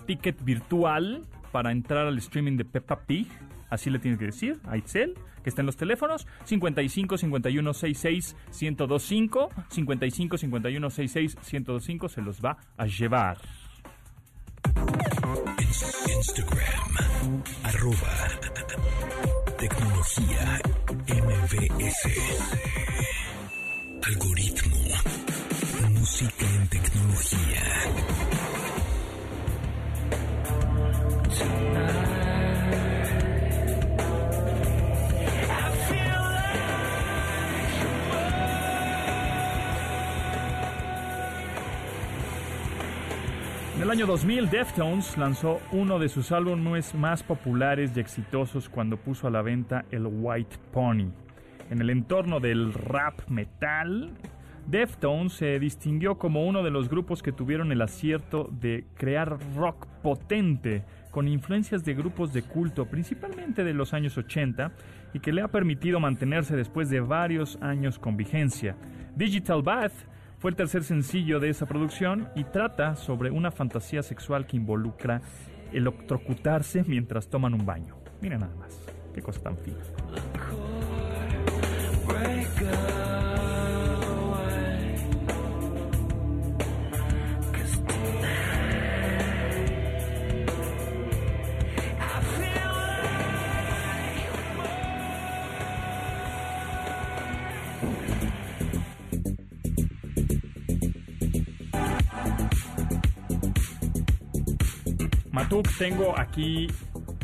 ticket 0.06 0.44
virtual 0.44 1.26
para 1.50 1.72
entrar 1.72 2.06
al 2.06 2.18
streaming 2.18 2.56
de 2.56 2.64
Peppa 2.64 3.00
Pig. 3.00 3.26
Así 3.68 3.90
le 3.90 3.98
tienes 3.98 4.20
que 4.20 4.26
decir 4.26 4.60
a 4.64 4.76
Itzel, 4.76 5.16
que 5.42 5.50
está 5.50 5.62
en 5.62 5.66
los 5.66 5.76
teléfonos 5.76 6.26
55 6.44 7.18
51 7.18 7.74
66 7.74 8.36
1025, 8.60 9.50
55 9.68 10.38
51 10.38 10.90
66 10.90 11.36
1025 11.52 12.08
se 12.08 12.22
los 12.22 12.40
va 12.40 12.56
a 12.76 12.86
llevar. 12.86 13.38
Instagram, 16.08 17.42
arroba 17.64 18.30
tecnología 19.60 20.60
MBS. 21.06 22.02
Algoritmo, 24.02 24.78
música 25.90 26.46
en 26.56 26.68
tecnología. 26.68 27.62
En 43.80 43.84
el 43.84 43.92
año 43.92 44.04
2000, 44.04 44.50
Deftones 44.50 45.16
lanzó 45.16 45.58
uno 45.72 45.98
de 45.98 46.10
sus 46.10 46.32
álbumes 46.32 46.94
más 46.94 47.22
populares 47.22 47.92
y 47.96 48.00
exitosos 48.00 48.68
cuando 48.68 48.98
puso 48.98 49.26
a 49.26 49.30
la 49.30 49.40
venta 49.40 49.86
el 49.90 50.06
White 50.06 50.58
Pony. 50.70 51.10
En 51.70 51.80
el 51.80 51.88
entorno 51.88 52.40
del 52.40 52.74
rap 52.74 53.26
metal, 53.30 54.10
Deftones 54.66 55.32
se 55.32 55.58
distinguió 55.58 56.18
como 56.18 56.46
uno 56.46 56.62
de 56.62 56.70
los 56.70 56.90
grupos 56.90 57.22
que 57.22 57.32
tuvieron 57.32 57.72
el 57.72 57.80
acierto 57.80 58.50
de 58.52 58.84
crear 58.98 59.38
rock 59.56 59.86
potente 60.02 60.84
con 61.10 61.26
influencias 61.26 61.82
de 61.82 61.94
grupos 61.94 62.34
de 62.34 62.42
culto, 62.42 62.84
principalmente 62.84 63.64
de 63.64 63.72
los 63.72 63.94
años 63.94 64.18
80, 64.18 64.72
y 65.14 65.20
que 65.20 65.32
le 65.32 65.40
ha 65.40 65.48
permitido 65.48 66.00
mantenerse 66.00 66.54
después 66.54 66.90
de 66.90 67.00
varios 67.00 67.56
años 67.62 67.98
con 67.98 68.18
vigencia. 68.18 68.76
Digital 69.16 69.62
Bath 69.62 69.94
fue 70.40 70.50
el 70.50 70.56
tercer 70.56 70.84
sencillo 70.84 71.38
de 71.38 71.50
esa 71.50 71.66
producción 71.66 72.30
y 72.34 72.44
trata 72.44 72.96
sobre 72.96 73.30
una 73.30 73.50
fantasía 73.50 74.02
sexual 74.02 74.46
que 74.46 74.56
involucra 74.56 75.20
electrocutarse 75.70 76.82
mientras 76.86 77.28
toman 77.28 77.52
un 77.52 77.66
baño. 77.66 77.96
Mira 78.22 78.38
nada 78.38 78.54
más, 78.56 78.80
qué 79.12 79.20
cosa 79.20 79.42
tan 79.42 79.58
fina. 79.58 79.76
Tengo 105.78 106.18
aquí 106.18 106.68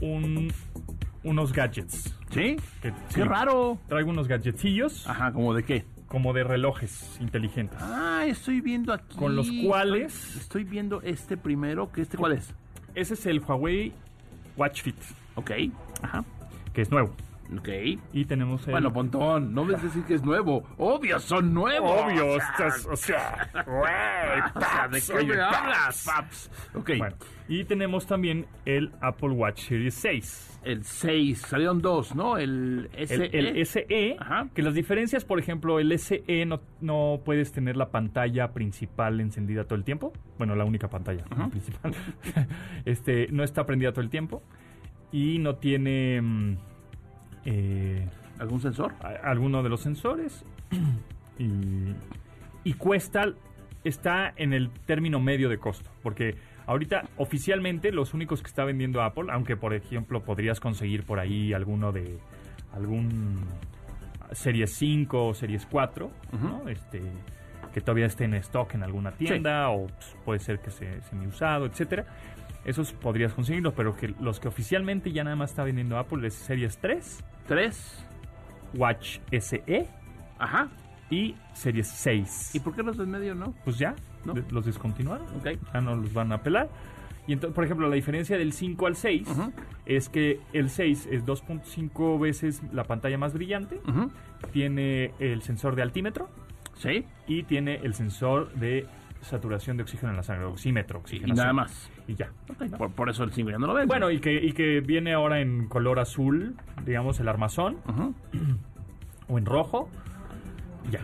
un, 0.03 0.53
unos 1.25 1.53
gadgets. 1.53 2.15
¿Sí? 2.31 2.57
Que- 2.83 2.91
¡Qué 2.93 2.95
sí, 3.09 3.23
raro! 3.23 3.79
Traigo 3.89 4.11
unos 4.11 4.29
gadgetillos 4.29 5.07
Ajá, 5.09 5.33
¿como 5.33 5.55
de 5.55 5.63
qué? 5.63 5.85
como 6.09 6.33
de 6.33 6.45
relojes 6.45 7.19
inteligentes. 7.21 7.79
Ah, 7.83 8.25
estoy 8.27 8.61
viendo 8.61 8.93
aquí. 8.93 9.17
Con 9.17 9.35
los 9.37 9.49
cuales- 9.67 10.37
Estoy 10.37 10.63
viendo 10.65 11.03
este 11.03 11.37
primero, 11.37 11.91
que 11.91 12.03
este, 12.03 12.17
¿cuál 12.17 12.33
es? 12.33 12.55
Ese 12.95 13.15
es 13.15 13.27
el 13.27 13.41
Huawei 13.41 13.93
Watch 14.57 14.83
Fit, 14.83 14.97
Ok, 15.35 15.51
ajá, 16.03 16.25
que 16.73 16.83
es 16.83 16.91
nuevo. 16.91 17.11
Ok. 17.59 17.69
Y 18.13 18.25
tenemos 18.25 18.67
el... 18.67 18.73
Bueno, 18.73 18.93
Pontón, 18.93 19.55
no 19.55 19.65
me 19.65 19.75
decir 19.77 20.03
que 20.05 20.15
es 20.15 20.23
nuevo. 20.25 20.65
Obvio, 20.79 21.19
son 21.21 21.53
nuevos. 21.55 21.91
Obvio, 22.05 22.27
O 22.35 22.39
sea, 22.41 22.49
estás- 22.49 22.87
o 22.87 22.97
sea, 22.97 23.51
sea, 24.61 24.89
¿de 24.89 25.01
qué 25.01 25.25
me 25.35 25.41
hablas, 25.41 26.05
paps? 26.07 26.51
Ok, 26.75 26.91
Bueno, 26.99 27.17
y 27.49 27.65
tenemos 27.65 28.07
también 28.07 28.47
el 28.65 28.91
Apple 29.01 29.31
Watch 29.31 29.61
Series 29.69 29.95
6. 29.95 30.61
el 30.65 30.83
6, 30.85 31.39
salieron 31.39 31.81
dos, 31.81 32.15
¿no? 32.17 32.37
El 32.39 32.91
SE. 33.07 33.27
El, 33.39 33.47
el 33.57 33.67
SE, 33.67 34.17
Ajá. 34.19 34.49
que 34.53 34.63
las 34.63 34.75
diferencias, 34.75 35.25
por 35.25 35.39
ejemplo, 35.39 35.79
el 35.79 35.97
SE 35.99 36.25
no, 36.47 36.61
no 36.81 37.21
puedes 37.25 37.53
tener 37.53 37.77
la 37.77 37.91
pantalla 37.91 38.53
principal 38.53 39.21
encendida 39.21 39.65
todo 39.65 39.77
el 39.77 39.85
tiempo. 39.85 40.13
Bueno, 40.39 40.57
la 40.57 40.65
única 40.65 40.89
pantalla 40.89 41.25
principal. 41.51 41.95
este, 42.85 43.29
no 43.31 43.45
está 43.45 43.65
prendida 43.65 43.93
todo 43.93 44.03
el 44.03 44.11
tiempo. 44.11 44.43
Y 45.13 45.39
no 45.39 45.55
tiene 45.57 46.21
mm, 46.21 46.57
eh, 47.47 48.07
¿Algún 48.39 48.61
sensor? 48.61 48.93
a- 49.01 49.31
alguno 49.31 49.63
de 49.63 49.69
los 49.71 49.81
sensores. 49.81 50.45
y, 51.39 51.95
y 52.65 52.73
cuesta, 52.75 53.25
está 53.85 54.33
en 54.37 54.53
el 54.53 54.71
término 54.87 55.21
medio 55.21 55.49
de 55.49 55.59
costo. 55.59 55.89
Porque 56.03 56.35
ahorita 56.67 57.05
oficialmente 57.17 57.93
los 57.93 58.13
únicos 58.15 58.43
que 58.43 58.49
está 58.49 58.65
vendiendo 58.65 59.01
Apple, 59.03 59.27
aunque 59.31 59.57
por 59.57 59.73
ejemplo 59.75 60.23
podrías 60.23 60.61
conseguir 60.61 61.05
por 61.05 61.19
ahí 61.21 61.53
alguno 61.53 61.93
de 61.93 62.19
algún 62.75 63.39
Series 64.33 64.75
5 64.75 65.29
o 65.29 65.35
Series 65.35 65.65
4, 65.67 66.11
¿no? 66.43 66.69
este, 66.69 67.01
que 67.73 67.81
todavía 67.81 68.07
esté 68.07 68.25
en 68.25 68.35
stock 68.35 68.75
en 68.75 68.83
alguna 68.83 69.13
tienda 69.13 69.71
o 69.71 69.87
pues, 69.87 70.17
puede 70.25 70.39
ser 70.41 70.59
que 70.59 70.71
se 70.71 71.01
semi 71.03 71.27
usado, 71.27 71.67
etcétera. 71.67 72.05
Esos 72.67 72.93
podrías 72.93 73.33
conseguirlos, 73.33 73.73
pero 73.75 73.97
que 73.97 74.09
los 74.21 74.41
que 74.41 74.49
oficialmente 74.49 75.11
ya 75.13 75.25
nada 75.25 75.37
más 75.37 75.51
está 75.51 75.65
vendiendo 75.65 75.97
Apple 75.99 76.27
es 76.27 76.35
Series 76.35 76.77
3, 76.79 77.25
Tres. 77.49 78.05
Watch 78.75 79.21
SE 79.31 79.89
Ajá. 80.39 80.69
y 81.09 81.35
Series 81.55 81.87
6. 81.89 82.57
¿Y 82.57 82.61
por 82.61 82.75
qué 82.75 82.83
los 82.83 82.99
del 82.99 83.07
medio 83.07 83.35
no? 83.35 83.55
pues 83.65 83.79
ya, 83.79 83.95
los 84.51 84.67
descontinuaron. 84.67 85.27
Ok. 85.39 85.51
Ya 85.73 85.81
no 85.81 85.95
los 85.97 86.13
van 86.13 86.33
a 86.33 86.35
apelar. 86.37 86.69
Y 87.29 87.33
entonces, 87.33 87.55
por 87.55 87.65
ejemplo, 87.65 87.89
la 87.89 87.95
diferencia 87.95 88.37
del 88.39 88.53
5 88.53 88.87
al 88.87 88.97
6 88.97 89.29
Ujú. 89.29 89.53
es 89.87 90.09
que 90.09 90.41
el 90.53 90.69
6 90.71 91.09
es 91.11 91.25
2.5 91.25 92.19
veces 92.21 92.63
la 92.73 92.85
pantalla 92.85 93.17
más 93.19 93.33
brillante, 93.33 93.81
tiene 94.53 95.13
el 95.19 95.43
sensor 95.43 95.75
de 95.77 95.83
altímetro 95.83 96.29
Sí. 96.75 97.05
y 97.27 97.45
tiene 97.45 97.77
el 97.77 97.95
sensor 97.95 98.53
de 98.55 98.87
saturación 99.21 99.77
de 99.77 99.83
oxígeno 99.83 100.11
en 100.11 100.17
la 100.17 100.23
sangre, 100.23 100.45
oxímetro, 100.47 100.99
Y 100.99 101.03
oxigenación. 101.03 101.37
nada 101.37 101.53
más. 101.53 101.91
Y 102.07 102.15
ya. 102.15 102.31
Por, 102.79 102.93
por 102.93 103.09
eso 103.11 103.25
el 103.25 103.33
5 103.33 103.51
ya 103.51 103.59
no 103.59 103.67
lo 103.67 103.75
ven. 103.75 103.89
Bueno, 103.89 104.11
y 104.11 104.21
que, 104.21 104.33
y 104.35 104.53
que 104.53 104.81
viene 104.81 105.13
ahora 105.15 105.41
en 105.41 105.67
color 105.69 105.99
azul, 105.99 106.55
digamos, 106.85 107.19
el 107.21 107.29
armazón, 107.29 107.79
o 109.29 109.39
en 109.39 109.47
rojo, 109.47 109.89
y 110.87 110.93
ya. 110.93 111.01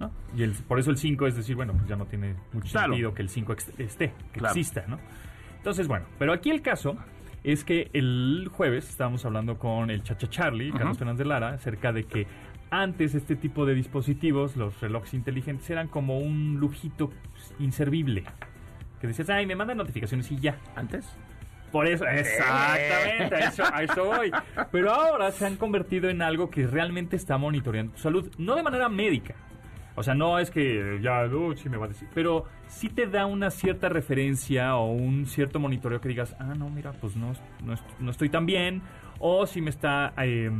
¿no? 0.00 0.10
Y 0.36 0.42
el, 0.42 0.52
por 0.52 0.78
eso 0.78 0.90
el 0.90 0.96
5 0.98 1.26
es 1.26 1.36
decir, 1.36 1.56
bueno, 1.56 1.72
pues 1.72 1.88
ya 1.88 1.96
no 1.96 2.06
tiene 2.06 2.34
mucho 2.52 2.70
Claro. 2.70 2.92
sentido 2.92 3.14
que 3.14 3.22
el 3.22 3.28
5 3.28 3.52
ex- 3.54 3.72
esté, 3.80 4.12
que 4.32 4.38
Claro. 4.40 4.54
exista, 4.54 4.84
¿no? 4.86 4.98
Entonces, 5.56 5.88
bueno, 5.88 6.06
pero 6.18 6.32
aquí 6.32 6.50
el 6.50 6.62
caso 6.62 6.96
es 7.42 7.64
que 7.64 7.90
el 7.92 8.48
jueves 8.52 8.88
estábamos 8.88 9.24
hablando 9.24 9.58
con 9.58 9.90
el 9.90 10.02
Chacha 10.02 10.28
Charlie, 10.28 10.70
Carlos 10.72 10.98
Fernández 10.98 11.18
de 11.18 11.24
Lara, 11.26 11.48
acerca 11.54 11.92
de 11.92 12.04
que 12.04 12.26
antes 12.70 13.14
este 13.14 13.36
tipo 13.36 13.66
de 13.66 13.74
dispositivos, 13.74 14.56
los 14.56 14.80
relojes 14.80 15.14
inteligentes, 15.14 15.68
eran 15.70 15.88
como 15.88 16.18
un 16.18 16.58
lujito 16.58 17.10
inservible. 17.58 18.24
Que 19.00 19.06
decías, 19.06 19.30
ay, 19.30 19.46
me 19.46 19.56
mandan 19.56 19.78
notificaciones 19.78 20.30
y 20.32 20.38
ya. 20.38 20.58
¿Antes? 20.74 21.16
Por 21.72 21.86
eso, 21.86 22.06
exactamente, 22.06 23.34
a 23.34 23.38
eso, 23.48 23.64
a 23.72 23.82
eso 23.82 24.04
voy. 24.04 24.30
Pero 24.70 24.92
ahora 24.92 25.30
se 25.30 25.46
han 25.46 25.56
convertido 25.56 26.08
en 26.08 26.22
algo 26.22 26.48
que 26.48 26.66
realmente 26.66 27.16
está 27.16 27.36
monitoreando 27.38 27.92
tu 27.92 27.98
salud, 27.98 28.32
no 28.38 28.54
de 28.54 28.62
manera 28.62 28.88
médica. 28.88 29.34
O 29.94 30.02
sea, 30.02 30.14
no 30.14 30.38
es 30.38 30.50
que 30.50 30.98
ya, 31.02 31.26
sí 31.56 31.68
me 31.68 31.78
va 31.78 31.86
a 31.86 31.88
decir, 31.88 32.08
pero 32.14 32.44
sí 32.66 32.90
te 32.90 33.06
da 33.06 33.24
una 33.24 33.50
cierta 33.50 33.88
referencia 33.88 34.76
o 34.76 34.92
un 34.92 35.24
cierto 35.26 35.58
monitoreo 35.58 36.00
que 36.02 36.08
digas, 36.10 36.36
ah, 36.38 36.54
no, 36.56 36.68
mira, 36.68 36.92
pues 36.92 37.16
no, 37.16 37.32
no, 37.64 37.74
no 37.98 38.10
estoy 38.10 38.28
tan 38.28 38.44
bien, 38.44 38.82
o 39.18 39.46
si 39.46 39.62
me 39.62 39.70
está 39.70 40.12
eh, 40.18 40.50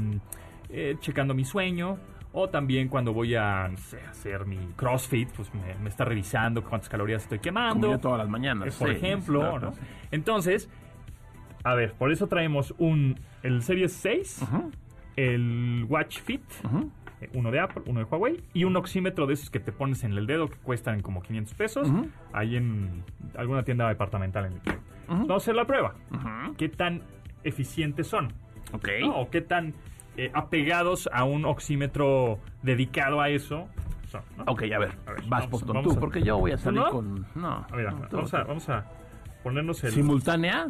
eh, 0.71 0.97
checando 1.01 1.35
mi 1.35 1.45
sueño, 1.45 1.99
o 2.33 2.49
también 2.51 2.89
cuando 2.89 3.13
voy 3.13 3.35
a 3.35 3.69
no 3.69 3.77
sé, 3.79 4.01
hacer 4.03 4.45
mi 4.47 4.59
CrossFit, 4.77 5.31
pues 5.31 5.53
me, 5.55 5.75
me 5.83 5.89
está 5.89 6.05
revisando 6.05 6.63
cuántas 6.63 6.89
calorías 6.89 7.23
estoy 7.23 7.39
quemando 7.39 7.87
Como 7.89 7.99
todas 8.01 8.19
las 8.19 8.29
mañanas. 8.29 8.69
eh, 8.69 8.77
por 8.79 8.89
sí, 8.91 8.97
ejemplo, 8.97 9.41
claro, 9.41 9.61
¿no? 9.61 9.73
sí. 9.73 9.81
Entonces, 10.11 10.69
a 11.65 11.75
ver, 11.75 11.95
por 11.95 12.13
eso 12.13 12.27
traemos 12.27 12.75
un 12.79 13.19
el 13.43 13.63
Series 13.63 13.93
6, 13.93 14.43
Ujú, 14.43 14.71
el 15.17 15.87
Watch 15.89 16.21
Fit, 16.21 16.43
eh, 17.21 17.31
uno 17.33 17.51
de 17.51 17.61
Apple, 17.61 17.83
uno 17.87 18.01
de 18.01 18.05
Huawei 18.07 18.43
y 18.53 18.65
un 18.65 18.77
oxímetro 18.77 19.27
de 19.27 19.35
esos 19.35 19.49
que 19.51 19.61
te 19.61 19.73
pones 19.73 20.05
en 20.05 20.13
el 20.13 20.27
dedo 20.27 20.49
que 20.49 20.57
cuestan 20.59 21.01
como 21.01 21.23
500 21.23 21.55
pesos, 21.55 21.89
ahí 22.33 22.57
en 22.57 23.03
alguna 23.37 23.63
tienda 23.63 23.89
departamental 23.89 24.47
en 24.47 24.53
el 24.53 24.61
Vamos 25.09 25.31
a 25.31 25.37
hacer 25.37 25.55
la 25.55 25.65
prueba. 25.67 25.95
¿Qué 26.59 26.69
tan 26.69 27.03
eficientes 27.45 28.09
son? 28.09 28.33
Ok. 28.73 28.89
¿no? 29.01 29.17
O 29.21 29.31
qué 29.31 29.41
tan 29.41 29.73
eh, 30.17 30.31
apegados 30.35 31.09
a 31.13 31.25
un 31.25 31.45
oxímetro 31.45 32.39
dedicado 32.63 33.21
a 33.21 33.29
eso 33.29 33.69
son, 34.11 34.23
¿no? 34.37 34.45
Ok, 34.47 34.63
a 34.75 34.79
ver. 34.79 34.93
A 35.07 35.13
ver, 35.13 35.21
Vas, 35.23 35.29
vamos- 35.29 35.47
Postón, 35.51 35.75
vamos 35.77 35.93
tú, 35.93 35.99
a- 35.99 36.01
porque 36.01 36.23
yo 36.23 36.39
voy 36.39 36.53
a 36.53 36.59
salir 36.59 36.81
no? 36.81 36.91
con... 36.91 37.27
No. 37.35 37.67
A 37.71 37.77
ver, 37.77 37.93
no, 37.93 38.09
tú- 38.09 38.17
vamos, 38.17 38.35
a, 38.35 38.45
vamos 38.45 38.69
a 38.69 38.85
ponernos 39.43 39.83
el... 39.85 39.93
¿Simultánea? 39.93 40.69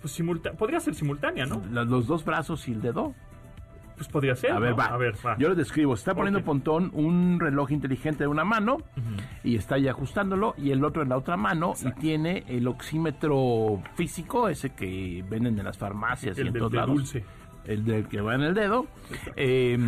Pues 0.00 0.12
simulta- 0.18 0.52
podría 0.52 0.80
ser 0.80 0.94
simultánea, 0.94 1.44
¿no? 1.46 1.62
Los 1.70 2.06
dos 2.06 2.24
brazos 2.24 2.66
y 2.68 2.72
el 2.72 2.80
dedo. 2.82 3.14
Pues 3.96 4.08
podría 4.08 4.34
ser. 4.34 4.50
A 4.50 4.58
ver, 4.58 4.70
¿no? 4.72 4.76
va. 4.78 4.86
A 4.86 4.96
ver, 4.96 5.14
va. 5.24 5.36
Yo 5.38 5.48
les 5.50 5.56
describo. 5.56 5.94
Se 5.94 6.00
está 6.00 6.14
poniendo 6.16 6.40
Ok. 6.40 6.44
Pontón 6.46 6.90
un 6.94 7.38
reloj 7.38 7.70
inteligente 7.70 8.24
de 8.24 8.28
una 8.28 8.44
mano 8.44 8.78
y 9.44 9.54
está 9.56 9.78
ya 9.78 9.92
ajustándolo 9.92 10.54
y 10.58 10.72
el 10.72 10.84
otro 10.84 11.02
en 11.02 11.10
la 11.10 11.16
otra 11.16 11.36
mano 11.36 11.74
y 11.80 11.92
tiene 12.00 12.44
el 12.48 12.66
oxímetro 12.66 13.80
físico, 13.94 14.48
ese 14.48 14.70
que 14.70 15.24
venden 15.28 15.58
en 15.58 15.64
las 15.64 15.78
farmacias 15.78 16.36
y 16.36 16.40
en 16.40 16.46
del 16.52 16.58
todos 16.58 16.72
de 16.72 16.76
lados. 16.78 16.94
dulce. 16.96 17.24
El 17.66 17.84
del 17.84 18.08
que 18.08 18.20
va 18.20 18.34
en 18.34 18.42
el 18.42 18.54
dedo. 18.54 18.86
Eh, 19.36 19.78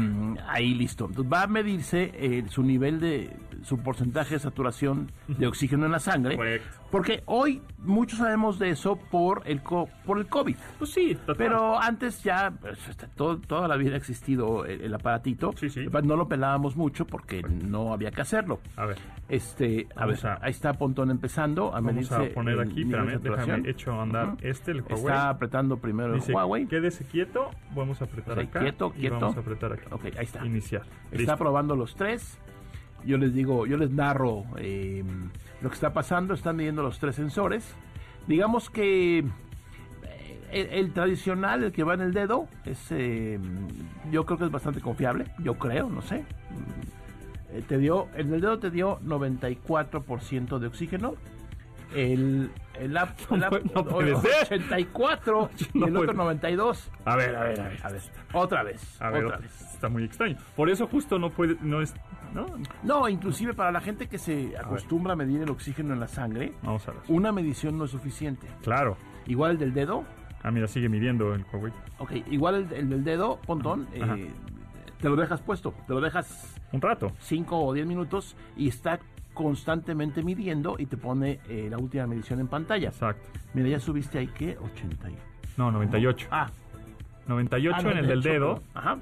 ahí 0.48 0.74
listo. 0.74 1.06
Entonces 1.06 1.32
va 1.32 1.42
a 1.42 1.46
medirse 1.46 2.10
eh, 2.14 2.44
su 2.48 2.62
nivel 2.62 3.00
de, 3.00 3.30
su 3.62 3.78
porcentaje 3.78 4.34
de 4.34 4.40
saturación 4.40 5.10
de 5.28 5.46
oxígeno 5.46 5.86
en 5.86 5.92
la 5.92 5.98
sangre. 6.00 6.36
Correcto. 6.36 6.68
Porque 6.90 7.22
hoy 7.26 7.60
muchos 7.78 8.20
sabemos 8.20 8.58
de 8.60 8.70
eso 8.70 8.96
por 8.96 9.42
el, 9.44 9.60
co- 9.60 9.88
por 10.06 10.18
el 10.18 10.26
COVID. 10.26 10.56
Pues 10.78 10.90
sí, 10.92 11.14
total. 11.16 11.36
Pero 11.36 11.80
antes 11.80 12.22
ya, 12.22 12.52
pues, 12.60 12.78
este, 12.88 13.08
todo- 13.08 13.38
toda 13.38 13.66
la 13.66 13.76
vida 13.76 13.94
ha 13.94 13.96
existido 13.96 14.64
el, 14.64 14.80
el 14.82 14.94
aparatito. 14.94 15.52
Sí, 15.56 15.68
sí. 15.68 15.84
No 16.04 16.16
lo 16.16 16.28
pelábamos 16.28 16.76
mucho 16.76 17.04
porque 17.04 17.42
no 17.42 17.92
había 17.92 18.12
que 18.12 18.20
hacerlo. 18.20 18.60
A 18.76 18.86
ver, 18.86 18.98
Este, 19.28 19.88
a 19.96 20.06
Vamos 20.06 20.22
ver, 20.22 20.32
a- 20.32 20.38
ahí 20.42 20.50
está 20.52 20.72
Pontón 20.74 21.10
empezando 21.10 21.68
a 21.68 21.80
vamos 21.80 21.92
medirse 21.92 22.14
a 22.14 22.32
poner 22.32 22.60
aquí, 22.60 22.82
espérame, 22.82 23.18
déjame 23.20 23.68
hecho 23.68 23.92
a 23.92 24.02
andar 24.02 24.36
este, 24.42 24.70
el 24.70 24.82
Huawei. 24.82 24.96
Está 25.06 25.28
apretando 25.30 25.76
primero 25.78 26.14
Dice, 26.14 26.30
el 26.30 26.36
Huawei. 26.36 26.66
quédese 26.66 27.04
quieto, 27.04 27.50
vamos 27.74 28.00
a 28.00 28.04
apretar 28.04 28.38
acá. 28.38 28.60
quieto, 28.60 28.92
y 28.96 29.00
quieto. 29.00 29.18
Vamos 29.20 29.36
a 29.36 29.40
apretar 29.40 29.72
aquí. 29.72 29.82
Ok, 29.90 30.04
ahí 30.18 30.24
está. 30.24 30.44
Iniciar. 30.44 30.82
Está 31.06 31.16
Listo. 31.16 31.36
probando 31.36 31.76
los 31.76 31.94
tres. 31.94 32.38
yo 33.04 33.18
les 33.18 33.32
digo, 33.34 33.66
yo 33.66 33.76
les 33.76 33.90
narro 33.90 34.44
eh, 34.58 35.04
lo 35.60 35.68
que 35.68 35.74
está 35.74 35.92
pasando, 35.92 36.34
están 36.34 36.56
midiendo 36.56 36.82
los 36.82 36.98
tres 36.98 37.14
sensores. 37.16 37.74
Digamos 38.26 38.68
que 38.70 39.18
eh, 39.20 39.26
el, 40.50 40.66
el 40.70 40.92
tradicional, 40.92 41.62
el 41.64 41.72
que 41.72 41.84
va 41.84 41.94
en 41.94 42.00
el 42.00 42.12
dedo, 42.12 42.48
es, 42.64 42.78
eh, 42.90 43.38
yo 44.10 44.24
creo 44.26 44.38
que 44.38 44.44
es 44.46 44.50
bastante 44.50 44.80
confiable, 44.80 45.26
yo 45.38 45.54
creo, 45.54 45.88
no 45.88 46.02
sé. 46.02 46.20
Mm, 46.20 47.56
eh, 47.56 47.62
te 47.66 47.78
dio, 47.78 48.08
el 48.16 48.30
del 48.30 48.40
dedo 48.40 48.58
te 48.58 48.70
dio 48.70 48.98
94% 49.00 50.58
de 50.58 50.66
oxígeno. 50.66 51.14
El, 51.94 52.50
el 52.74 52.96
app, 52.96 53.18
el 53.30 53.44
app- 53.44 53.64
No 53.74 53.84
puede 53.84 54.16
ser. 54.16 54.30
84 54.46 55.50
y 55.74 55.78
No 55.78 55.86
el 55.86 55.96
otro 55.96 56.06
puede. 56.08 56.18
92. 56.18 56.90
A 57.04 57.16
ver, 57.16 57.36
a 57.36 57.40
ver, 57.44 57.60
a 57.60 57.68
ver. 57.68 57.80
A 57.84 57.88
ver, 57.90 58.02
otra 58.32 58.62
vez, 58.62 59.00
A 59.00 59.10
ver, 59.10 59.24
otra 59.24 59.36
otra- 59.38 59.46
vez. 59.48 59.60
está 59.72 59.88
muy 59.88 60.04
extraño. 60.04 60.36
Por 60.54 60.68
eso 60.70 60.86
justo 60.86 61.18
no 61.18 61.30
puede, 61.30 61.56
no 61.62 61.80
es, 61.80 61.94
¿no? 62.34 62.46
No, 62.82 63.08
inclusive 63.08 63.54
para 63.54 63.70
la 63.72 63.80
gente 63.80 64.08
que 64.08 64.18
se 64.18 64.56
acostumbra 64.58 65.12
a 65.14 65.16
medir 65.16 65.40
el 65.42 65.50
oxígeno 65.50 65.94
en 65.94 66.00
la 66.00 66.08
sangre, 66.08 66.52
Vamos 66.62 66.86
a 66.88 66.92
ver. 66.92 67.00
una 67.08 67.32
medición 67.32 67.78
no 67.78 67.84
es 67.84 67.90
suficiente. 67.90 68.46
Claro. 68.62 68.96
Igual 69.26 69.52
el 69.52 69.58
del 69.58 69.74
dedo, 69.74 70.04
Ah, 70.42 70.50
mira, 70.52 70.68
sigue 70.68 70.88
midiendo 70.88 71.34
el 71.34 71.44
Huawei. 71.52 71.72
ok, 71.98 72.12
igual 72.30 72.54
el, 72.54 72.72
el 72.72 72.88
del 72.90 73.02
dedo, 73.04 73.40
Pontón, 73.46 73.88
eh, 73.92 74.30
te 75.00 75.08
lo 75.08 75.16
dejas 75.16 75.40
puesto, 75.40 75.74
te 75.88 75.92
lo 75.94 76.00
dejas 76.00 76.60
Un 76.72 76.80
rato. 76.80 77.10
5 77.18 77.58
o 77.58 77.72
10 77.72 77.84
minutos 77.86 78.36
y 78.56 78.68
está 78.68 79.00
constantemente 79.36 80.22
midiendo 80.22 80.76
y 80.78 80.86
te 80.86 80.96
pone 80.96 81.40
eh, 81.48 81.68
la 81.70 81.76
última 81.76 82.06
medición 82.06 82.40
en 82.40 82.48
pantalla. 82.48 82.88
Exacto. 82.88 83.28
Mira, 83.52 83.68
ya 83.68 83.78
subiste 83.78 84.18
ahí, 84.18 84.28
¿qué? 84.28 84.56
80 84.58 85.10
y... 85.10 85.16
No, 85.58 85.70
98. 85.70 86.28
Ah, 86.30 86.50
98 87.28 87.76
ah, 87.76 87.90
en 87.92 87.98
el 87.98 88.06
del 88.06 88.20
98, 88.20 88.32
dedo. 88.32 88.62
Ajá. 88.74 88.98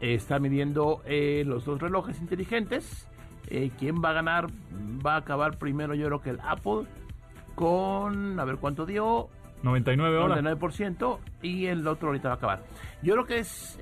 Eh, 0.00 0.14
Está 0.14 0.38
midiendo 0.38 1.02
eh, 1.04 1.42
los 1.44 1.64
dos 1.64 1.80
relojes 1.80 2.20
inteligentes. 2.20 3.08
Eh, 3.48 3.72
¿Quién 3.76 4.02
va 4.02 4.10
a 4.10 4.12
ganar? 4.12 4.46
Va 5.04 5.14
a 5.14 5.18
acabar 5.18 5.58
primero 5.58 5.94
yo 5.94 6.06
creo 6.06 6.22
que 6.22 6.30
el 6.30 6.40
Apple 6.40 6.86
con, 7.56 8.38
a 8.38 8.44
ver 8.44 8.56
cuánto 8.56 8.86
dio, 8.86 9.28
99 9.64 10.16
horas. 10.16 10.42
99% 10.42 11.18
y 11.42 11.66
el 11.66 11.86
otro 11.86 12.08
ahorita 12.08 12.28
va 12.28 12.34
a 12.34 12.36
acabar. 12.36 12.62
Yo 13.02 13.14
creo 13.14 13.26
que 13.26 13.38
es... 13.40 13.78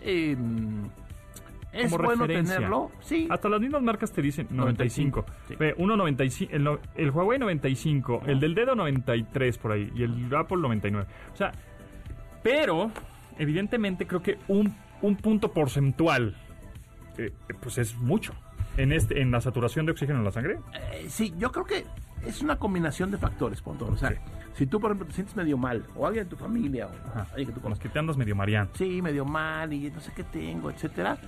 es 1.73 1.91
Como 1.91 2.05
bueno 2.05 2.23
referencia. 2.27 2.57
tenerlo, 2.57 2.91
sí. 3.01 3.27
Hasta 3.31 3.49
las 3.49 3.61
mismas 3.61 3.83
marcas 3.83 4.11
te 4.13 4.21
dicen 4.23 4.47
95. 4.51 5.21
95, 5.21 5.27
sí. 5.49 5.55
Ve, 5.59 5.75
uno 5.79 5.97
95, 5.97 6.53
el, 6.57 6.65
no- 6.65 6.79
el 6.97 7.11
Huawei 7.11 7.39
95, 7.39 8.23
el 8.27 8.41
del 8.41 8.55
dedo 8.55 8.75
93 8.75 9.59
por 9.59 9.73
ahí 9.73 9.91
y 9.95 10.03
el 10.03 10.35
Apple 10.35 10.59
99. 10.59 11.07
O 11.33 11.37
sea, 11.37 11.53
pero 12.43 12.91
evidentemente 13.39 14.07
creo 14.07 14.23
que 14.23 14.39
un, 14.49 14.75
un 15.03 15.17
punto 15.17 15.53
porcentual 15.53 16.35
eh, 17.19 17.33
pues 17.61 17.79
es 17.79 17.97
mucho 17.97 18.33
en 18.77 18.93
este 18.93 19.21
en 19.21 19.31
la 19.31 19.41
saturación 19.41 19.85
de 19.87 19.93
oxígeno 19.93 20.19
en 20.21 20.25
la 20.25 20.31
sangre. 20.33 20.59
Eh, 20.93 21.07
sí, 21.09 21.35
yo 21.39 21.51
creo 21.53 21.65
que 21.65 21.85
es 22.27 22.43
una 22.43 22.57
combinación 22.57 23.11
de 23.11 23.19
factores, 23.19 23.61
Pontón. 23.63 23.95
O 23.95 23.97
sea, 23.97 24.11
Sí. 24.11 24.17
si 24.55 24.67
tú, 24.67 24.81
por 24.81 24.91
ejemplo, 24.91 25.07
te 25.07 25.15
sientes 25.15 25.35
medio 25.37 25.57
mal, 25.57 25.85
o 25.97 26.07
alguien 26.07 26.25
de 26.25 26.31
tu 26.31 26.37
familia, 26.37 26.87
o 26.87 27.09
Ajá, 27.11 27.27
alguien 27.31 27.49
que 27.49 27.55
tú 27.55 27.61
con 27.61 27.71
los 27.71 27.79
que 27.79 27.89
te 27.89 27.99
andas 27.99 28.17
medio 28.17 28.35
mareando. 28.37 28.73
sí, 28.75 29.01
medio 29.03 29.25
mal 29.25 29.73
y 29.73 29.91
no 29.91 30.01
sé 30.01 30.13
qué 30.15 30.25
tengo, 30.25 30.71
etcétera, 30.71 31.19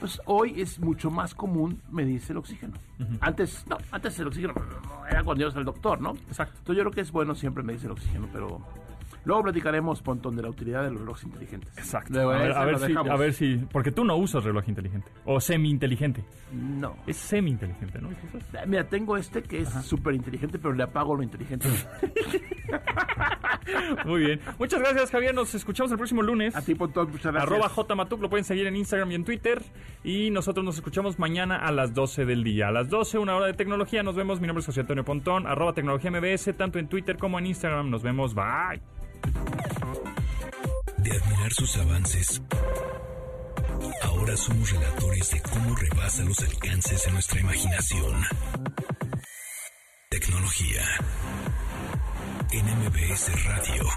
pues 0.00 0.20
hoy 0.26 0.60
es 0.60 0.78
mucho 0.78 1.10
más 1.10 1.34
común 1.34 1.80
medirse 1.90 2.32
el 2.32 2.38
oxígeno. 2.38 2.74
Antes, 3.20 3.64
no, 3.68 3.76
antes 3.90 4.18
el 4.18 4.26
oxígeno 4.28 4.54
no, 4.54 5.06
era 5.06 5.22
cuando 5.24 5.42
ibas 5.44 5.56
al 5.56 5.64
doctor, 5.64 6.00
¿no? 6.00 6.10
Exacto. 6.28 6.54
Entonces 6.58 6.76
yo 6.76 6.82
creo 6.84 6.92
que 6.92 7.00
es 7.02 7.10
bueno 7.12 7.34
siempre 7.34 7.62
medirse 7.62 7.86
el 7.86 7.92
oxígeno, 7.92 8.28
pero 8.32 8.60
luego 9.26 9.42
platicaremos, 9.42 10.00
Pontón, 10.00 10.36
de 10.36 10.42
la 10.42 10.48
utilidad 10.48 10.84
de 10.84 10.92
los 10.92 11.00
relojes 11.00 11.24
inteligentes. 11.24 11.76
Exacto. 11.76 12.18
A 12.18 12.38
ver, 12.38 12.52
a 12.52 12.78
si, 12.78 12.94
a 12.96 13.16
ver 13.16 13.32
si, 13.34 13.56
porque 13.70 13.92
tú 13.92 14.04
no 14.04 14.16
usas 14.16 14.44
reloj 14.44 14.66
inteligente 14.68 15.10
o 15.26 15.38
semi 15.40 15.68
inteligente. 15.68 16.24
No. 16.52 16.96
Es 17.06 17.16
semi 17.16 17.50
inteligente, 17.50 18.00
¿no? 18.00 18.08
¿Qué 18.08 18.38
usas? 18.38 18.66
Mira, 18.66 18.84
tengo 18.84 19.16
este 19.16 19.42
que 19.42 19.60
es 19.60 19.68
súper 19.68 20.14
inteligente, 20.14 20.58
pero 20.58 20.72
le 20.72 20.82
apago 20.82 21.14
lo 21.14 21.22
inteligente. 21.22 21.68
Muy 24.04 24.20
bien. 24.20 24.40
Muchas 24.58 24.80
gracias, 24.80 25.10
Javier. 25.10 25.34
Nos 25.34 25.54
escuchamos 25.54 25.90
el 25.90 25.98
próximo 25.98 26.22
lunes. 26.22 26.54
A 26.54 26.62
ti, 26.62 26.74
Pontón, 26.74 27.10
muchas 27.10 27.32
gracias. 27.32 27.52
Arroba 27.52 27.68
JMatuc, 27.68 28.20
lo 28.20 28.30
pueden 28.30 28.44
seguir 28.44 28.66
en 28.66 28.76
Instagram 28.76 29.10
y 29.12 29.14
en 29.16 29.24
Twitter. 29.24 29.62
Y 30.04 30.30
nosotros 30.30 30.64
nos 30.64 30.76
escuchamos 30.76 31.18
mañana 31.18 31.56
a 31.56 31.72
las 31.72 31.94
12 31.94 32.24
del 32.24 32.44
día. 32.44 32.68
A 32.68 32.72
las 32.72 32.88
12, 32.88 33.18
una 33.18 33.34
hora 33.34 33.46
de 33.46 33.54
tecnología. 33.54 34.02
Nos 34.02 34.14
vemos. 34.14 34.40
Mi 34.40 34.46
nombre 34.46 34.60
es 34.60 34.66
José 34.66 34.80
Antonio 34.80 35.04
Pontón. 35.04 35.46
Arroba 35.46 35.72
Tecnología 35.72 36.10
MBS, 36.10 36.56
tanto 36.56 36.78
en 36.78 36.88
Twitter 36.88 37.16
como 37.16 37.38
en 37.38 37.46
Instagram. 37.46 37.90
Nos 37.90 38.02
vemos. 38.02 38.34
Bye. 38.34 38.95
De 40.98 41.10
admirar 41.10 41.52
sus 41.52 41.76
avances, 41.76 42.42
ahora 44.02 44.36
somos 44.36 44.70
relatores 44.70 45.30
de 45.30 45.40
cómo 45.42 45.74
rebasa 45.76 46.22
los 46.24 46.40
alcances 46.40 47.04
de 47.04 47.12
nuestra 47.12 47.40
imaginación. 47.40 48.24
Tecnología 50.08 50.82
en 52.52 52.64
MBS 52.64 53.44
Radio. 53.44 53.88